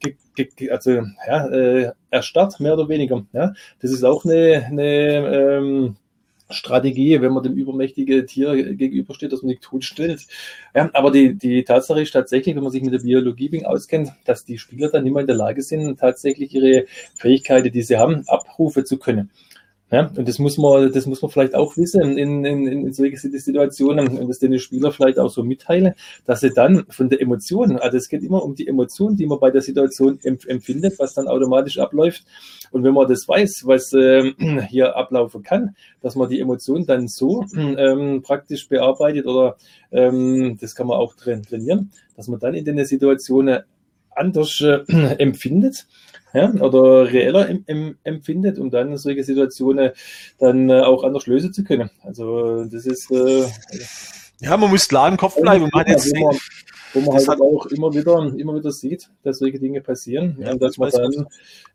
also 0.69 1.04
ja, 1.28 1.48
äh, 1.48 1.91
erstarrt, 2.10 2.60
mehr 2.60 2.74
oder 2.74 2.89
weniger. 2.89 3.26
Ja. 3.34 3.54
Das 3.82 3.91
ist 3.91 4.04
auch 4.04 4.26
eine, 4.26 4.65
eine 4.65 5.58
ähm, 5.58 5.95
Strategie, 6.50 7.19
wenn 7.21 7.34
man 7.34 7.43
dem 7.43 7.54
übermächtigen 7.54 8.28
Tier 8.28 8.76
gegenübersteht, 8.76 9.32
dass 9.32 9.41
man 9.41 9.50
nicht 9.50 9.63
totstellt. 9.63 10.28
Ja, 10.76 10.89
aber 10.93 11.12
die, 11.12 11.34
die 11.34 11.63
Tatsache 11.63 12.02
ist 12.02 12.12
tatsächlich, 12.12 12.56
wenn 12.56 12.63
man 12.63 12.71
sich 12.71 12.84
mit 12.84 12.93
der 12.93 13.00
Biologie 13.00 13.65
auskennt, 13.65 14.12
dass 14.26 14.45
die 14.45 14.60
Spieler 14.60 14.89
dann 14.89 15.04
nicht 15.04 15.13
mehr 15.13 15.21
in 15.21 15.28
der 15.28 15.36
Lage 15.36 15.62
sind, 15.62 16.00
tatsächlich 16.00 16.54
ihre 16.54 16.86
Fähigkeiten, 17.15 17.71
die 17.71 17.82
sie 17.82 17.98
haben, 17.98 18.24
abrufen 18.28 18.86
zu 18.86 18.98
können. 18.98 19.32
Ja, 19.91 20.10
und 20.15 20.28
das 20.28 20.39
muss 20.39 20.58
man, 20.58 20.91
das 20.91 21.06
muss 21.06 21.21
man 21.21 21.30
vielleicht 21.30 21.54
auch 21.54 21.78
wissen 21.78 22.17
in, 22.17 22.43
in, 22.43 22.67
in 22.67 22.93
solchen 22.93 23.17
Situationen 23.17 24.17
und 24.17 24.28
das 24.28 24.39
den 24.39 24.58
Spieler 24.58 24.91
vielleicht 24.91 25.19
auch 25.19 25.30
so 25.30 25.43
mitteilen, 25.43 25.93
dass 26.26 26.39
sie 26.39 26.50
dann 26.50 26.86
von 26.89 27.08
der 27.08 27.21
Emotion, 27.21 27.78
also 27.78 27.95
es 27.95 28.10
geht 28.10 28.24
immer 28.24 28.43
um 28.43 28.56
die 28.56 28.67
Emotion, 28.67 29.15
die 29.15 29.28
man 29.28 29.39
bei 29.39 29.52
der 29.52 29.62
Situation 29.62 30.19
empfindet, 30.24 30.98
was 30.98 31.13
dann 31.13 31.28
automatisch 31.28 31.78
abläuft. 31.78 32.26
Und 32.71 32.84
wenn 32.84 32.95
man 32.95 33.08
das 33.08 33.28
weiß, 33.28 33.62
was 33.65 33.93
äh, 33.93 34.34
hier 34.69 34.95
ablaufen 34.95 35.43
kann, 35.43 35.76
dass 36.02 36.15
man 36.15 36.30
die 36.30 36.39
Emotion 36.39 36.88
dann 36.88 37.08
so 37.08 37.45
ähm, 37.56 38.24
praktisch 38.24 38.67
bearbeitet 38.67 39.28
oder 39.28 39.56
ähm, 39.91 40.58
das 40.60 40.74
kann 40.74 40.88
man 40.88 40.98
auch 40.98 41.13
trainieren, 41.15 41.91
dass 42.17 42.28
man 42.28 42.39
dann 42.39 42.56
in 42.56 42.65
den 42.65 42.84
Situationen 42.86 43.60
anders 44.15 44.62
äh, 44.62 44.80
empfindet 45.17 45.88
ja, 46.34 46.51
oder 46.51 47.12
reeller 47.12 47.47
em, 47.49 47.63
em, 47.67 47.97
empfindet, 48.04 48.60
um 48.60 48.69
dann 48.69 48.97
solche 48.97 49.23
Situationen 49.23 49.91
dann 50.38 50.69
äh, 50.69 50.82
auch 50.82 51.04
anders 51.04 51.28
lösen 51.28 51.54
zu 51.54 51.63
können. 51.63 51.89
Also 52.04 52.65
das 52.65 52.86
ist 52.86 53.10
äh, 53.12 53.45
Ja, 54.41 54.58
man 54.58 54.69
muss 54.69 54.88
klar 54.88 55.08
im 55.08 55.17
Kopf 55.17 55.39
bleiben. 55.39 55.69
Man 55.71 55.88
jetzt 55.88 56.13
wo 56.96 57.02
man, 57.02 57.16
man 57.16 57.28
halt 57.28 57.42
auch 57.42 57.66
immer 57.68 57.94
wieder, 57.94 58.34
immer 58.38 58.56
wieder 58.56 58.72
sieht, 58.72 59.10
dass 59.24 59.40
solche 59.40 59.60
Dinge 59.60 59.82
passieren. 59.82 60.38
Ja, 60.40 60.52
und 60.52 60.62
dass 60.62 60.78
man 60.78 60.90
dann 60.90 61.14
was. 61.16 61.26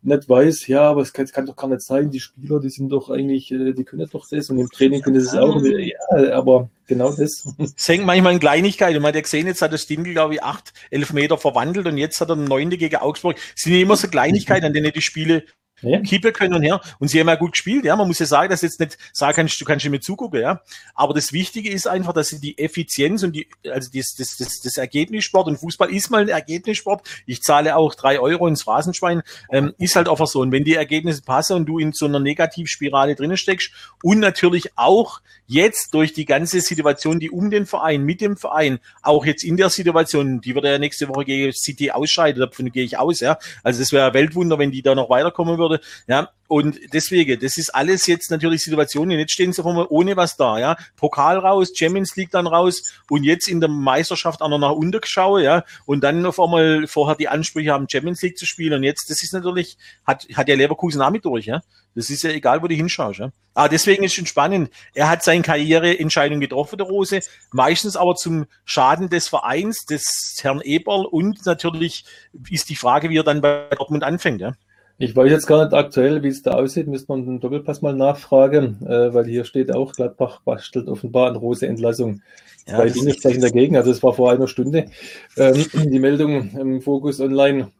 nicht 0.02 0.28
weiß, 0.28 0.66
ja, 0.66 0.82
aber 0.82 1.02
es 1.02 1.12
kann, 1.12 1.26
kann, 1.26 1.46
doch 1.46 1.56
gar 1.56 1.68
nicht 1.68 1.82
sein, 1.82 2.10
die 2.10 2.20
Spieler, 2.20 2.60
die 2.60 2.70
sind 2.70 2.88
doch 2.88 3.10
eigentlich, 3.10 3.52
äh, 3.52 3.72
die 3.72 3.84
können 3.84 4.08
doch 4.10 4.26
das 4.28 4.50
und 4.50 4.58
im 4.58 4.68
Training 4.70 5.02
können 5.02 5.20
sie 5.20 5.26
es 5.26 5.34
auch. 5.34 5.62
Ja, 5.62 6.32
aber 6.32 6.70
genau 6.86 7.12
das. 7.12 7.46
Es 7.76 7.88
hängt 7.88 8.04
manchmal 8.04 8.34
in 8.34 8.40
Kleinigkeiten. 8.40 9.00
Man 9.00 9.08
hat 9.08 9.14
ja 9.14 9.20
gesehen, 9.20 9.46
jetzt 9.46 9.62
hat 9.62 9.72
der 9.72 9.78
Stindl, 9.78 10.12
glaube 10.12 10.34
ich, 10.34 10.42
acht, 10.42 10.72
elf 10.90 11.12
Meter 11.12 11.38
verwandelt 11.38 11.86
und 11.86 11.98
jetzt 11.98 12.20
hat 12.20 12.30
er 12.30 12.36
einen 12.36 12.44
neunte 12.44 12.78
gegen 12.78 12.96
Augsburg. 12.96 13.36
Es 13.54 13.62
sind 13.62 13.74
immer 13.74 13.96
so 13.96 14.08
Kleinigkeiten, 14.08 14.66
an 14.66 14.72
denen 14.72 14.92
die 14.92 15.02
Spiele 15.02 15.44
ja. 15.82 16.00
kippen 16.00 16.32
können 16.32 16.54
und 16.54 16.62
her. 16.62 16.80
Und 16.98 17.08
sie 17.08 17.20
haben 17.20 17.28
ja 17.28 17.34
gut 17.36 17.52
gespielt, 17.52 17.84
ja. 17.84 17.96
Man 17.96 18.06
muss 18.06 18.18
ja 18.18 18.26
sagen, 18.26 18.50
dass 18.50 18.62
jetzt 18.62 18.80
nicht 18.80 18.98
sagen 19.12 19.34
kannst, 19.34 19.60
du 19.60 19.64
kannst 19.64 19.88
mir 19.88 20.00
zugucken, 20.00 20.40
ja. 20.40 20.60
Aber 20.94 21.14
das 21.14 21.32
Wichtige 21.32 21.70
ist 21.70 21.86
einfach, 21.86 22.12
dass 22.12 22.28
sie 22.28 22.40
die 22.40 22.58
Effizienz 22.58 23.22
und 23.22 23.32
die, 23.32 23.48
also 23.68 23.90
das, 23.92 24.14
das, 24.16 24.36
das, 24.36 24.60
das 24.62 24.76
Ergebnissport 24.76 25.46
und 25.46 25.58
Fußball 25.58 25.90
ist 25.90 26.10
mal 26.10 26.22
ein 26.22 26.28
Ergebnissport. 26.28 27.08
Ich 27.26 27.42
zahle 27.42 27.76
auch 27.76 27.94
drei 27.94 28.20
Euro 28.20 28.46
ins 28.46 28.62
Phrasenschwein, 28.62 29.22
ähm, 29.50 29.74
ist 29.78 29.96
halt 29.96 30.08
einfach 30.08 30.26
so. 30.26 30.40
Und 30.40 30.52
wenn 30.52 30.64
die 30.64 30.74
Ergebnisse 30.74 31.22
passen 31.22 31.56
und 31.56 31.66
du 31.66 31.78
in 31.78 31.92
so 31.92 32.06
einer 32.06 32.20
Negativspirale 32.20 33.14
drinnen 33.14 33.36
steckst 33.36 33.70
und 34.02 34.20
natürlich 34.20 34.76
auch 34.76 35.20
jetzt 35.46 35.94
durch 35.94 36.12
die 36.12 36.26
ganze 36.26 36.60
Situation, 36.60 37.18
die 37.18 37.30
um 37.30 37.50
den 37.50 37.66
Verein, 37.66 38.04
mit 38.04 38.20
dem 38.20 38.36
Verein, 38.36 38.78
auch 39.02 39.26
jetzt 39.26 39.42
in 39.42 39.56
der 39.56 39.68
Situation, 39.68 40.40
die 40.40 40.54
wird 40.54 40.64
ja 40.64 40.78
nächste 40.78 41.08
Woche 41.08 41.24
gegen 41.24 41.52
City 41.52 41.90
ausscheiden, 41.90 42.40
davon 42.40 42.70
gehe 42.70 42.84
ich 42.84 42.98
aus, 42.98 43.18
ja. 43.18 43.36
Also 43.64 43.80
das 43.80 43.90
wäre 43.90 44.14
Weltwunder, 44.14 44.58
wenn 44.58 44.70
die 44.70 44.82
da 44.82 44.94
noch 44.94 45.10
weiterkommen 45.10 45.58
würde, 45.70 45.84
ja. 46.06 46.30
Und 46.50 46.80
deswegen, 46.92 47.38
das 47.38 47.56
ist 47.56 47.72
alles 47.72 48.08
jetzt 48.08 48.28
natürlich 48.32 48.64
Situationen. 48.64 49.16
Jetzt 49.20 49.30
stehen 49.34 49.52
sie 49.52 49.62
vor 49.62 49.72
mir 49.72 49.88
ohne 49.92 50.16
was 50.16 50.36
da, 50.36 50.58
ja. 50.58 50.76
Pokal 50.96 51.38
raus, 51.38 51.70
Champions 51.72 52.16
League 52.16 52.32
dann 52.32 52.48
raus 52.48 52.82
und 53.08 53.22
jetzt 53.22 53.48
in 53.48 53.60
der 53.60 53.68
Meisterschaft 53.68 54.42
auch 54.42 54.48
noch 54.48 54.58
nach 54.58 54.72
unten 54.72 55.00
geschaut, 55.00 55.42
ja. 55.42 55.64
Und 55.86 56.02
dann 56.02 56.26
auf 56.26 56.40
einmal 56.40 56.88
vorher 56.88 57.14
die 57.14 57.28
Ansprüche 57.28 57.72
haben, 57.72 57.88
Champions 57.88 58.20
League 58.22 58.36
zu 58.36 58.46
spielen. 58.46 58.74
Und 58.74 58.82
jetzt, 58.82 59.08
das 59.10 59.22
ist 59.22 59.32
natürlich, 59.32 59.78
hat, 60.04 60.26
hat 60.34 60.48
ja 60.48 60.56
Leverkusen 60.56 61.00
auch 61.02 61.10
mit 61.10 61.24
durch, 61.24 61.46
ja. 61.46 61.62
Das 61.94 62.10
ist 62.10 62.24
ja 62.24 62.30
egal, 62.30 62.62
wo 62.62 62.66
du 62.66 62.74
hinschaust, 62.74 63.20
ja. 63.20 63.30
Ah, 63.54 63.68
deswegen 63.68 64.02
ist 64.02 64.10
es 64.10 64.16
schon 64.16 64.26
spannend. 64.26 64.70
Er 64.92 65.08
hat 65.08 65.22
seine 65.22 65.42
Karriereentscheidung 65.42 66.40
getroffen, 66.40 66.78
der 66.78 66.86
Rose. 66.86 67.20
Meistens 67.52 67.96
aber 67.96 68.16
zum 68.16 68.46
Schaden 68.64 69.08
des 69.08 69.28
Vereins, 69.28 69.84
des 69.84 70.36
Herrn 70.40 70.60
Eberl 70.62 71.04
und 71.04 71.46
natürlich 71.46 72.04
ist 72.50 72.68
die 72.70 72.76
Frage, 72.76 73.08
wie 73.10 73.18
er 73.18 73.24
dann 73.24 73.40
bei 73.40 73.68
Dortmund 73.76 74.02
anfängt, 74.02 74.40
ja. 74.40 74.54
Ich 75.02 75.16
weiß 75.16 75.30
jetzt 75.30 75.46
gar 75.46 75.64
nicht 75.64 75.72
aktuell, 75.72 76.22
wie 76.22 76.28
es 76.28 76.42
da 76.42 76.50
aussieht, 76.50 76.86
müsste 76.86 77.10
man 77.10 77.24
den 77.24 77.40
Doppelpass 77.40 77.80
mal 77.80 77.94
nachfragen, 77.94 78.86
äh, 78.86 79.14
weil 79.14 79.24
hier 79.24 79.46
steht 79.46 79.74
auch, 79.74 79.94
Gladbach 79.94 80.42
bastelt 80.42 80.88
offenbar 80.88 81.30
an 81.30 81.36
Rose 81.36 81.66
Entlassung. 81.66 82.20
Ja, 82.68 82.76
Zwei 82.76 82.90
Dinge 82.90 83.14
sprechen 83.14 83.40
dagegen, 83.40 83.76
also 83.78 83.90
es 83.90 84.02
war 84.02 84.12
vor 84.12 84.30
einer 84.30 84.46
Stunde 84.46 84.90
ähm, 85.38 85.64
die 85.90 85.98
Meldung 85.98 86.50
im 86.50 86.82
Fokus 86.82 87.18
Online, 87.18 87.70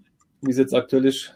wie 0.41 0.51
es 0.51 0.57
jetzt 0.57 0.75
aktuell 0.75 1.05
ist, 1.05 1.35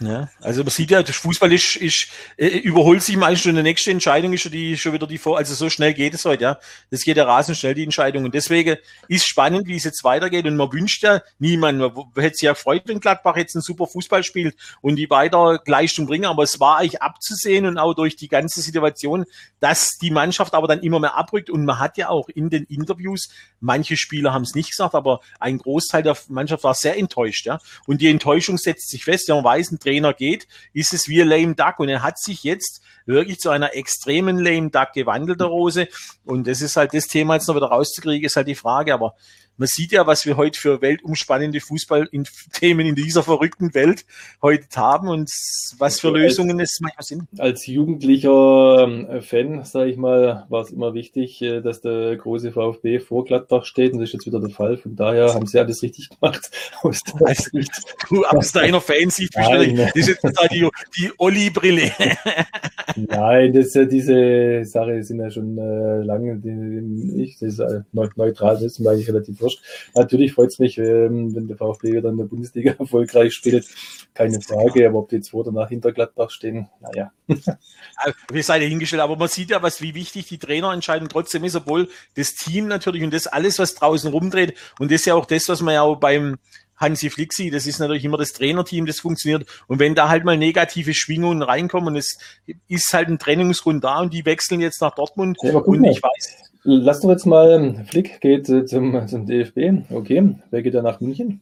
ja, 0.00 0.30
also 0.40 0.62
man 0.62 0.70
sieht 0.70 0.90
ja, 0.90 1.02
das 1.02 1.16
Fußball 1.16 1.52
ist, 1.52 1.76
ist 1.76 2.08
äh, 2.38 2.46
überholt 2.46 3.02
sich 3.02 3.16
meistens 3.16 3.42
schon 3.42 3.56
die 3.56 3.62
nächste 3.62 3.90
Entscheidung 3.90 4.32
ist 4.32 4.42
schon 4.42 4.52
die 4.52 4.78
schon 4.78 4.94
wieder 4.94 5.06
die 5.06 5.18
vor, 5.18 5.36
also 5.36 5.54
so 5.54 5.68
schnell 5.68 5.92
geht 5.92 6.14
es 6.14 6.24
heute, 6.24 6.42
ja. 6.42 6.58
Das 6.90 7.02
geht 7.02 7.18
ja 7.18 7.24
rasend 7.24 7.58
schnell 7.58 7.74
die 7.74 7.84
Entscheidung. 7.84 8.24
Und 8.24 8.34
deswegen 8.34 8.76
ist 9.08 9.26
spannend, 9.26 9.66
wie 9.66 9.76
es 9.76 9.84
jetzt 9.84 10.02
weitergeht. 10.02 10.46
Und 10.46 10.56
man 10.56 10.72
wünscht 10.72 11.02
ja 11.02 11.20
niemand, 11.38 11.78
man 11.78 11.92
hätte 12.16 12.36
sich 12.36 12.46
ja 12.46 12.52
gefreut, 12.52 12.82
wenn 12.86 13.00
Gladbach 13.00 13.36
jetzt 13.36 13.54
ein 13.54 13.60
super 13.60 13.86
Fußball 13.86 14.24
spielt 14.24 14.56
und 14.80 14.96
die 14.96 15.10
weiter 15.10 15.60
Leistung 15.66 16.06
bringen, 16.06 16.24
aber 16.24 16.42
es 16.42 16.58
war 16.58 16.78
eigentlich 16.78 17.02
abzusehen 17.02 17.66
und 17.66 17.76
auch 17.78 17.94
durch 17.94 18.16
die 18.16 18.28
ganze 18.28 18.62
Situation, 18.62 19.26
dass 19.60 19.98
die 20.00 20.10
Mannschaft 20.10 20.54
aber 20.54 20.68
dann 20.68 20.80
immer 20.80 21.00
mehr 21.00 21.16
abrückt. 21.16 21.50
Und 21.50 21.66
man 21.66 21.78
hat 21.78 21.98
ja 21.98 22.08
auch 22.08 22.28
in 22.30 22.48
den 22.48 22.64
Interviews, 22.64 23.28
manche 23.60 23.96
Spieler 23.96 24.32
haben 24.32 24.42
es 24.42 24.54
nicht 24.54 24.70
gesagt, 24.70 24.94
aber 24.94 25.20
ein 25.38 25.58
Großteil 25.58 26.02
der 26.02 26.16
Mannschaft 26.28 26.64
war 26.64 26.74
sehr 26.74 26.96
enttäuscht, 26.96 27.44
ja. 27.44 27.58
Und 27.86 28.00
die 28.00 28.08
Enttäuschung 28.08 28.56
setzt 28.56 28.88
sich 28.88 29.04
fest, 29.04 29.28
ja, 29.28 29.34
man 29.50 29.58
weiß, 29.58 29.72
ein 29.72 29.78
Trainer 29.78 30.14
geht, 30.14 30.46
ist 30.72 30.92
es 30.92 31.08
wie 31.08 31.20
Lame 31.20 31.54
Duck. 31.54 31.78
Und 31.78 31.88
er 31.88 32.02
hat 32.02 32.18
sich 32.18 32.42
jetzt 32.44 32.82
wirklich 33.06 33.38
zu 33.38 33.50
einer 33.50 33.74
extremen 33.74 34.38
Lame 34.38 34.70
Duck 34.70 34.92
gewandelt, 34.94 35.40
der 35.40 35.48
Rose. 35.48 35.88
Und 36.24 36.46
das 36.46 36.60
ist 36.60 36.76
halt 36.76 36.94
das 36.94 37.06
Thema 37.06 37.34
jetzt 37.34 37.48
noch 37.48 37.56
wieder 37.56 37.66
rauszukriegen, 37.66 38.26
ist 38.26 38.36
halt 38.36 38.48
die 38.48 38.54
Frage. 38.54 38.94
Aber 38.94 39.14
man 39.60 39.68
sieht 39.68 39.92
ja, 39.92 40.06
was 40.06 40.24
wir 40.24 40.38
heute 40.38 40.58
für 40.58 40.80
weltumspannende 40.80 41.60
Fußballthemen 41.60 42.86
in 42.86 42.94
dieser 42.94 43.22
verrückten 43.22 43.74
Welt 43.74 44.06
heute 44.40 44.64
haben 44.74 45.08
und 45.08 45.30
was 45.76 46.00
für 46.00 46.08
also 46.08 46.18
Lösungen 46.18 46.58
es 46.60 46.78
manchmal 46.80 47.04
sind. 47.04 47.24
Als 47.38 47.66
jugendlicher 47.66 48.88
ähm, 48.88 49.20
Fan, 49.20 49.62
sage 49.64 49.90
ich 49.90 49.98
mal, 49.98 50.46
war 50.48 50.62
es 50.62 50.70
immer 50.70 50.94
wichtig, 50.94 51.42
äh, 51.42 51.60
dass 51.60 51.82
der 51.82 52.16
große 52.16 52.52
VfB 52.52 53.00
vor 53.00 53.26
Gladbach 53.26 53.66
steht 53.66 53.92
und 53.92 53.98
das 53.98 54.08
ist 54.08 54.14
jetzt 54.14 54.26
wieder 54.26 54.40
der 54.40 54.48
Fall. 54.48 54.78
Von 54.78 54.96
daher 54.96 55.34
haben 55.34 55.46
sie 55.46 55.58
alles 55.58 55.82
richtig 55.82 56.08
gemacht. 56.08 56.50
Aus, 56.82 57.00
also, 57.22 57.50
du, 58.08 58.24
aus 58.24 58.52
deiner 58.52 58.80
Fansicht, 58.80 59.36
das 59.36 59.94
ist 59.94 60.08
jetzt 60.08 60.24
die, 60.50 60.66
die 60.96 61.10
Olli-Brille. 61.18 61.92
Nein, 62.96 63.52
das 63.52 63.72
diese 63.72 64.64
Sache, 64.64 65.02
sind 65.02 65.20
ja 65.20 65.30
schon 65.30 65.58
äh, 65.58 66.02
lange, 66.02 66.36
die, 66.36 67.22
ich, 67.22 67.38
das 67.38 67.52
ist 67.54 67.58
äh, 67.58 67.82
neutral, 67.92 68.54
das 68.54 68.78
ist 68.78 68.86
eigentlich 68.86 69.08
relativ 69.08 69.38
wurscht. 69.40 69.49
Natürlich 69.94 70.32
freut 70.32 70.50
es 70.50 70.58
mich, 70.58 70.78
ähm, 70.78 71.34
wenn 71.34 71.48
der 71.48 71.56
VfB 71.56 72.00
dann 72.00 72.12
in 72.12 72.18
der 72.18 72.24
Bundesliga 72.24 72.72
erfolgreich 72.78 73.34
spielt, 73.34 73.66
keine 74.14 74.40
Frage, 74.40 74.86
aber 74.86 75.00
ob 75.00 75.08
die 75.08 75.16
jetzt 75.16 75.30
vor 75.30 75.40
oder 75.40 75.52
nach 75.52 75.68
hinter 75.68 75.92
Gladbach 75.92 76.30
stehen, 76.30 76.68
naja. 76.80 77.12
Also, 77.96 78.16
wir 78.32 78.42
seid 78.42 78.62
ja 78.62 78.68
hingestellt, 78.68 79.02
aber 79.02 79.16
man 79.16 79.28
sieht 79.28 79.50
ja, 79.50 79.62
was, 79.62 79.82
wie 79.82 79.94
wichtig 79.94 80.26
die 80.26 80.38
Trainerentscheidung 80.38 81.08
trotzdem 81.08 81.44
ist, 81.44 81.54
obwohl 81.54 81.88
das 82.14 82.34
Team 82.34 82.66
natürlich 82.66 83.02
und 83.02 83.12
das 83.12 83.26
alles, 83.26 83.58
was 83.58 83.74
draußen 83.74 84.10
rumdreht 84.10 84.54
und 84.78 84.90
das 84.90 85.02
ist 85.02 85.06
ja 85.06 85.14
auch 85.14 85.26
das, 85.26 85.48
was 85.48 85.60
man 85.60 85.74
ja 85.74 85.82
auch 85.82 85.96
beim 85.96 86.38
Hansi 86.80 87.10
Flixi, 87.10 87.50
das 87.50 87.66
ist 87.66 87.78
natürlich 87.78 88.04
immer 88.04 88.16
das 88.16 88.32
Trainerteam, 88.32 88.86
das 88.86 89.00
funktioniert. 89.00 89.46
Und 89.68 89.78
wenn 89.78 89.94
da 89.94 90.08
halt 90.08 90.24
mal 90.24 90.38
negative 90.38 90.94
Schwingungen 90.94 91.42
reinkommen, 91.42 91.88
und 91.88 91.96
es 91.96 92.18
ist 92.68 92.92
halt 92.94 93.08
ein 93.08 93.18
Trennungsgrund 93.18 93.84
da 93.84 94.00
und 94.00 94.14
die 94.14 94.24
wechseln 94.24 94.60
jetzt 94.60 94.80
nach 94.80 94.94
Dortmund 94.94 95.36
ja, 95.42 95.56
und 95.56 95.84
ich 95.84 96.02
weiß. 96.02 96.49
Lass 96.62 97.00
doch 97.00 97.10
jetzt 97.10 97.26
mal, 97.26 97.84
Flick 97.88 98.20
geht 98.20 98.48
äh, 98.48 98.66
zum, 98.66 99.08
zum 99.08 99.26
DFB, 99.26 99.90
okay, 99.90 100.34
wer 100.50 100.62
geht 100.62 100.74
da 100.74 100.82
nach 100.82 101.00
München? 101.00 101.40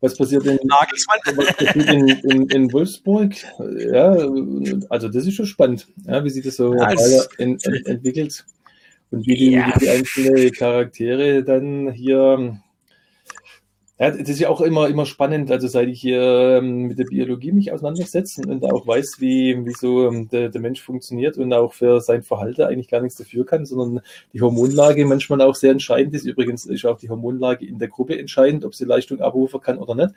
Was 0.00 0.18
passiert 0.18 0.44
in, 0.44 0.58
was 0.58 1.56
passiert 1.56 1.88
in, 1.88 2.08
in, 2.08 2.48
in, 2.50 2.72
Wolfsburg? 2.72 3.34
Ja, 3.78 4.14
also 4.90 5.08
das 5.08 5.26
ist 5.26 5.34
schon 5.34 5.46
spannend, 5.46 5.86
ja, 6.06 6.22
wie 6.22 6.30
sich 6.30 6.44
das 6.44 6.56
so 6.56 6.74
ja, 6.74 6.90
in, 7.38 7.58
entwickelt 7.60 8.44
und 9.10 9.26
wie 9.26 9.36
die, 9.36 9.52
ja. 9.52 9.66
wie 9.68 9.78
die 9.78 9.88
einzelnen 9.88 10.52
Charaktere 10.52 11.42
dann 11.42 11.90
hier 11.92 12.60
ja, 13.98 14.10
das 14.10 14.28
ist 14.28 14.40
ja 14.40 14.48
auch 14.48 14.60
immer, 14.60 14.88
immer 14.88 15.06
spannend, 15.06 15.52
also 15.52 15.68
seit 15.68 15.88
ich 15.88 16.00
hier 16.00 16.58
ähm, 16.58 16.86
mit 16.88 16.98
der 16.98 17.04
Biologie 17.04 17.52
mich 17.52 17.70
auseinandersetze 17.70 18.42
und 18.42 18.64
auch 18.64 18.86
weiß, 18.88 19.20
wie, 19.20 19.64
wie 19.64 19.72
so 19.72 20.08
ähm, 20.08 20.28
der, 20.28 20.48
der 20.48 20.60
Mensch 20.60 20.82
funktioniert 20.82 21.38
und 21.38 21.52
auch 21.52 21.72
für 21.74 22.00
sein 22.00 22.24
Verhalten 22.24 22.62
eigentlich 22.62 22.88
gar 22.88 23.00
nichts 23.00 23.18
dafür 23.18 23.46
kann, 23.46 23.66
sondern 23.66 24.04
die 24.32 24.40
Hormonlage 24.42 25.04
manchmal 25.06 25.40
auch 25.42 25.54
sehr 25.54 25.70
entscheidend 25.70 26.12
ist. 26.14 26.26
Übrigens 26.26 26.66
ist 26.66 26.84
auch 26.84 26.98
die 26.98 27.08
Hormonlage 27.08 27.66
in 27.66 27.78
der 27.78 27.86
Gruppe 27.86 28.18
entscheidend, 28.18 28.64
ob 28.64 28.74
sie 28.74 28.84
Leistung 28.84 29.20
abrufen 29.20 29.60
kann 29.60 29.78
oder 29.78 29.94
nicht. 29.94 30.14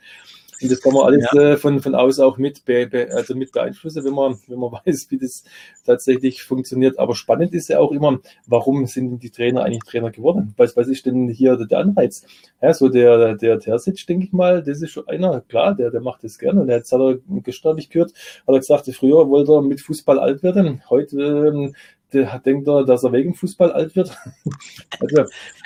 Und 0.60 0.70
das 0.70 0.80
kann 0.80 0.92
man 0.92 1.04
alles 1.04 1.26
ja. 1.32 1.40
äh, 1.40 1.56
von, 1.56 1.80
von 1.80 1.94
außen 1.94 2.24
auch 2.24 2.36
mit, 2.38 2.64
be, 2.64 2.86
be, 2.86 3.08
also 3.12 3.34
mit 3.34 3.52
beeinflussen, 3.52 4.04
wenn 4.04 4.12
man, 4.12 4.38
wenn 4.46 4.58
man 4.58 4.72
weiß, 4.84 5.06
wie 5.10 5.18
das 5.18 5.44
tatsächlich 5.84 6.42
funktioniert. 6.42 6.98
Aber 6.98 7.14
spannend 7.14 7.54
ist 7.54 7.68
ja 7.68 7.78
auch 7.78 7.92
immer, 7.92 8.18
warum 8.46 8.86
sind 8.86 9.22
die 9.22 9.30
Trainer 9.30 9.62
eigentlich 9.62 9.84
Trainer 9.84 10.10
geworden? 10.10 10.54
Was, 10.56 10.76
was 10.76 10.88
ist 10.88 11.06
denn 11.06 11.28
hier 11.28 11.56
der 11.56 11.78
Anreiz? 11.78 12.24
Ja, 12.60 12.74
so 12.74 12.88
der, 12.88 13.34
der 13.36 13.60
Terzic, 13.60 14.06
denke 14.06 14.26
ich 14.26 14.32
mal, 14.32 14.62
das 14.62 14.82
ist 14.82 14.90
schon 14.90 15.08
einer, 15.08 15.40
klar, 15.42 15.74
der, 15.74 15.90
der 15.90 16.00
macht 16.00 16.24
das 16.24 16.38
gerne. 16.38 16.60
Und 16.60 16.68
jetzt 16.68 16.92
hat 16.92 17.00
er 17.00 17.18
gestern 17.42 17.76
nicht 17.76 17.90
gehört, 17.90 18.12
hat 18.46 18.54
er 18.54 18.58
gesagt, 18.58 18.90
früher 18.94 19.28
wollte 19.28 19.52
er 19.52 19.62
mit 19.62 19.80
Fußball 19.80 20.18
alt 20.18 20.42
werden. 20.42 20.82
Heute 20.88 21.18
ähm, 21.20 21.74
der 22.12 22.38
denkt 22.38 22.68
er, 22.68 22.84
dass 22.84 23.04
er 23.04 23.12
wegen 23.12 23.34
Fußball 23.34 23.72
alt 23.72 23.94
wird. 23.96 24.16
also, 25.00 25.24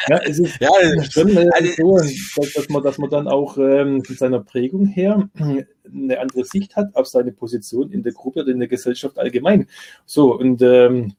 ja, 0.09 0.21
es 0.25 0.39
ist 0.39 0.61
ja, 0.61 0.71
schon 1.11 1.37
äh, 1.37 1.49
also, 1.53 1.99
so, 1.99 2.43
dass, 2.55 2.69
man, 2.69 2.83
dass 2.83 2.99
man 2.99 3.11
dann 3.11 3.29
auch 3.29 3.57
ähm, 3.59 4.05
von 4.05 4.17
seiner 4.17 4.41
Prägung 4.41 4.87
her 4.87 5.29
eine 5.37 6.21
andere 6.21 6.45
Sicht 6.45 6.77
hat 6.77 6.95
auf 6.95 7.07
seine 7.07 7.33
Position 7.33 7.91
in 7.91 8.03
der 8.03 8.13
Gruppe 8.13 8.41
oder 8.41 8.53
in 8.53 8.59
der 8.59 8.69
Gesellschaft 8.69 9.19
allgemein. 9.19 9.69
So, 10.05 10.39
und 10.39 10.63
ähm, 10.63 11.15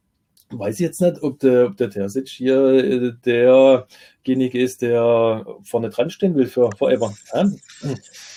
weiß 0.50 0.76
ich 0.76 0.82
jetzt 0.82 1.02
nicht, 1.02 1.22
ob 1.24 1.40
der, 1.40 1.68
ob 1.68 1.78
der 1.78 1.90
Terzic 1.90 2.30
hier 2.30 2.58
äh, 2.74 3.14
der 3.26 3.88
derjenige 4.26 4.62
ist, 4.62 4.82
der 4.82 5.46
vorne 5.64 5.90
dran 5.90 6.10
stehen 6.10 6.36
will 6.36 6.48
für 6.48 6.70
Forever. 6.78 7.14
Ja? 7.34 7.46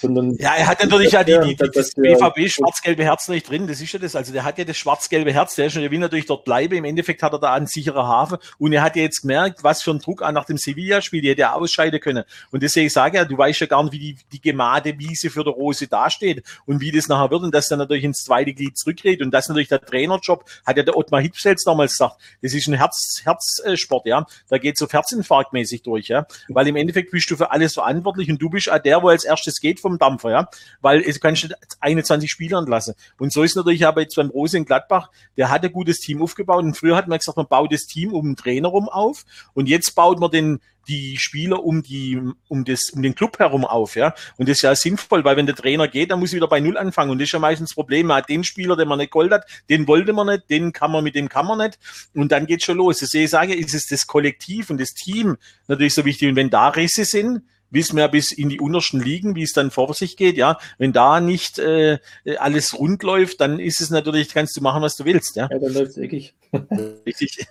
Sondern 0.00 0.36
ja, 0.36 0.54
er 0.54 0.66
hat 0.66 0.82
natürlich 0.82 1.12
ja 1.12 1.24
die, 1.24 1.38
die, 1.40 1.56
die 1.56 1.70
das 1.70 1.92
BVB 1.92 2.50
schwarz-gelbe 2.50 3.04
Herz 3.04 3.28
nicht 3.28 3.48
drin, 3.48 3.66
das 3.66 3.80
ist 3.80 3.92
ja 3.92 3.98
das. 3.98 4.16
Also 4.16 4.32
der 4.32 4.44
hat 4.44 4.58
ja 4.58 4.64
das 4.64 4.76
schwarz-gelbe 4.76 5.32
Herz, 5.32 5.54
der 5.54 5.66
ist 5.66 5.72
schon, 5.72 5.82
der 5.82 5.90
will 5.90 5.98
natürlich 5.98 6.26
dort 6.26 6.44
bleiben. 6.44 6.74
Im 6.74 6.84
Endeffekt 6.84 7.22
hat 7.22 7.32
er 7.32 7.38
da 7.38 7.54
einen 7.54 7.66
sicherer 7.66 8.06
Hafen 8.06 8.38
und 8.58 8.72
er 8.72 8.82
hat 8.82 8.96
ja 8.96 9.02
jetzt 9.02 9.22
gemerkt, 9.22 9.62
was 9.64 9.82
für 9.82 9.92
ein 9.92 9.98
Druck 9.98 10.22
an 10.22 10.34
nach 10.34 10.44
dem 10.44 10.58
Sevilla-Spiel, 10.58 11.22
die 11.22 11.30
hätte 11.30 11.42
er 11.42 11.54
ausscheiden 11.54 12.00
können. 12.00 12.24
Und 12.50 12.62
deswegen 12.62 12.90
sage 12.90 13.16
ich 13.16 13.22
ja, 13.22 13.24
du 13.24 13.38
weißt 13.38 13.60
ja 13.60 13.66
gar 13.66 13.82
nicht, 13.82 13.92
wie 13.92 13.98
die, 13.98 14.16
die 14.32 14.40
gemade 14.40 14.98
Wiese 14.98 15.30
für 15.30 15.44
der 15.44 15.52
Rose 15.52 15.86
dasteht 15.86 16.42
und 16.66 16.80
wie 16.80 16.90
das 16.90 17.08
nachher 17.08 17.30
wird 17.30 17.42
und 17.42 17.54
dass 17.54 17.70
er 17.70 17.76
natürlich 17.76 18.04
ins 18.04 18.24
zweite 18.24 18.52
Glied 18.52 18.76
zurückgeht 18.76 19.22
und 19.22 19.30
das 19.30 19.48
natürlich 19.48 19.68
der 19.68 19.80
Trainerjob, 19.80 20.44
hat 20.64 20.76
ja 20.76 20.82
der 20.82 20.96
Ottmar 20.96 21.20
Hitzfeld 21.20 21.60
damals 21.64 21.92
gesagt, 21.92 22.16
das 22.42 22.54
ist 22.54 22.66
ein 22.66 22.74
Herz, 22.74 23.22
Herzsport, 23.24 24.06
ja. 24.06 24.26
Da 24.48 24.58
geht 24.58 24.76
so 24.78 24.88
Herzinfarktmäßig 24.88 25.75
durch, 25.82 26.08
ja. 26.08 26.26
Weil 26.48 26.68
im 26.68 26.76
Endeffekt 26.76 27.10
bist 27.10 27.30
du 27.30 27.36
für 27.36 27.50
alles 27.50 27.74
verantwortlich 27.74 28.30
und 28.30 28.40
du 28.40 28.50
bist 28.50 28.70
auch 28.70 28.78
der, 28.78 29.02
wo 29.02 29.08
als 29.08 29.24
erstes 29.24 29.60
geht 29.60 29.80
vom 29.80 29.98
Dampfer, 29.98 30.30
ja. 30.30 30.48
Weil 30.80 31.02
du 31.02 31.12
kannst 31.18 31.44
nicht 31.44 31.56
21 31.80 32.30
Spieler 32.30 32.58
entlassen. 32.58 32.94
Und 33.18 33.32
so 33.32 33.42
ist 33.42 33.56
natürlich 33.56 33.86
aber 33.86 34.02
jetzt 34.02 34.16
beim 34.16 34.30
Rose 34.30 34.56
in 34.56 34.64
Gladbach, 34.64 35.10
der 35.36 35.50
hat 35.50 35.64
ein 35.64 35.72
gutes 35.72 36.00
Team 36.00 36.22
aufgebaut 36.22 36.64
und 36.64 36.76
früher 36.76 36.96
hat 36.96 37.08
man 37.08 37.18
gesagt, 37.18 37.36
man 37.36 37.46
baut 37.46 37.72
das 37.72 37.86
Team 37.86 38.12
um 38.12 38.26
den 38.26 38.36
Trainer 38.36 38.68
rum 38.68 38.88
auf 38.88 39.24
und 39.54 39.68
jetzt 39.68 39.94
baut 39.94 40.20
man 40.20 40.30
den 40.30 40.60
die 40.88 41.18
Spieler 41.18 41.64
um 41.64 41.82
die, 41.82 42.20
um 42.48 42.64
das, 42.64 42.90
um 42.92 43.02
den 43.02 43.14
Club 43.14 43.38
herum 43.38 43.64
auf, 43.64 43.96
ja. 43.96 44.14
Und 44.36 44.48
das 44.48 44.58
ist 44.58 44.62
ja 44.62 44.74
sinnvoll, 44.74 45.24
weil 45.24 45.36
wenn 45.36 45.46
der 45.46 45.54
Trainer 45.54 45.88
geht, 45.88 46.10
dann 46.10 46.20
muss 46.20 46.32
er 46.32 46.36
wieder 46.36 46.48
bei 46.48 46.60
Null 46.60 46.76
anfangen. 46.76 47.10
Und 47.10 47.18
das 47.18 47.26
ist 47.26 47.32
ja 47.32 47.38
meistens 47.38 47.70
das 47.70 47.74
Problem. 47.74 48.06
Man 48.06 48.18
hat 48.18 48.28
den 48.28 48.44
Spieler, 48.44 48.76
den 48.76 48.88
man 48.88 48.98
nicht 48.98 49.12
geholt 49.12 49.32
hat, 49.32 49.46
den 49.68 49.86
wollte 49.88 50.12
man 50.12 50.26
nicht, 50.28 50.48
den 50.50 50.72
kann 50.72 50.92
man 50.92 51.04
mit 51.04 51.14
dem 51.14 51.28
kann 51.28 51.46
man 51.46 51.58
nicht. 51.58 51.78
Und 52.14 52.32
dann 52.32 52.46
geht's 52.46 52.64
schon 52.64 52.78
los. 52.78 52.98
Deswegen 52.98 53.28
sage 53.28 53.54
ich, 53.54 53.66
ist 53.66 53.74
es 53.74 53.86
das 53.86 54.06
Kollektiv 54.06 54.70
und 54.70 54.80
das 54.80 54.94
Team 54.94 55.36
natürlich 55.68 55.94
so 55.94 56.04
wichtig. 56.04 56.28
Und 56.28 56.36
wenn 56.36 56.50
da 56.50 56.68
Risse 56.68 57.04
sind, 57.04 57.42
wissen 57.70 57.96
wir 57.96 58.08
bis 58.08 58.32
in 58.32 58.48
die 58.48 58.60
untersten 58.60 59.00
Ligen, 59.00 59.34
wie 59.34 59.42
es 59.42 59.52
dann 59.52 59.70
vor 59.70 59.92
sich 59.94 60.16
geht, 60.16 60.36
ja. 60.36 60.58
Wenn 60.78 60.92
da 60.92 61.20
nicht 61.20 61.58
äh, 61.58 61.98
alles 62.38 62.78
rund 62.78 63.02
läuft, 63.02 63.40
dann 63.40 63.58
ist 63.58 63.80
es 63.80 63.90
natürlich, 63.90 64.28
kannst 64.28 64.56
du 64.56 64.60
machen, 64.60 64.82
was 64.82 64.96
du 64.96 65.04
willst, 65.04 65.36
ja. 65.36 65.48
Ja, 65.50 65.58
dann 65.58 65.72
läuft 65.72 65.92
es 65.92 65.96
eckig. 65.98 66.34
Richtig. 67.06 67.46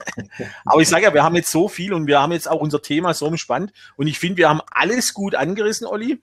Aber 0.66 0.82
ich 0.82 0.88
sage 0.88 1.04
ja, 1.04 1.14
wir 1.14 1.24
haben 1.24 1.36
jetzt 1.36 1.52
so 1.52 1.68
viel 1.68 1.94
und 1.94 2.08
wir 2.08 2.20
haben 2.20 2.32
jetzt 2.32 2.50
auch 2.50 2.62
unser 2.62 2.82
Thema 2.82 3.14
so 3.14 3.28
umspannt 3.28 3.72
und 3.98 4.08
ich 4.08 4.20
finde, 4.20 4.38
wir 4.38 4.50
haben 4.50 4.62
alles 4.72 5.14
gut 5.14 5.36
angerissen, 5.36 5.88
Olli. 5.88 6.20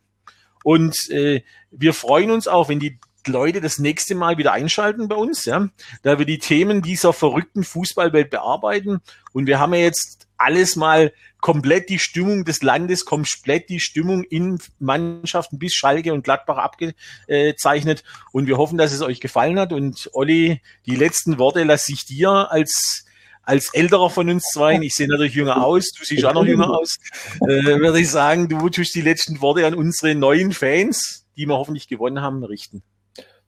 Und 0.64 1.10
äh, 1.10 1.42
wir 1.70 1.92
freuen 1.92 2.30
uns 2.30 2.46
auch, 2.46 2.68
wenn 2.68 2.78
die 2.78 2.98
Leute 3.26 3.60
das 3.60 3.78
nächste 3.78 4.14
Mal 4.14 4.38
wieder 4.38 4.52
einschalten 4.52 5.08
bei 5.08 5.16
uns, 5.16 5.44
ja, 5.44 5.68
da 6.02 6.18
wir 6.18 6.26
die 6.26 6.38
Themen 6.38 6.82
dieser 6.82 7.12
verrückten 7.12 7.64
Fußballwelt 7.64 8.30
bearbeiten. 8.30 9.00
Und 9.32 9.46
wir 9.46 9.58
haben 9.58 9.74
ja 9.74 9.80
jetzt 9.80 10.28
alles 10.42 10.76
mal 10.76 11.12
komplett 11.40 11.88
die 11.88 11.98
Stimmung 11.98 12.44
des 12.44 12.62
Landes, 12.62 13.04
komplett 13.04 13.68
die 13.68 13.80
Stimmung 13.80 14.22
in 14.24 14.58
Mannschaften 14.78 15.58
bis 15.58 15.74
Schalke 15.74 16.12
und 16.12 16.24
Gladbach 16.24 16.58
abgezeichnet. 16.58 18.04
Und 18.30 18.46
wir 18.46 18.58
hoffen, 18.58 18.78
dass 18.78 18.92
es 18.92 19.02
euch 19.02 19.20
gefallen 19.20 19.58
hat. 19.58 19.72
Und 19.72 20.08
Olli, 20.12 20.62
die 20.86 20.96
letzten 20.96 21.38
Worte 21.38 21.64
lasse 21.64 21.92
ich 21.92 22.06
dir 22.06 22.50
als 22.50 23.04
als 23.44 23.74
älterer 23.74 24.08
von 24.08 24.30
uns 24.30 24.44
zwei, 24.52 24.78
ich 24.80 24.94
sehe 24.94 25.08
natürlich 25.08 25.34
jünger 25.34 25.64
aus, 25.64 25.90
du 25.98 26.04
siehst 26.04 26.24
auch 26.24 26.32
noch 26.32 26.44
jünger 26.44 26.70
aus, 26.70 26.98
äh, 27.40 27.80
würde 27.80 28.00
ich 28.00 28.08
sagen, 28.08 28.48
du 28.48 28.68
tust 28.68 28.94
die 28.94 29.00
letzten 29.00 29.40
Worte 29.40 29.66
an 29.66 29.74
unsere 29.74 30.14
neuen 30.14 30.52
Fans, 30.52 31.26
die 31.36 31.46
wir 31.46 31.56
hoffentlich 31.56 31.88
gewonnen 31.88 32.20
haben, 32.20 32.44
richten. 32.44 32.84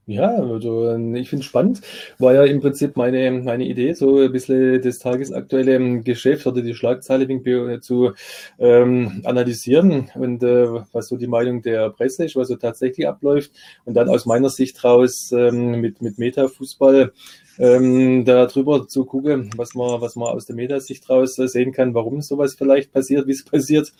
Ja, 0.06 0.28
also 0.36 0.90
ähm, 0.90 1.14
ich 1.16 1.30
finde 1.30 1.40
es 1.40 1.46
spannend. 1.46 1.80
War 2.18 2.34
ja 2.34 2.44
im 2.44 2.60
Prinzip 2.60 2.94
meine, 2.94 3.30
meine 3.30 3.64
Idee, 3.64 3.94
so 3.94 4.18
ein 4.18 4.32
bisschen 4.32 4.82
das 4.82 4.98
tagesaktuelle 4.98 5.76
ähm, 5.76 6.04
Geschäft 6.04 6.46
oder 6.46 6.60
die 6.60 6.74
Schlagzeile 6.74 7.24
äh, 7.24 7.80
zu 7.80 8.12
ähm, 8.58 9.22
analysieren. 9.24 10.10
Und 10.14 10.42
äh, 10.42 10.66
was 10.92 11.08
so 11.08 11.16
die 11.16 11.26
Meinung 11.26 11.62
der 11.62 11.88
Presse 11.88 12.26
ist, 12.26 12.36
was 12.36 12.48
so 12.48 12.56
tatsächlich 12.56 13.08
abläuft. 13.08 13.52
Und 13.86 13.94
dann 13.94 14.10
aus 14.10 14.26
meiner 14.26 14.50
Sicht 14.50 14.84
raus 14.84 15.32
ähm, 15.32 15.80
mit, 15.80 16.02
mit 16.02 16.18
Metafußball 16.18 17.12
ähm, 17.58 18.26
darüber 18.26 18.86
zu 18.86 19.06
gucken, 19.06 19.50
was 19.56 19.74
man, 19.74 20.02
was 20.02 20.16
man 20.16 20.28
aus 20.28 20.44
der 20.44 20.56
Metasicht 20.56 21.08
raus 21.08 21.36
sehen 21.36 21.72
kann, 21.72 21.94
warum 21.94 22.20
sowas 22.20 22.54
vielleicht 22.56 22.92
passiert, 22.92 23.26
wie 23.26 23.32
es 23.32 23.44
passiert 23.44 23.92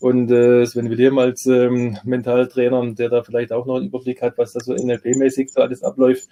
und 0.00 0.30
äh, 0.30 0.64
Sven 0.64 0.90
William 0.90 1.18
als 1.18 1.46
ähm, 1.46 1.98
Mentaltrainer, 2.04 2.94
der 2.94 3.08
da 3.08 3.22
vielleicht 3.22 3.52
auch 3.52 3.66
noch 3.66 3.76
einen 3.76 3.86
Überblick 3.86 4.22
hat, 4.22 4.38
was 4.38 4.52
da 4.52 4.60
so 4.60 4.72
NLP-mäßig 4.72 5.50
so 5.50 5.60
alles 5.60 5.82
abläuft, 5.82 6.28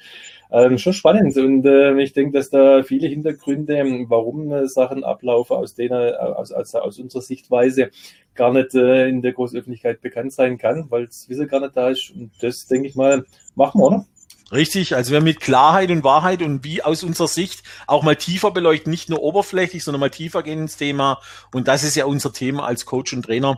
ähm, 0.51 0.79
schon 0.79 0.93
spannend. 0.93 1.37
Und 1.37 1.67
äh, 1.67 2.01
ich 2.01 2.13
denke, 2.13 2.39
dass 2.39 2.51
da 2.51 2.83
viele 2.83 3.09
Hintergründe, 3.09 4.07
warum 4.09 4.53
äh, 4.53 4.69
Sachen 4.69 5.03
ablaufen, 5.03 5.57
aus 5.57 5.75
denen, 5.75 6.15
aus, 6.15 6.53
aus, 6.53 6.75
aus 6.75 6.99
unserer 6.99 7.23
Sichtweise 7.23 7.91
gar 8.35 8.53
nicht 8.53 8.75
äh, 8.75 9.09
in 9.09 9.23
der 9.23 9.33
Großöffentlichkeit 9.33 10.01
bekannt 10.01 10.33
sein 10.33 10.59
kann, 10.59 10.87
weil 10.91 11.05
es 11.05 11.29
Wissen 11.29 11.49
gar 11.49 11.61
nicht 11.61 11.77
da 11.77 11.91
ist. 11.91 12.11
Und 12.11 12.31
das, 12.41 12.67
denke 12.67 12.89
ich 12.89 12.95
mal, 12.95 13.25
machen 13.55 13.81
wir, 13.81 13.87
oder? 13.87 14.07
Richtig, 14.53 14.95
also 14.95 15.13
wir 15.13 15.21
mit 15.21 15.41
Klarheit 15.41 15.91
und 15.91 16.05
Wahrheit 16.05 16.41
und 16.41 16.63
wie 16.63 16.81
aus 16.83 17.03
unserer 17.03 17.27
Sicht 17.27 17.65
auch 17.89 18.05
mal 18.05 18.15
tiefer 18.15 18.53
beleuchten, 18.53 18.91
nicht 18.91 19.11
nur 19.11 19.21
oberflächlich, 19.23 19.83
sondern 19.83 20.01
mal 20.01 20.11
tiefer 20.11 20.45
gehen 20.45 20.61
ins 20.61 20.77
Thema. 20.77 21.21
Und 21.53 21.67
das 21.67 21.83
ist 21.83 21.97
ja 21.97 22.05
unser 22.05 22.33
Thema 22.33 22.65
als 22.65 22.87
Coach 22.87 23.13
und 23.13 23.25
Trainer. 23.25 23.57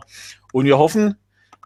Und 0.51 0.65
wir 0.65 0.79
hoffen, 0.79 1.15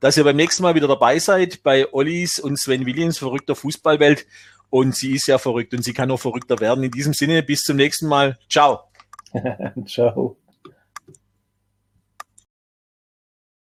dass 0.02 0.18
ihr 0.18 0.26
beim 0.26 0.36
nächsten 0.36 0.64
Mal 0.64 0.76
wieder 0.76 0.90
dabei 0.90 1.20
seid 1.20 1.64
bei 1.64 1.88
Ollis 1.94 2.38
und 2.38 2.60
Sven 2.60 2.86
Williams 2.86 3.18
verrückter 3.18 3.56
Fußballwelt. 3.56 4.26
Und 4.70 4.96
sie 4.96 5.14
ist 5.14 5.28
ja 5.28 5.38
verrückt 5.38 5.74
und 5.74 5.84
sie 5.84 5.94
kann 5.94 6.10
noch 6.10 6.20
verrückter 6.20 6.60
werden. 6.60 6.84
In 6.84 6.92
diesem 6.92 7.14
Sinne, 7.14 7.44
bis 7.44 7.62
zum 7.62 7.78
nächsten 7.78 8.08
Mal. 8.08 8.38
Ciao. 8.50 8.82
Ciao. 9.86 10.36